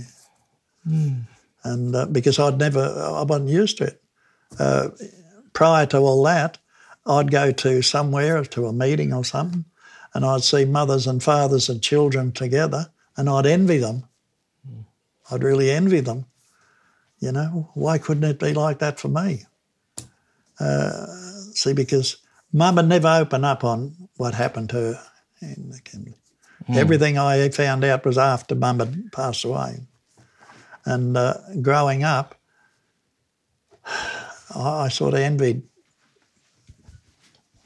And 1.65 1.97
uh, 1.97 2.07
because 2.07 2.39
I'd 2.39 2.59
never, 2.59 2.81
I 2.81 3.23
wasn't 3.23 3.49
used 3.49 3.79
to 3.79 3.85
it. 3.85 4.03
Uh, 4.59 4.89
prior 5.53 5.87
to 5.87 5.99
all 5.99 6.23
that, 6.25 6.59
I'd 7.07 7.31
go 7.31 7.53
to 7.53 7.83
somewhere, 7.83 8.45
to 8.45 8.67
a 8.67 8.73
meeting 8.73 9.13
or 9.13 9.25
something, 9.25 9.65
and 10.15 10.25
I'd 10.25 10.43
see 10.43 10.65
mothers 10.65 11.07
and 11.07 11.23
fathers 11.23 11.69
and 11.69 11.83
children 11.83 12.33
together, 12.33 12.91
and 13.17 13.29
I'd 13.29 13.47
envy 13.47 13.79
them. 13.79 14.05
I'd 15.31 15.43
really 15.43 15.71
envy 15.71 16.01
them. 16.01 16.27
You 17.19 17.33
know, 17.33 17.71
why 17.75 17.99
couldn't 17.99 18.25
it 18.25 18.39
be 18.39 18.53
like 18.53 18.79
that 18.81 19.01
for 19.01 19.09
me? 19.09 19.45
Uh, 20.61 21.07
see, 21.55 21.73
because 21.73 22.19
Mum 22.53 22.77
never 22.89 23.09
opened 23.09 23.45
up 23.45 23.65
on 23.65 24.09
what 24.17 24.35
happened 24.35 24.71
to 24.71 24.77
her. 24.77 25.03
in 25.41 25.71
the 25.71 25.81
Kimberley. 25.81 26.17
Everything 26.69 27.17
I 27.19 27.49
found 27.51 27.85
out 27.85 28.05
was 28.05 28.19
after 28.19 28.55
Mum 28.55 28.81
had 28.81 29.13
passed 29.13 29.45
away. 29.45 29.81
And 30.85 31.17
uh, 31.17 31.35
growing 31.63 32.03
up, 32.03 32.35
I, 33.85 34.85
I 34.85 34.89
sort 34.89 35.15
of 35.15 35.21
envied 35.21 35.63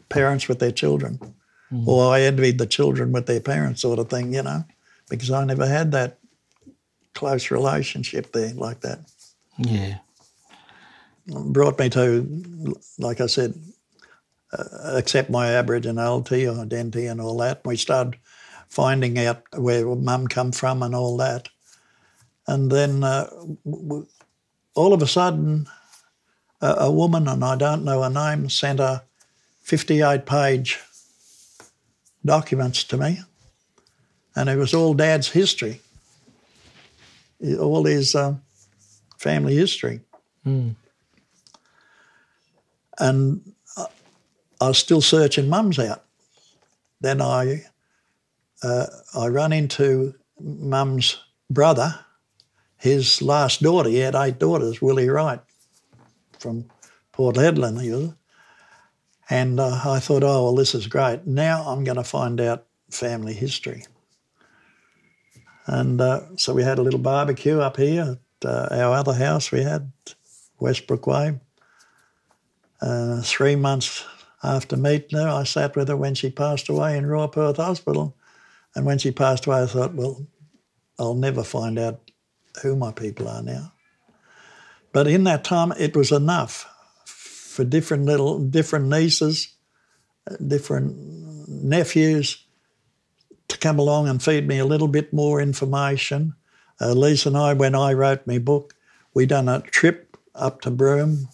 parents 0.09 0.49
with 0.49 0.59
their 0.59 0.73
children, 0.73 1.21
or 1.87 2.13
I 2.13 2.23
envied 2.23 2.59
the 2.59 2.67
children 2.67 3.13
with 3.13 3.27
their 3.27 3.41
parents, 3.41 3.83
sort 3.83 4.01
of 4.01 4.11
thing, 4.11 4.35
you 4.35 4.43
know, 4.43 4.65
because 5.09 5.31
I 5.31 5.45
never 5.45 5.67
had 5.67 5.93
that 5.93 6.19
close 7.15 7.51
relationship 7.51 8.33
there 8.33 8.53
like 8.55 8.81
that. 8.81 9.01
Yeah. 9.61 9.99
Brought 11.27 11.79
me 11.79 11.91
to, 11.91 12.77
like 12.99 13.21
I 13.21 13.27
said, 13.27 13.55
uh, 14.53 14.97
accept 14.97 15.31
my 15.31 15.49
Aboriginality, 15.49 16.51
identity, 16.61 17.07
and 17.07 17.21
all 17.21 17.37
that. 17.39 17.61
We 17.65 17.77
started 17.77 18.19
finding 18.69 19.19
out 19.19 19.43
where 19.57 19.87
Mum 19.87 20.27
come 20.27 20.51
from 20.51 20.83
and 20.83 20.95
all 20.95 21.17
that, 21.19 21.49
and 22.47 22.71
then 22.71 23.05
uh, 23.05 23.29
w- 23.65 24.07
all 24.75 24.93
of 24.93 25.03
a 25.03 25.07
sudden, 25.07 25.69
a, 26.61 26.91
woman, 26.91 27.29
and 27.29 27.45
I 27.45 27.57
don't 27.57 27.85
know 27.85 28.03
her 28.03 28.11
name, 28.11 28.49
sent 28.49 28.81
a 28.81 29.03
58 29.61 30.27
page 30.27 30.79
documents 32.25 32.83
to 32.85 32.97
me, 32.97 33.21
and 34.35 34.49
it 34.49 34.57
was 34.57 34.75
all 34.75 34.95
Dad's 34.95 35.29
history, 35.29 35.81
all 37.59 37.85
his 37.85 38.15
family 39.21 39.55
history. 39.55 40.01
And 42.99 43.53
I- 43.77 43.87
was 44.69 44.79
still 44.79 45.03
searching 45.03 45.49
Mum's 45.49 45.79
out. 45.79 46.05
Then 47.03 47.21
I, 47.21 47.65
uh, 48.63 48.87
I 49.15 49.27
run 49.29 49.53
into 49.53 50.15
Mum's 50.41 51.19
brother, 51.51 51.99
his 52.79 53.21
last 53.23 53.63
daughter. 53.63 53.91
He 53.91 53.99
had 53.99 54.15
eight 54.15 54.39
daughters, 54.39 54.81
Willie 54.81 55.09
Wright, 55.09 55.41
from 56.39 56.65
Port 57.13 57.37
Hedland. 57.37 57.81
He 57.83 57.91
was, 57.91 58.13
And 59.29 59.61
uh, 59.61 59.81
I 59.85 60.01
thought, 60.01 60.25
oh, 60.25 60.45
well, 60.45 60.55
this 60.55 60.75
is 60.75 60.87
great. 60.87 61.27
Now 61.27 61.63
I'm 61.69 61.85
going 61.85 61.97
to 61.99 62.05
find 62.05 62.41
out 62.41 62.67
family 62.91 63.35
history. 63.35 63.85
And 65.67 66.01
uh, 66.01 66.21
so 66.37 66.53
we 66.55 66.63
had 66.65 66.79
a 66.79 66.83
little 66.83 66.99
barbecue 67.01 67.61
up 67.61 67.77
here 67.77 68.19
uh, 68.45 68.69
our 68.71 68.95
other 68.95 69.15
house 69.15 69.51
we 69.51 69.63
had, 69.63 69.93
Westbrook 70.59 71.07
Way. 71.07 71.41
Uh, 72.81 73.21
three 73.23 73.57
months 73.57 74.05
after 74.43 74.77
meeting 74.77 75.19
her, 75.19 75.29
I 75.29 75.45
sat 75.45 75.77
with 75.77 75.89
her 75.89 75.97
when 75.97 76.15
she 76.15 76.31
passed 76.31 76.69
away 76.69 76.97
in 76.97 77.07
Royal 77.07 77.29
Perth 77.29 77.57
Hospital. 77.57 78.17
And 78.75 78.87
when 78.87 78.99
she 78.99 79.11
passed 79.11 79.47
away, 79.47 79.63
I 79.63 79.67
thought, 79.67 79.95
well, 79.95 80.27
I'll 80.99 81.15
never 81.15 81.43
find 81.43 81.79
out 81.79 82.01
who 82.63 82.77
my 82.77 82.93
people 82.93 83.29
are 83.29 83.43
now. 83.43 83.73
But 84.93 85.07
in 85.07 85.25
that 85.25 85.45
time, 85.45 85.73
it 85.79 85.97
was 85.97 86.11
enough 86.11 86.67
for 87.05 87.65
different 87.65 88.07
little, 88.07 88.39
different 88.39 88.87
nieces, 88.87 89.55
different 90.47 91.49
nephews 91.49 92.45
to 93.49 93.59
come 93.59 93.79
along 93.79 94.09
and 94.09 94.23
feed 94.23 94.47
me 94.47 94.59
a 94.59 94.65
little 94.65 94.89
bit 94.89 95.13
more 95.13 95.41
information. 95.41 96.35
Uh, 96.81 96.93
Lisa 96.93 97.29
and 97.29 97.37
I, 97.37 97.53
when 97.53 97.75
I 97.75 97.93
wrote 97.93 98.27
my 98.27 98.39
book, 98.39 98.75
we 99.15 99.27
done 99.27 99.49
a 99.49 99.61
trip 99.61 100.17
up 100.35 100.61
to 100.63 100.71
Broome, 100.71 101.29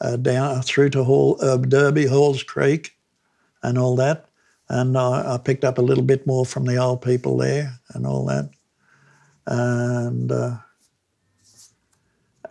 uh, 0.00 0.16
down 0.16 0.62
through 0.62 0.90
to 0.90 1.04
Hall, 1.04 1.38
uh, 1.40 1.56
Derby, 1.56 2.06
Halls 2.06 2.42
Creek, 2.42 2.96
and 3.62 3.78
all 3.78 3.96
that. 3.96 4.26
And 4.68 4.96
I, 4.96 5.34
I, 5.34 5.38
picked 5.38 5.64
up 5.64 5.78
a 5.78 5.82
little 5.82 6.02
bit 6.02 6.26
more 6.26 6.46
from 6.46 6.64
the 6.64 6.76
old 6.76 7.02
people 7.02 7.36
there 7.36 7.78
and 7.90 8.06
all 8.06 8.24
that. 8.26 8.50
And 9.46 10.32
uh, 10.32 10.56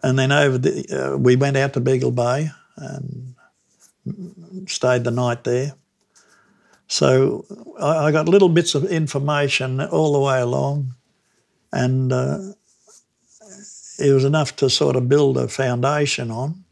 and 0.04 0.18
then 0.18 0.32
over 0.32 0.58
the, 0.58 1.14
uh, 1.14 1.18
we 1.18 1.36
went 1.36 1.58
out 1.58 1.74
to 1.74 1.80
Beagle 1.80 2.12
Bay 2.12 2.50
and 2.78 3.36
stayed 4.68 5.04
the 5.04 5.12
night 5.12 5.44
there. 5.44 5.74
So 6.88 7.46
I, 7.80 8.08
I 8.08 8.12
got 8.12 8.28
little 8.28 8.50
bits 8.50 8.76
of 8.76 8.86
information 8.86 9.80
all 9.82 10.14
the 10.14 10.20
way 10.20 10.42
along, 10.42 10.96
and 11.72 12.12
uh, 12.12 12.40
it 14.00 14.14
was 14.14 14.26
enough 14.26 14.56
to 14.58 14.70
sort 14.70 14.96
of 14.96 15.08
build 15.08 15.38
a 15.38 15.48
foundation 15.48 16.32
on. 16.32 16.64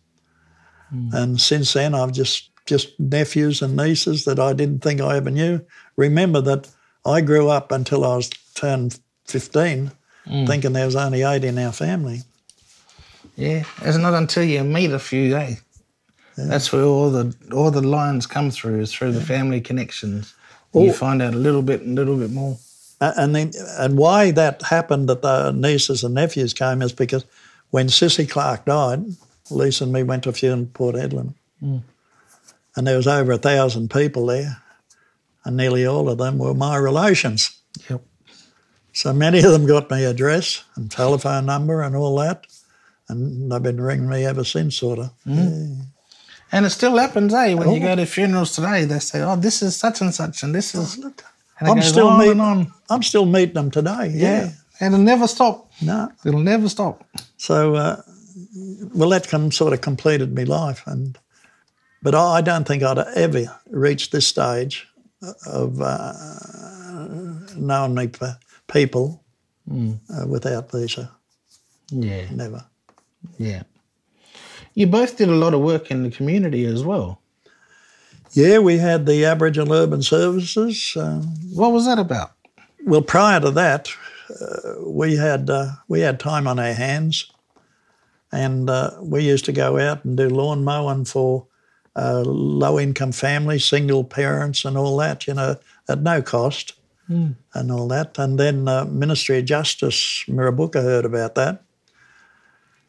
Mm. 0.94 1.14
And 1.14 1.42
since 1.42 1.74
then, 1.74 1.94
I've 1.94 2.12
just 2.12 2.50
just 2.66 3.00
nephews 3.00 3.62
and 3.62 3.76
nieces 3.76 4.26
that 4.26 4.40
I 4.40 4.54
didn't 4.54 4.82
think 4.82 5.02
I 5.02 5.18
ever 5.18 5.32
knew. 5.32 5.62
Remember 5.96 6.40
that 6.42 6.70
I 7.06 7.22
grew 7.22 7.50
up 7.50 7.72
until 7.72 8.06
I 8.06 8.16
was 8.16 8.30
turned 8.54 9.00
15, 9.26 9.92
mm. 10.28 10.48
thinking 10.48 10.74
there 10.74 10.86
was 10.86 10.96
only 10.96 11.24
eight 11.24 11.44
in 11.44 11.58
our 11.58 11.72
family. 11.72 12.22
Yeah, 13.36 13.64
it's 13.82 13.98
not 13.98 14.14
until 14.14 14.44
you 14.44 14.64
meet 14.64 14.92
a 14.92 15.00
few, 15.00 15.36
eh? 15.36 15.56
Yeah. 16.38 16.46
That's 16.46 16.72
where 16.72 16.84
all 16.84 17.10
the 17.10 17.36
all 17.54 17.72
the 17.72 17.82
lines 17.82 18.28
come 18.28 18.52
through 18.52 18.82
is 18.82 18.94
through 18.94 19.14
the 19.14 19.22
family 19.22 19.62
connections. 19.62 20.34
Well, 20.72 20.86
you 20.86 20.94
find 20.94 21.22
out 21.22 21.34
a 21.34 21.38
little 21.38 21.62
bit, 21.62 21.82
and 21.82 21.98
a 21.98 22.02
little 22.02 22.18
bit 22.18 22.32
more. 22.32 22.58
And 23.02 23.34
then, 23.34 23.52
and 23.78 23.98
why 23.98 24.32
that 24.32 24.62
happened 24.62 25.08
that 25.08 25.22
the 25.22 25.52
nieces 25.52 26.04
and 26.04 26.16
nephews 26.16 26.54
came 26.54 26.82
is 26.82 26.92
because 26.92 27.26
when 27.70 27.88
Sissy 27.88 28.30
Clark 28.30 28.66
died, 28.66 29.06
Lisa 29.50 29.86
and 29.86 29.94
me 29.94 30.04
went 30.04 30.24
to 30.24 30.30
a 30.30 30.34
funeral 30.34 30.60
in 30.60 30.68
Port 30.68 30.96
Hedland, 30.96 31.34
mm. 31.64 31.82
and 32.76 32.88
there 32.88 32.98
was 32.98 33.08
over 33.08 33.32
a 33.32 33.38
thousand 33.38 33.90
people 33.90 34.26
there, 34.26 34.62
and 35.46 35.56
nearly 35.56 35.86
all 35.86 36.10
of 36.10 36.18
them 36.18 36.38
were 36.38 36.54
my 36.54 36.76
relations. 36.76 37.58
Yep. 37.90 38.02
So 38.92 39.14
many 39.14 39.40
of 39.40 39.52
them 39.52 39.66
got 39.66 39.90
my 39.90 40.00
address 40.00 40.64
and 40.76 40.92
telephone 40.92 41.46
number 41.46 41.82
and 41.82 41.96
all 41.96 42.18
that 42.18 42.46
and 43.10 43.52
they've 43.52 43.62
been 43.62 43.82
ringing 43.82 44.08
me 44.08 44.26
ever 44.26 44.44
since, 44.44 44.78
sort 44.78 45.00
of. 45.00 45.12
Mm. 45.26 45.78
Yeah. 45.78 45.84
And 46.52 46.66
it 46.66 46.70
still 46.70 46.98
happens, 46.98 47.34
eh? 47.34 47.54
When 47.56 47.68
oh. 47.68 47.74
you 47.74 47.82
go 47.82 47.96
to 47.96 48.06
funerals 48.06 48.56
today, 48.56 48.86
they 48.86 49.00
say, 49.00 49.22
"Oh, 49.22 49.36
this 49.36 49.62
is 49.62 49.76
such 49.76 50.02
and 50.02 50.14
such, 50.14 50.42
and 50.44 50.56
this 50.56 50.74
is." 50.74 51.00
Oh, 51.04 51.14
I'm 51.62 51.82
still 51.82 52.18
meeting. 52.18 52.72
I'm 52.90 53.04
still 53.04 53.26
meeting 53.26 53.56
them 53.56 53.72
today. 53.72 54.12
Yeah. 54.14 54.44
yeah. 54.44 54.52
and 54.80 54.94
it'll 54.94 55.04
never 55.04 55.28
stop. 55.28 55.72
No, 55.82 56.12
it'll 56.26 56.40
never 56.40 56.70
stop. 56.70 57.04
So, 57.38 57.76
uh, 57.76 58.02
well, 58.94 59.10
that 59.10 59.28
come, 59.28 59.52
sort 59.52 59.74
of 59.74 59.82
completed 59.82 60.36
my 60.36 60.44
life, 60.44 60.84
and 60.86 61.18
but 62.02 62.16
I 62.16 62.42
don't 62.42 62.68
think 62.68 62.84
I'd 62.84 62.98
ever 62.98 63.46
reached 63.70 64.12
this 64.12 64.28
stage 64.28 64.88
of 65.46 65.82
uh, 65.82 66.14
knowing 67.56 67.94
me 67.94 68.10
people 68.68 69.24
mm. 69.70 70.00
uh, 70.10 70.28
without 70.28 70.74
Lisa. 70.74 71.12
Yeah, 71.92 72.26
never. 72.32 72.64
Yeah. 73.38 73.64
You 74.76 74.88
both 74.88 75.18
did 75.18 75.30
a 75.30 75.36
lot 75.36 75.54
of 75.54 75.62
work 75.62 75.92
in 75.92 76.04
the 76.04 76.12
community 76.12 76.66
as 76.66 76.84
well. 76.84 77.22
Yeah, 78.32 78.60
we 78.60 78.78
had 78.78 79.06
the 79.06 79.26
Aboriginal 79.26 79.74
Urban 79.74 80.02
Services. 80.02 80.96
Uh, 80.96 81.22
what 81.54 81.72
was 81.72 81.86
that 81.86 82.00
about? 82.00 82.32
Well, 82.86 83.02
prior 83.02 83.40
to 83.40 83.52
that, 83.52 83.90
uh, 84.30 84.84
we 84.86 85.16
had 85.16 85.50
uh, 85.50 85.72
we 85.88 86.02
had 86.02 86.20
time 86.20 86.48
on 86.48 86.60
our 86.60 86.74
hands, 86.74 87.32
and 88.32 88.70
uh, 88.70 88.92
we 89.02 89.24
used 89.24 89.46
to 89.46 89.52
go 89.52 89.80
out 89.80 90.06
and 90.06 90.16
do 90.16 90.30
lawn 90.30 90.64
mowing 90.64 91.06
for 91.06 91.48
uh, 91.96 92.22
low 92.22 92.80
income 92.80 93.12
families, 93.12 93.66
single 93.66 94.04
parents, 94.04 94.64
and 94.64 94.78
all 94.78 94.98
that. 94.98 95.26
You 95.28 95.34
know, 95.34 95.56
at 95.88 96.02
no 96.02 96.22
cost, 96.22 96.74
mm. 97.10 97.36
and 97.54 97.72
all 97.72 97.88
that. 97.88 98.20
And 98.20 98.40
then 98.40 98.68
uh, 98.68 98.86
Ministry 98.86 99.40
of 99.40 99.46
Justice, 99.46 100.24
Mirrabooka 100.28 100.82
heard 100.84 101.06
about 101.06 101.34
that, 101.36 101.64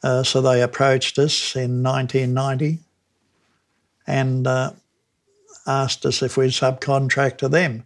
uh, 0.03 0.23
so 0.23 0.41
they 0.43 0.63
approached 0.63 1.19
us 1.19 1.57
in 1.57 1.83
1990 1.83 2.79
and 4.07 4.47
uh, 4.47 4.73
asked 5.67 6.05
us 6.07 6.23
if 6.23 6.37
we'd 6.37 6.51
subcontract 6.51 7.39
to 7.39 7.49
them 7.49 7.85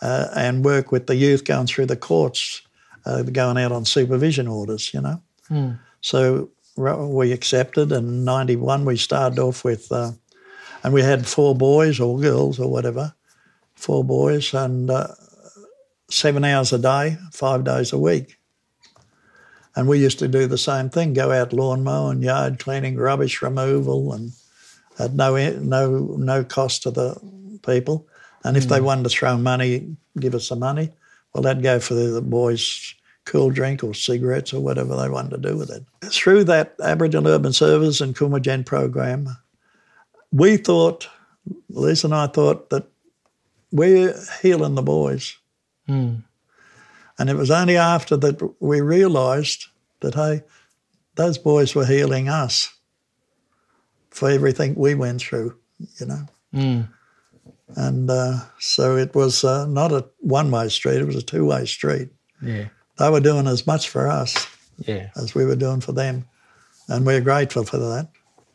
uh, 0.00 0.28
and 0.34 0.64
work 0.64 0.92
with 0.92 1.06
the 1.06 1.16
youth 1.16 1.44
going 1.44 1.66
through 1.66 1.86
the 1.86 1.96
courts, 1.96 2.62
uh, 3.04 3.22
going 3.22 3.58
out 3.58 3.72
on 3.72 3.84
supervision 3.84 4.48
orders, 4.48 4.92
you 4.94 5.00
know. 5.00 5.22
Mm. 5.50 5.78
So 6.00 6.50
we 6.76 7.32
accepted, 7.32 7.92
and 7.92 8.24
91 8.24 8.84
we 8.84 8.96
started 8.96 9.38
off 9.38 9.64
with, 9.64 9.90
uh, 9.92 10.12
and 10.82 10.94
we 10.94 11.02
had 11.02 11.26
four 11.26 11.54
boys 11.54 12.00
or 12.00 12.18
girls 12.18 12.58
or 12.58 12.70
whatever, 12.70 13.14
four 13.74 14.04
boys, 14.04 14.54
and 14.54 14.90
uh, 14.90 15.08
seven 16.10 16.44
hours 16.44 16.72
a 16.72 16.78
day, 16.78 17.18
five 17.32 17.64
days 17.64 17.92
a 17.92 17.98
week. 17.98 18.38
And 19.76 19.88
we 19.88 19.98
used 19.98 20.18
to 20.20 20.28
do 20.28 20.46
the 20.46 20.58
same 20.58 20.90
thing: 20.90 21.12
go 21.12 21.30
out 21.30 21.52
lawn 21.52 21.84
mowing, 21.84 22.22
yard 22.22 22.58
cleaning, 22.58 22.96
rubbish 22.96 23.42
removal, 23.42 24.12
and 24.12 24.32
at 25.00 25.14
no 25.14 25.36
no 25.58 26.16
no 26.18 26.44
cost 26.44 26.82
to 26.82 26.90
the 26.90 27.16
people. 27.66 28.06
And 28.44 28.56
if 28.56 28.64
mm. 28.64 28.68
they 28.68 28.80
wanted 28.80 29.04
to 29.04 29.10
throw 29.10 29.36
money, 29.36 29.96
give 30.18 30.34
us 30.34 30.46
some 30.46 30.60
money. 30.60 30.90
Well, 31.34 31.42
that'd 31.42 31.62
go 31.62 31.78
for 31.78 31.94
the, 31.94 32.08
the 32.08 32.22
boys' 32.22 32.94
cool 33.24 33.50
drink 33.50 33.84
or 33.84 33.94
cigarettes 33.94 34.52
or 34.52 34.60
whatever 34.60 34.96
they 34.96 35.08
wanted 35.08 35.30
to 35.30 35.48
do 35.48 35.56
with 35.56 35.70
it. 35.70 35.84
Through 36.10 36.44
that 36.44 36.74
Aboriginal 36.82 37.28
Urban 37.28 37.52
Service 37.52 38.00
and 38.00 38.16
Kumagen 38.16 38.64
program, 38.64 39.28
we 40.32 40.56
thought, 40.56 41.08
Lisa 41.68 42.06
and 42.06 42.14
I 42.14 42.26
thought 42.26 42.70
that 42.70 42.86
we're 43.70 44.14
healing 44.42 44.74
the 44.74 44.82
boys. 44.82 45.36
Mm. 45.88 46.24
And 47.18 47.30
it 47.30 47.36
was 47.36 47.50
only 47.50 47.76
after 47.76 48.16
that 48.16 48.54
we 48.60 48.80
realised 48.80 49.66
that, 50.00 50.14
hey, 50.14 50.42
those 51.16 51.36
boys 51.36 51.74
were 51.74 51.86
healing 51.86 52.28
us 52.28 52.72
for 54.10 54.30
everything 54.30 54.74
we 54.74 54.94
went 54.94 55.20
through, 55.20 55.56
you 55.98 56.06
know. 56.06 56.26
Mm. 56.54 56.88
And 57.76 58.10
uh, 58.10 58.40
so 58.58 58.96
it 58.96 59.14
was 59.14 59.44
uh, 59.44 59.66
not 59.66 59.92
a 59.92 60.06
one 60.18 60.50
way 60.50 60.68
street, 60.68 61.00
it 61.00 61.06
was 61.06 61.16
a 61.16 61.22
two 61.22 61.46
way 61.46 61.64
street. 61.66 62.08
Yeah. 62.42 62.66
They 62.98 63.10
were 63.10 63.20
doing 63.20 63.46
as 63.46 63.66
much 63.66 63.88
for 63.88 64.08
us 64.08 64.46
yeah. 64.78 65.10
as 65.16 65.34
we 65.34 65.44
were 65.44 65.56
doing 65.56 65.80
for 65.80 65.92
them. 65.92 66.26
And 66.88 67.06
we're 67.06 67.20
grateful 67.20 67.64
for 67.64 67.78
that. 67.78 68.08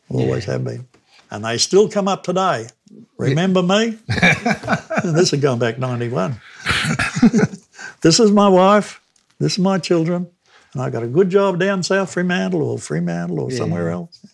Always 0.08 0.46
yeah. 0.46 0.52
have 0.52 0.64
been. 0.64 0.86
And 1.30 1.44
they 1.44 1.58
still 1.58 1.88
come 1.88 2.06
up 2.06 2.22
today. 2.22 2.68
Remember 3.16 3.60
yeah. 3.60 3.78
me? 3.78 3.98
this 5.12 5.32
is 5.32 5.40
going 5.40 5.58
back 5.58 5.78
91. 5.78 6.40
this 8.02 8.20
is 8.20 8.30
my 8.30 8.48
wife, 8.48 9.00
this 9.38 9.52
is 9.52 9.58
my 9.58 9.78
children, 9.78 10.28
and 10.72 10.82
I 10.82 10.90
got 10.90 11.02
a 11.02 11.08
good 11.08 11.30
job 11.30 11.58
down 11.58 11.82
South 11.82 12.12
Fremantle 12.12 12.62
or 12.62 12.78
Fremantle 12.78 13.40
or 13.40 13.50
yeah. 13.50 13.58
somewhere 13.58 13.90
else. 13.90 14.24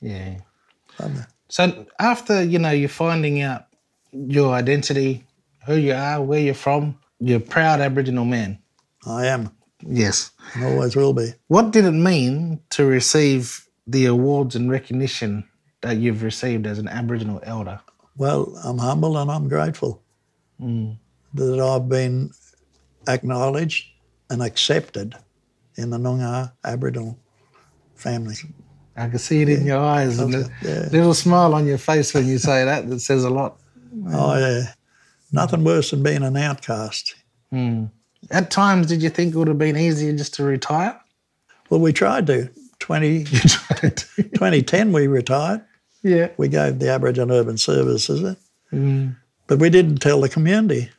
Yeah. 0.00 0.38
So 1.48 1.86
after 1.98 2.42
you 2.42 2.58
know 2.58 2.70
you're 2.70 2.88
finding 2.88 3.42
out 3.42 3.66
your 4.12 4.54
identity, 4.54 5.24
who 5.66 5.76
you 5.76 5.92
are, 5.92 6.22
where 6.22 6.40
you're 6.40 6.54
from, 6.54 6.98
you're 7.20 7.38
a 7.38 7.40
proud 7.40 7.80
Aboriginal 7.80 8.24
man. 8.24 8.58
I 9.06 9.26
am. 9.26 9.50
Yes. 9.86 10.30
And 10.54 10.64
always 10.64 10.96
will 10.96 11.12
be. 11.12 11.32
What 11.48 11.70
did 11.70 11.84
it 11.84 11.92
mean 11.92 12.60
to 12.70 12.84
receive 12.84 13.66
the 13.86 14.06
awards 14.06 14.56
and 14.56 14.70
recognition 14.70 15.48
that 15.82 15.98
you've 15.98 16.22
received 16.22 16.66
as 16.66 16.78
an 16.78 16.88
Aboriginal 16.88 17.40
elder? 17.44 17.80
Well, 18.16 18.58
I'm 18.64 18.78
humble 18.78 19.18
and 19.18 19.30
I'm 19.30 19.48
grateful 19.48 20.02
mm. 20.60 20.96
that 21.34 21.60
I've 21.60 21.88
been 21.88 22.30
acknowledged 23.06 23.86
and 24.30 24.42
accepted 24.42 25.14
in 25.76 25.90
the 25.90 25.98
Noongar 25.98 26.52
Aboriginal 26.64 27.18
family. 27.94 28.34
I 28.96 29.08
can 29.08 29.18
see 29.18 29.42
it 29.42 29.48
in 29.48 29.66
your 29.66 29.78
eyes 29.78 30.18
and 30.18 30.32
the 30.32 30.50
Yeah. 30.62 30.88
little 30.90 31.14
smile 31.14 31.54
on 31.54 31.66
your 31.66 31.78
face 31.78 32.14
when 32.14 32.26
you 32.26 32.38
say 32.38 32.64
that. 32.64 32.88
That 32.88 33.00
says 33.00 33.24
a 33.24 33.30
lot. 33.30 33.58
Oh, 34.10 34.38
yeah. 34.38 34.72
Nothing 35.32 35.64
worse 35.64 35.90
than 35.90 36.02
being 36.02 36.22
an 36.22 36.36
outcast. 36.36 37.14
Hmm. 37.50 37.84
At 38.30 38.50
times, 38.50 38.86
did 38.86 39.02
you 39.02 39.10
think 39.10 39.34
it 39.34 39.38
would 39.38 39.48
have 39.48 39.58
been 39.58 39.76
easier 39.76 40.12
just 40.16 40.34
to 40.34 40.44
retire? 40.44 40.98
Well, 41.68 41.80
we 41.80 41.92
tried 41.92 42.26
to. 42.28 42.48
20, 42.78 43.24
2010, 43.24 44.92
we 44.92 45.06
retired. 45.06 45.62
yeah. 46.02 46.28
We 46.36 46.48
gave 46.48 46.78
the 46.78 46.88
Aboriginal 46.90 47.36
Urban 47.36 47.58
Services 47.58 48.22
it. 48.22 48.38
Hmm. 48.70 49.08
But 49.46 49.58
we 49.58 49.70
didn't 49.70 49.98
tell 49.98 50.20
the 50.20 50.28
community. 50.28 50.90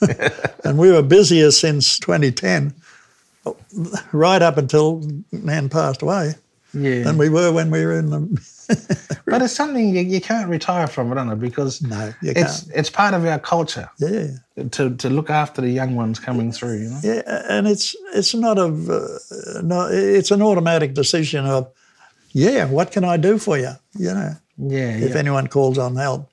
and 0.64 0.78
we 0.78 0.90
were 0.90 1.02
busier 1.02 1.50
since 1.50 1.98
2010, 1.98 2.74
right 4.12 4.42
up 4.42 4.56
until 4.56 5.02
Nan 5.32 5.68
passed 5.68 6.02
away, 6.02 6.34
Yeah. 6.72 7.02
than 7.02 7.18
we 7.18 7.28
were 7.28 7.52
when 7.52 7.70
we 7.70 7.84
were 7.84 7.98
in 7.98 8.10
the. 8.10 8.20
but 9.26 9.42
it's 9.42 9.52
something 9.54 9.94
you, 9.94 10.02
you 10.02 10.20
can't 10.20 10.48
retire 10.48 10.86
from, 10.86 11.10
I 11.10 11.16
don't 11.16 11.28
know, 11.28 11.34
because 11.36 11.82
No, 11.82 12.12
you 12.22 12.32
it's 12.36 12.68
it's 12.68 12.90
part 12.90 13.14
of 13.14 13.24
our 13.26 13.38
culture 13.40 13.90
Yeah. 13.98 14.28
to, 14.70 14.94
to 14.96 15.10
look 15.10 15.30
after 15.30 15.60
the 15.60 15.70
young 15.70 15.96
ones 15.96 16.20
coming 16.20 16.52
through, 16.52 16.78
you 16.78 16.90
know? 16.90 17.00
Yeah, 17.02 17.22
and 17.48 17.66
it's 17.66 17.96
it's 18.14 18.34
not 18.34 18.58
a 18.58 18.66
uh, 18.66 19.62
no, 19.62 19.88
it's 19.90 20.30
an 20.30 20.42
automatic 20.42 20.94
decision 20.94 21.46
of, 21.46 21.68
yeah, 22.32 22.66
what 22.66 22.92
can 22.92 23.04
I 23.04 23.16
do 23.16 23.38
for 23.38 23.58
you? 23.58 23.72
You 23.98 24.14
know, 24.14 24.32
Yeah, 24.58 24.96
if 24.96 25.10
yeah. 25.10 25.18
anyone 25.18 25.48
calls 25.48 25.78
on 25.78 25.96
help, 25.96 26.30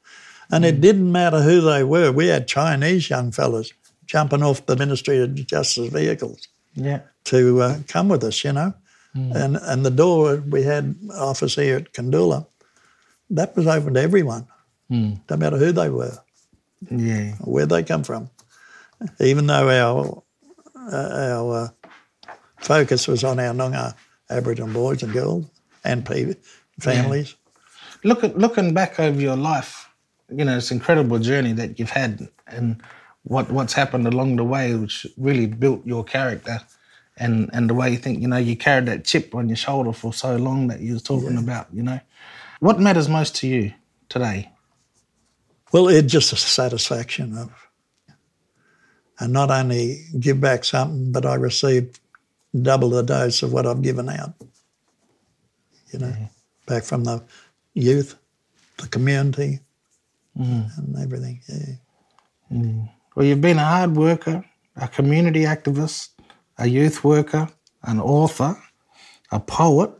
and 0.51 0.63
it 0.63 0.79
didn't 0.79 1.11
matter 1.11 1.41
who 1.41 1.61
they 1.61 1.83
were. 1.83 2.11
We 2.11 2.27
had 2.27 2.47
Chinese 2.47 3.09
young 3.09 3.31
fellas 3.31 3.73
jumping 4.05 4.43
off 4.43 4.65
the 4.65 4.75
Ministry 4.75 5.19
of 5.23 5.33
Justice 5.33 5.89
vehicles 5.91 6.47
yeah. 6.75 6.99
to 7.25 7.61
uh, 7.61 7.77
come 7.87 8.07
with 8.09 8.23
us, 8.23 8.43
you 8.43 8.53
know, 8.53 8.73
and 9.35 9.57
and 9.57 9.85
the 9.85 9.91
door 9.91 10.37
we 10.37 10.63
had 10.63 10.95
office 11.15 11.55
here 11.55 11.77
at 11.77 11.93
Koondoola, 11.93 12.45
that 13.31 13.55
was 13.55 13.67
open 13.67 13.93
to 13.95 14.01
everyone, 14.01 14.47
no 15.29 15.37
matter 15.37 15.57
who 15.57 15.71
they 15.71 15.89
were 15.89 16.17
Yeah. 16.89 17.33
where 17.41 17.65
they 17.65 17.83
come 17.83 18.03
from. 18.03 18.29
Even 19.19 19.47
though 19.47 19.69
our 19.69 20.23
uh, 20.93 21.35
our 21.35 21.55
uh, 21.65 21.69
focus 22.59 23.07
was 23.07 23.23
on 23.23 23.39
our 23.39 23.53
Noongar 23.53 23.93
Aboriginal 24.29 24.73
boys 24.73 25.03
and 25.03 25.13
girls 25.13 25.45
and 25.83 26.05
families. 26.79 27.35
Look 28.03 28.23
at 28.23 28.37
looking 28.37 28.73
back 28.73 28.99
over 28.99 29.19
your 29.19 29.35
life, 29.35 29.89
you 30.29 30.45
know, 30.45 30.57
it's 30.57 30.71
an 30.71 30.77
incredible 30.77 31.19
journey 31.19 31.53
that 31.53 31.79
you've 31.79 31.89
had 31.89 32.29
and 32.47 32.81
what 33.23 33.49
what's 33.51 33.73
happened 33.73 34.05
along 34.07 34.37
the 34.37 34.43
way, 34.43 34.73
which 34.75 35.05
really 35.17 35.47
built 35.47 35.85
your 35.85 36.03
character 36.03 36.61
and 37.19 37.49
and 37.53 37.69
the 37.69 37.73
way 37.73 37.91
you 37.91 37.97
think, 37.97 38.21
you 38.21 38.27
know, 38.27 38.37
you 38.37 38.55
carried 38.55 38.85
that 38.85 39.05
chip 39.05 39.33
on 39.35 39.49
your 39.49 39.55
shoulder 39.55 39.93
for 39.93 40.13
so 40.13 40.35
long 40.35 40.67
that 40.67 40.79
you 40.79 40.93
was 40.93 41.03
talking 41.03 41.37
about, 41.37 41.67
you 41.73 41.83
know. 41.83 41.99
What 42.59 42.79
matters 42.79 43.09
most 43.09 43.35
to 43.37 43.47
you 43.47 43.73
today? 44.09 44.51
Well, 45.71 45.89
it's 45.89 46.11
just 46.11 46.33
a 46.33 46.37
satisfaction 46.37 47.37
of, 47.37 47.51
and 49.19 49.33
not 49.33 49.51
only 49.51 50.05
give 50.19 50.39
back 50.39 50.63
something, 50.63 51.11
but 51.11 51.25
I 51.25 51.35
received 51.35 51.99
double 52.59 52.89
the 52.89 53.03
dose 53.03 53.43
of 53.43 53.51
what 53.51 53.65
I've 53.65 53.81
given 53.81 54.09
out. 54.09 54.33
You 55.91 55.99
know, 55.99 56.13
back 56.65 56.83
from 56.83 57.03
the 57.03 57.23
youth, 57.73 58.15
the 58.77 58.87
community, 58.87 59.59
mm. 60.37 60.77
and 60.77 60.97
everything. 60.97 61.41
Yeah. 61.47 61.75
Mm. 62.51 62.89
Well, 63.15 63.25
you've 63.25 63.41
been 63.41 63.57
a 63.57 63.65
hard 63.65 63.95
worker, 63.95 64.45
a 64.75 64.87
community 64.87 65.41
activist, 65.41 66.09
a 66.57 66.67
youth 66.67 67.03
worker, 67.03 67.49
an 67.83 67.99
author, 67.99 68.57
a 69.31 69.39
poet, 69.39 69.91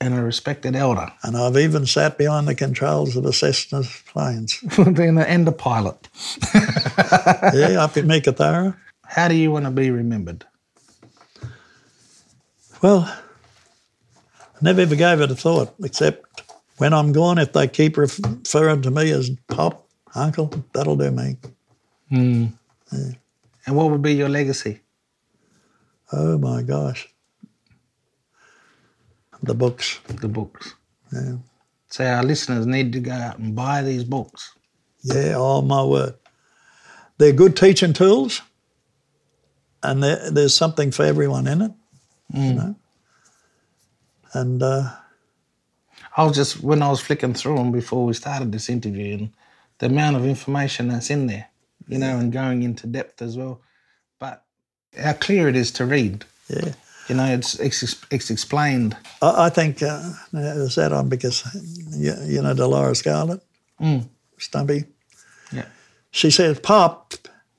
and 0.00 0.14
a 0.14 0.22
respected 0.22 0.76
elder. 0.76 1.10
And 1.22 1.36
I've 1.36 1.56
even 1.56 1.86
sat 1.86 2.18
behind 2.18 2.46
the 2.46 2.54
controls 2.54 3.16
of 3.16 3.24
a 3.24 3.32
Cessna 3.32 3.82
planes. 4.06 4.60
then 4.76 5.18
uh, 5.18 5.22
and 5.22 5.48
a 5.48 5.52
pilot. 5.52 6.08
yeah, 6.54 7.76
up 7.82 7.96
in 7.96 8.06
Meekatharra. 8.06 8.76
How 9.06 9.28
do 9.28 9.34
you 9.34 9.50
want 9.50 9.64
to 9.64 9.70
be 9.70 9.90
remembered? 9.90 10.44
Well, 12.82 13.04
I 13.04 14.58
never 14.60 14.82
ever 14.82 14.96
gave 14.96 15.20
it 15.20 15.30
a 15.30 15.34
thought, 15.34 15.74
except 15.82 16.42
when 16.76 16.92
I'm 16.92 17.12
gone, 17.12 17.38
if 17.38 17.52
they 17.52 17.68
keep 17.68 17.96
referring 17.96 18.82
to 18.82 18.90
me 18.90 19.10
as 19.10 19.30
Pop, 19.48 19.88
Uncle, 20.14 20.52
that'll 20.72 20.96
do 20.96 21.10
me. 21.10 21.36
Hmm. 22.10 22.46
And 22.90 23.76
what 23.76 23.90
would 23.90 24.02
be 24.02 24.14
your 24.14 24.28
legacy? 24.28 24.80
Oh 26.12 26.38
my 26.38 26.62
gosh. 26.62 27.08
The 29.42 29.54
books. 29.54 30.00
The 30.06 30.28
books. 30.28 30.74
Yeah. 31.12 31.36
So 31.88 32.04
our 32.04 32.22
listeners 32.24 32.66
need 32.66 32.92
to 32.94 33.00
go 33.00 33.12
out 33.12 33.38
and 33.38 33.54
buy 33.54 33.82
these 33.82 34.04
books. 34.04 34.54
Yeah, 35.02 35.34
oh 35.36 35.62
my 35.62 35.84
word. 35.84 36.14
They're 37.18 37.32
good 37.32 37.56
teaching 37.56 37.92
tools, 37.92 38.42
and 39.82 40.02
there's 40.02 40.54
something 40.54 40.90
for 40.90 41.04
everyone 41.04 41.46
in 41.46 41.62
it, 41.62 41.72
you 42.32 42.54
know. 42.54 42.74
And 44.32 44.62
uh, 44.62 44.90
I 46.16 46.24
was 46.24 46.34
just 46.34 46.62
when 46.62 46.82
I 46.82 46.88
was 46.88 47.00
flicking 47.00 47.34
through 47.34 47.56
them 47.58 47.70
before 47.70 48.04
we 48.06 48.14
started 48.14 48.50
this 48.50 48.68
interview, 48.68 49.14
and 49.18 49.32
the 49.78 49.86
amount 49.86 50.16
of 50.16 50.26
information 50.26 50.88
that's 50.88 51.10
in 51.10 51.28
there, 51.28 51.48
you 51.86 51.98
know, 51.98 52.18
and 52.18 52.32
going 52.32 52.62
into 52.62 52.88
depth 52.88 53.22
as 53.22 53.36
well. 53.36 53.60
How 55.02 55.12
clear 55.14 55.48
it 55.48 55.56
is 55.56 55.70
to 55.72 55.84
read. 55.84 56.24
yeah, 56.48 56.72
You 57.08 57.16
know, 57.16 57.24
it's 57.26 57.58
it's, 57.60 57.82
it's 58.10 58.30
explained. 58.30 58.96
I, 59.22 59.46
I 59.46 59.50
think 59.50 59.82
uh, 59.82 60.10
is 60.32 60.74
that 60.76 60.92
on 60.92 61.08
because 61.08 61.42
you, 61.96 62.14
you 62.24 62.42
know 62.42 62.54
Dolores 62.54 62.98
Scarlett, 62.98 63.40
Mm. 63.80 64.06
Stumpy. 64.38 64.84
Yeah. 65.52 65.66
She 66.10 66.30
said, 66.30 66.62
"Pop," 66.62 67.14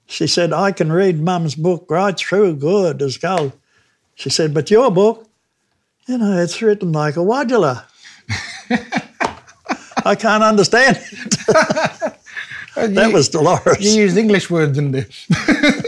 she 0.08 0.28
said, 0.28 0.54
"I 0.54 0.72
can 0.72 0.92
read 0.92 1.20
Mum's 1.22 1.56
book 1.56 1.86
right 1.90 2.18
through, 2.18 2.56
good 2.56 3.02
as 3.02 3.18
gold." 3.18 3.52
She 4.16 4.30
said, 4.30 4.54
"But 4.54 4.72
your 4.72 4.92
book, 4.92 5.28
you 6.08 6.18
know, 6.18 6.38
it's 6.42 6.62
written 6.62 6.92
like 6.94 7.18
a 7.18 7.20
wadjela." 7.24 7.84
I 10.06 10.16
can't 10.16 10.44
understand. 10.44 10.98
it." 10.98 12.16
that 12.96 13.12
was 13.14 13.30
Dolores. 13.30 13.80
You 13.80 14.04
used 14.04 14.18
English 14.18 14.50
words 14.50 14.78
in 14.78 14.92
there. 14.92 15.08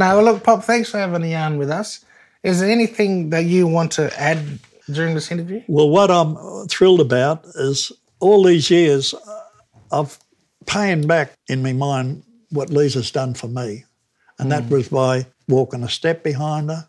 now, 0.00 0.18
look, 0.20 0.42
Pop, 0.42 0.64
thanks 0.64 0.90
for 0.90 0.98
having 0.98 1.22
a 1.22 1.28
yarn 1.28 1.58
with 1.58 1.70
us. 1.70 2.04
Is 2.42 2.60
there 2.60 2.70
anything 2.70 3.30
that 3.30 3.44
you 3.44 3.66
want 3.66 3.92
to 3.92 4.10
add 4.20 4.58
during 4.90 5.14
this 5.14 5.30
interview? 5.30 5.62
Well, 5.68 5.90
what 5.90 6.10
I'm 6.10 6.66
thrilled 6.68 7.00
about 7.00 7.44
is 7.54 7.92
all 8.18 8.42
these 8.42 8.70
years 8.70 9.14
uh, 9.14 9.42
of 9.90 10.18
paying 10.66 11.06
back 11.06 11.34
in 11.48 11.62
my 11.62 11.72
mind 11.72 12.22
what 12.48 12.70
Lisa's 12.70 13.10
done 13.10 13.34
for 13.34 13.46
me. 13.46 13.84
And 14.38 14.50
that 14.50 14.68
was 14.70 14.88
by 14.88 15.26
walking 15.48 15.82
a 15.82 15.88
step 15.88 16.24
behind 16.24 16.70
her 16.70 16.88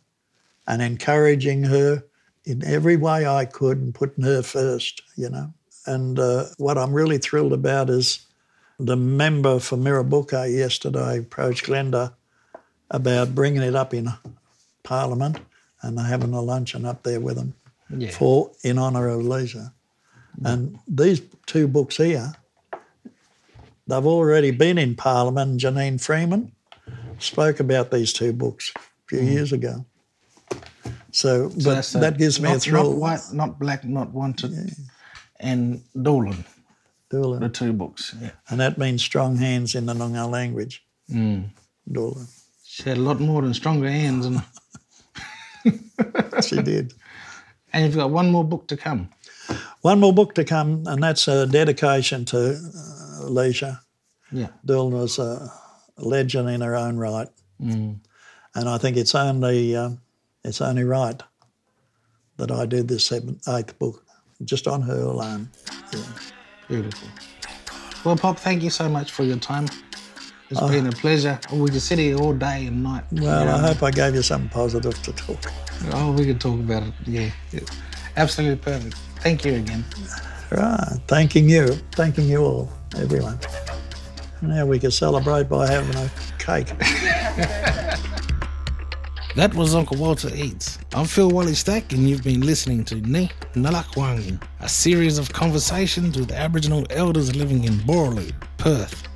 and 0.65 0.81
encouraging 0.81 1.63
her 1.63 2.03
in 2.45 2.63
every 2.63 2.95
way 2.95 3.27
I 3.27 3.43
could 3.43 3.77
and 3.77 3.93
putting 3.93 4.23
her 4.23 4.41
first, 4.41 5.01
you 5.17 5.29
know. 5.29 5.53
And 5.85 6.17
uh, 6.17 6.45
what 6.57 6.77
I'm 6.77 6.93
really 6.93 7.17
thrilled 7.17 7.51
about 7.51 7.89
is 7.89 8.25
the 8.79 8.95
member 8.95 9.59
for 9.59 9.75
Mirrabooka 9.75 10.49
yesterday 10.49 11.19
approached 11.19 11.65
Glenda 11.65 12.13
about 12.91 13.33
bringing 13.33 13.61
it 13.63 13.75
up 13.75 13.93
in 13.93 14.09
Parliament 14.83 15.39
and 15.81 15.99
having 15.99 16.33
a 16.33 16.41
luncheon 16.41 16.85
up 16.85 17.03
there 17.03 17.19
with 17.19 17.35
them 17.37 17.53
Yeah. 17.89 18.11
for 18.11 18.51
in 18.63 18.77
honour 18.77 19.07
of 19.07 19.25
Lisa. 19.25 19.73
And 20.43 20.79
these 20.87 21.21
two 21.45 21.67
books 21.67 21.97
here, 21.97 22.33
they've 23.87 24.05
already 24.05 24.51
been 24.51 24.77
in 24.77 24.95
Parliament. 24.95 25.59
Janine 25.59 25.99
Freeman 25.99 26.51
spoke 27.19 27.59
about 27.59 27.91
these 27.91 28.13
two 28.13 28.33
books 28.33 28.71
a 28.75 28.79
few 29.07 29.19
years 29.21 29.51
ago. 29.53 29.85
So, 31.11 31.49
but 31.49 31.63
That's, 31.63 31.95
uh, 31.95 31.99
that 31.99 32.17
gives 32.17 32.39
me 32.39 32.47
not, 32.49 32.57
a 32.57 32.59
thrill. 32.61 32.91
Not 32.91 32.97
white, 32.99 33.21
not 33.33 33.59
black, 33.59 33.83
not 33.83 34.11
wanted, 34.11 34.73
and 35.39 35.83
Dolan, 36.01 36.45
Doolann. 37.11 37.41
the 37.41 37.49
two 37.49 37.73
books. 37.73 38.15
Yeah. 38.21 38.31
And 38.49 38.59
that 38.61 38.77
means 38.77 39.03
strong 39.03 39.35
hands 39.35 39.75
in 39.75 39.85
the 39.87 39.93
Noongar 39.93 40.29
language. 40.31 40.83
Mm. 41.11 41.49
Doolann. 41.89 42.27
She 42.81 42.89
had 42.89 42.97
a 42.97 43.01
lot 43.01 43.19
more 43.19 43.43
and 43.43 43.55
stronger 43.55 43.89
hands, 43.89 44.25
and 44.25 44.41
She 46.43 46.61
did. 46.61 46.93
and 47.73 47.85
you've 47.85 47.95
got 47.95 48.09
one 48.09 48.31
more 48.31 48.43
book 48.43 48.67
to 48.69 48.77
come. 48.77 49.09
One 49.81 49.99
more 49.99 50.13
book 50.13 50.33
to 50.35 50.43
come, 50.43 50.83
and 50.87 51.03
that's 51.03 51.27
a 51.27 51.45
dedication 51.45 52.25
to 52.25 52.37
uh, 52.53 53.25
Leisha. 53.29 53.79
Yeah. 54.31 54.47
Doolann 54.65 54.91
was 54.91 55.19
a 55.19 55.51
legend 55.97 56.49
in 56.49 56.61
her 56.61 56.75
own 56.75 56.97
right. 56.97 57.27
Mm. 57.61 57.99
and 58.55 58.67
I 58.69 58.79
think 58.79 58.97
it's 58.97 59.13
only 59.13 59.75
um, 59.75 60.01
it's 60.43 60.61
only 60.61 60.83
right 60.83 61.21
that 62.37 62.49
I 62.49 62.65
do 62.65 62.81
this 62.81 63.05
seventh, 63.05 63.47
eighth 63.47 63.77
book 63.77 64.03
just 64.43 64.67
on 64.67 64.81
her 64.81 65.01
alone. 65.01 65.49
Beautiful. 66.67 67.07
Well, 68.03 68.17
Pop, 68.17 68.39
thank 68.39 68.63
you 68.63 68.71
so 68.71 68.89
much 68.89 69.11
for 69.11 69.23
your 69.23 69.37
time. 69.37 69.67
It's 70.51 70.59
been 70.59 70.87
a 70.87 70.91
pleasure. 70.91 71.39
We 71.53 71.69
could 71.69 71.81
sit 71.81 71.97
here 71.97 72.17
all 72.17 72.33
day 72.33 72.65
and 72.65 72.83
night. 72.83 73.05
Well. 73.11 73.47
I 73.47 73.57
hope 73.57 73.81
I 73.83 73.91
gave 73.91 74.15
you 74.15 74.21
something 74.21 74.49
positive 74.49 75.01
to 75.03 75.13
talk. 75.13 75.39
Oh, 75.93 76.11
we 76.11 76.25
could 76.25 76.41
talk 76.41 76.59
about 76.59 76.83
it. 76.83 76.93
Yeah. 77.05 77.31
yeah. 77.51 77.61
Absolutely 78.17 78.57
perfect. 78.57 78.95
Thank 79.21 79.45
you 79.45 79.55
again. 79.55 79.85
Right. 80.51 80.99
Thanking 81.07 81.47
you. 81.47 81.67
Thanking 81.93 82.27
you 82.27 82.43
all, 82.43 82.69
everyone. 82.97 83.39
Now 84.41 84.65
we 84.65 84.77
can 84.77 84.91
celebrate 84.91 85.47
by 85.47 85.67
having 85.67 85.95
a 85.95 86.11
cake. 86.37 86.73
That 89.37 89.53
was 89.55 89.73
Uncle 89.73 89.95
Walter 89.95 90.27
Eatts. 90.27 90.77
I'm 90.93 91.05
Phil 91.05 91.31
Walleystack, 91.31 91.93
and 91.93 92.09
you've 92.09 92.21
been 92.21 92.41
listening 92.41 92.83
to 92.83 92.95
Ni 92.95 93.31
Nalakwangi, 93.53 94.43
a 94.59 94.67
series 94.67 95.17
of 95.17 95.31
conversations 95.31 96.19
with 96.19 96.33
Aboriginal 96.33 96.85
elders 96.89 97.33
living 97.33 97.63
in 97.63 97.75
Boorloo, 97.75 98.33
Perth. 98.57 99.07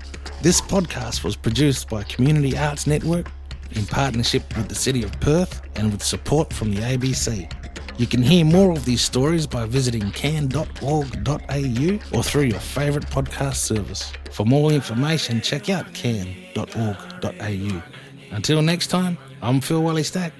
This 0.45 0.61
podcast 0.61 1.23
was 1.23 1.35
produced 1.35 1.89
by 1.89 2.03
Community 2.03 2.55
Arts 2.55 2.85
Network 2.85 3.31
in 3.71 3.83
partnership 3.87 4.43
with 4.55 4.69
the 4.69 4.75
City 4.75 5.01
of 5.01 5.11
Perth 5.19 5.59
and 5.75 5.91
with 5.91 6.03
support 6.03 6.53
from 6.53 6.71
the 6.71 6.81
ABC. 6.81 7.51
You 7.97 8.05
can 8.05 8.21
hear 8.21 8.45
more 8.45 8.69
of 8.71 8.85
these 8.85 9.01
stories 9.01 9.47
by 9.47 9.65
visiting 9.65 10.11
can.org.au 10.11 11.99
or 12.15 12.23
through 12.23 12.43
your 12.43 12.59
favourite 12.59 13.09
podcast 13.09 13.55
service. 13.55 14.13
For 14.33 14.45
more 14.45 14.71
information, 14.71 15.41
check 15.41 15.67
out 15.71 15.91
can.org.au. 15.95 17.83
Until 18.29 18.61
next 18.61 18.87
time, 18.91 19.17
I'm 19.41 19.59
Phil 19.59 19.81
Walleystack. 19.81 20.31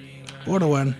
Water 0.46 0.68
one. 0.68 0.94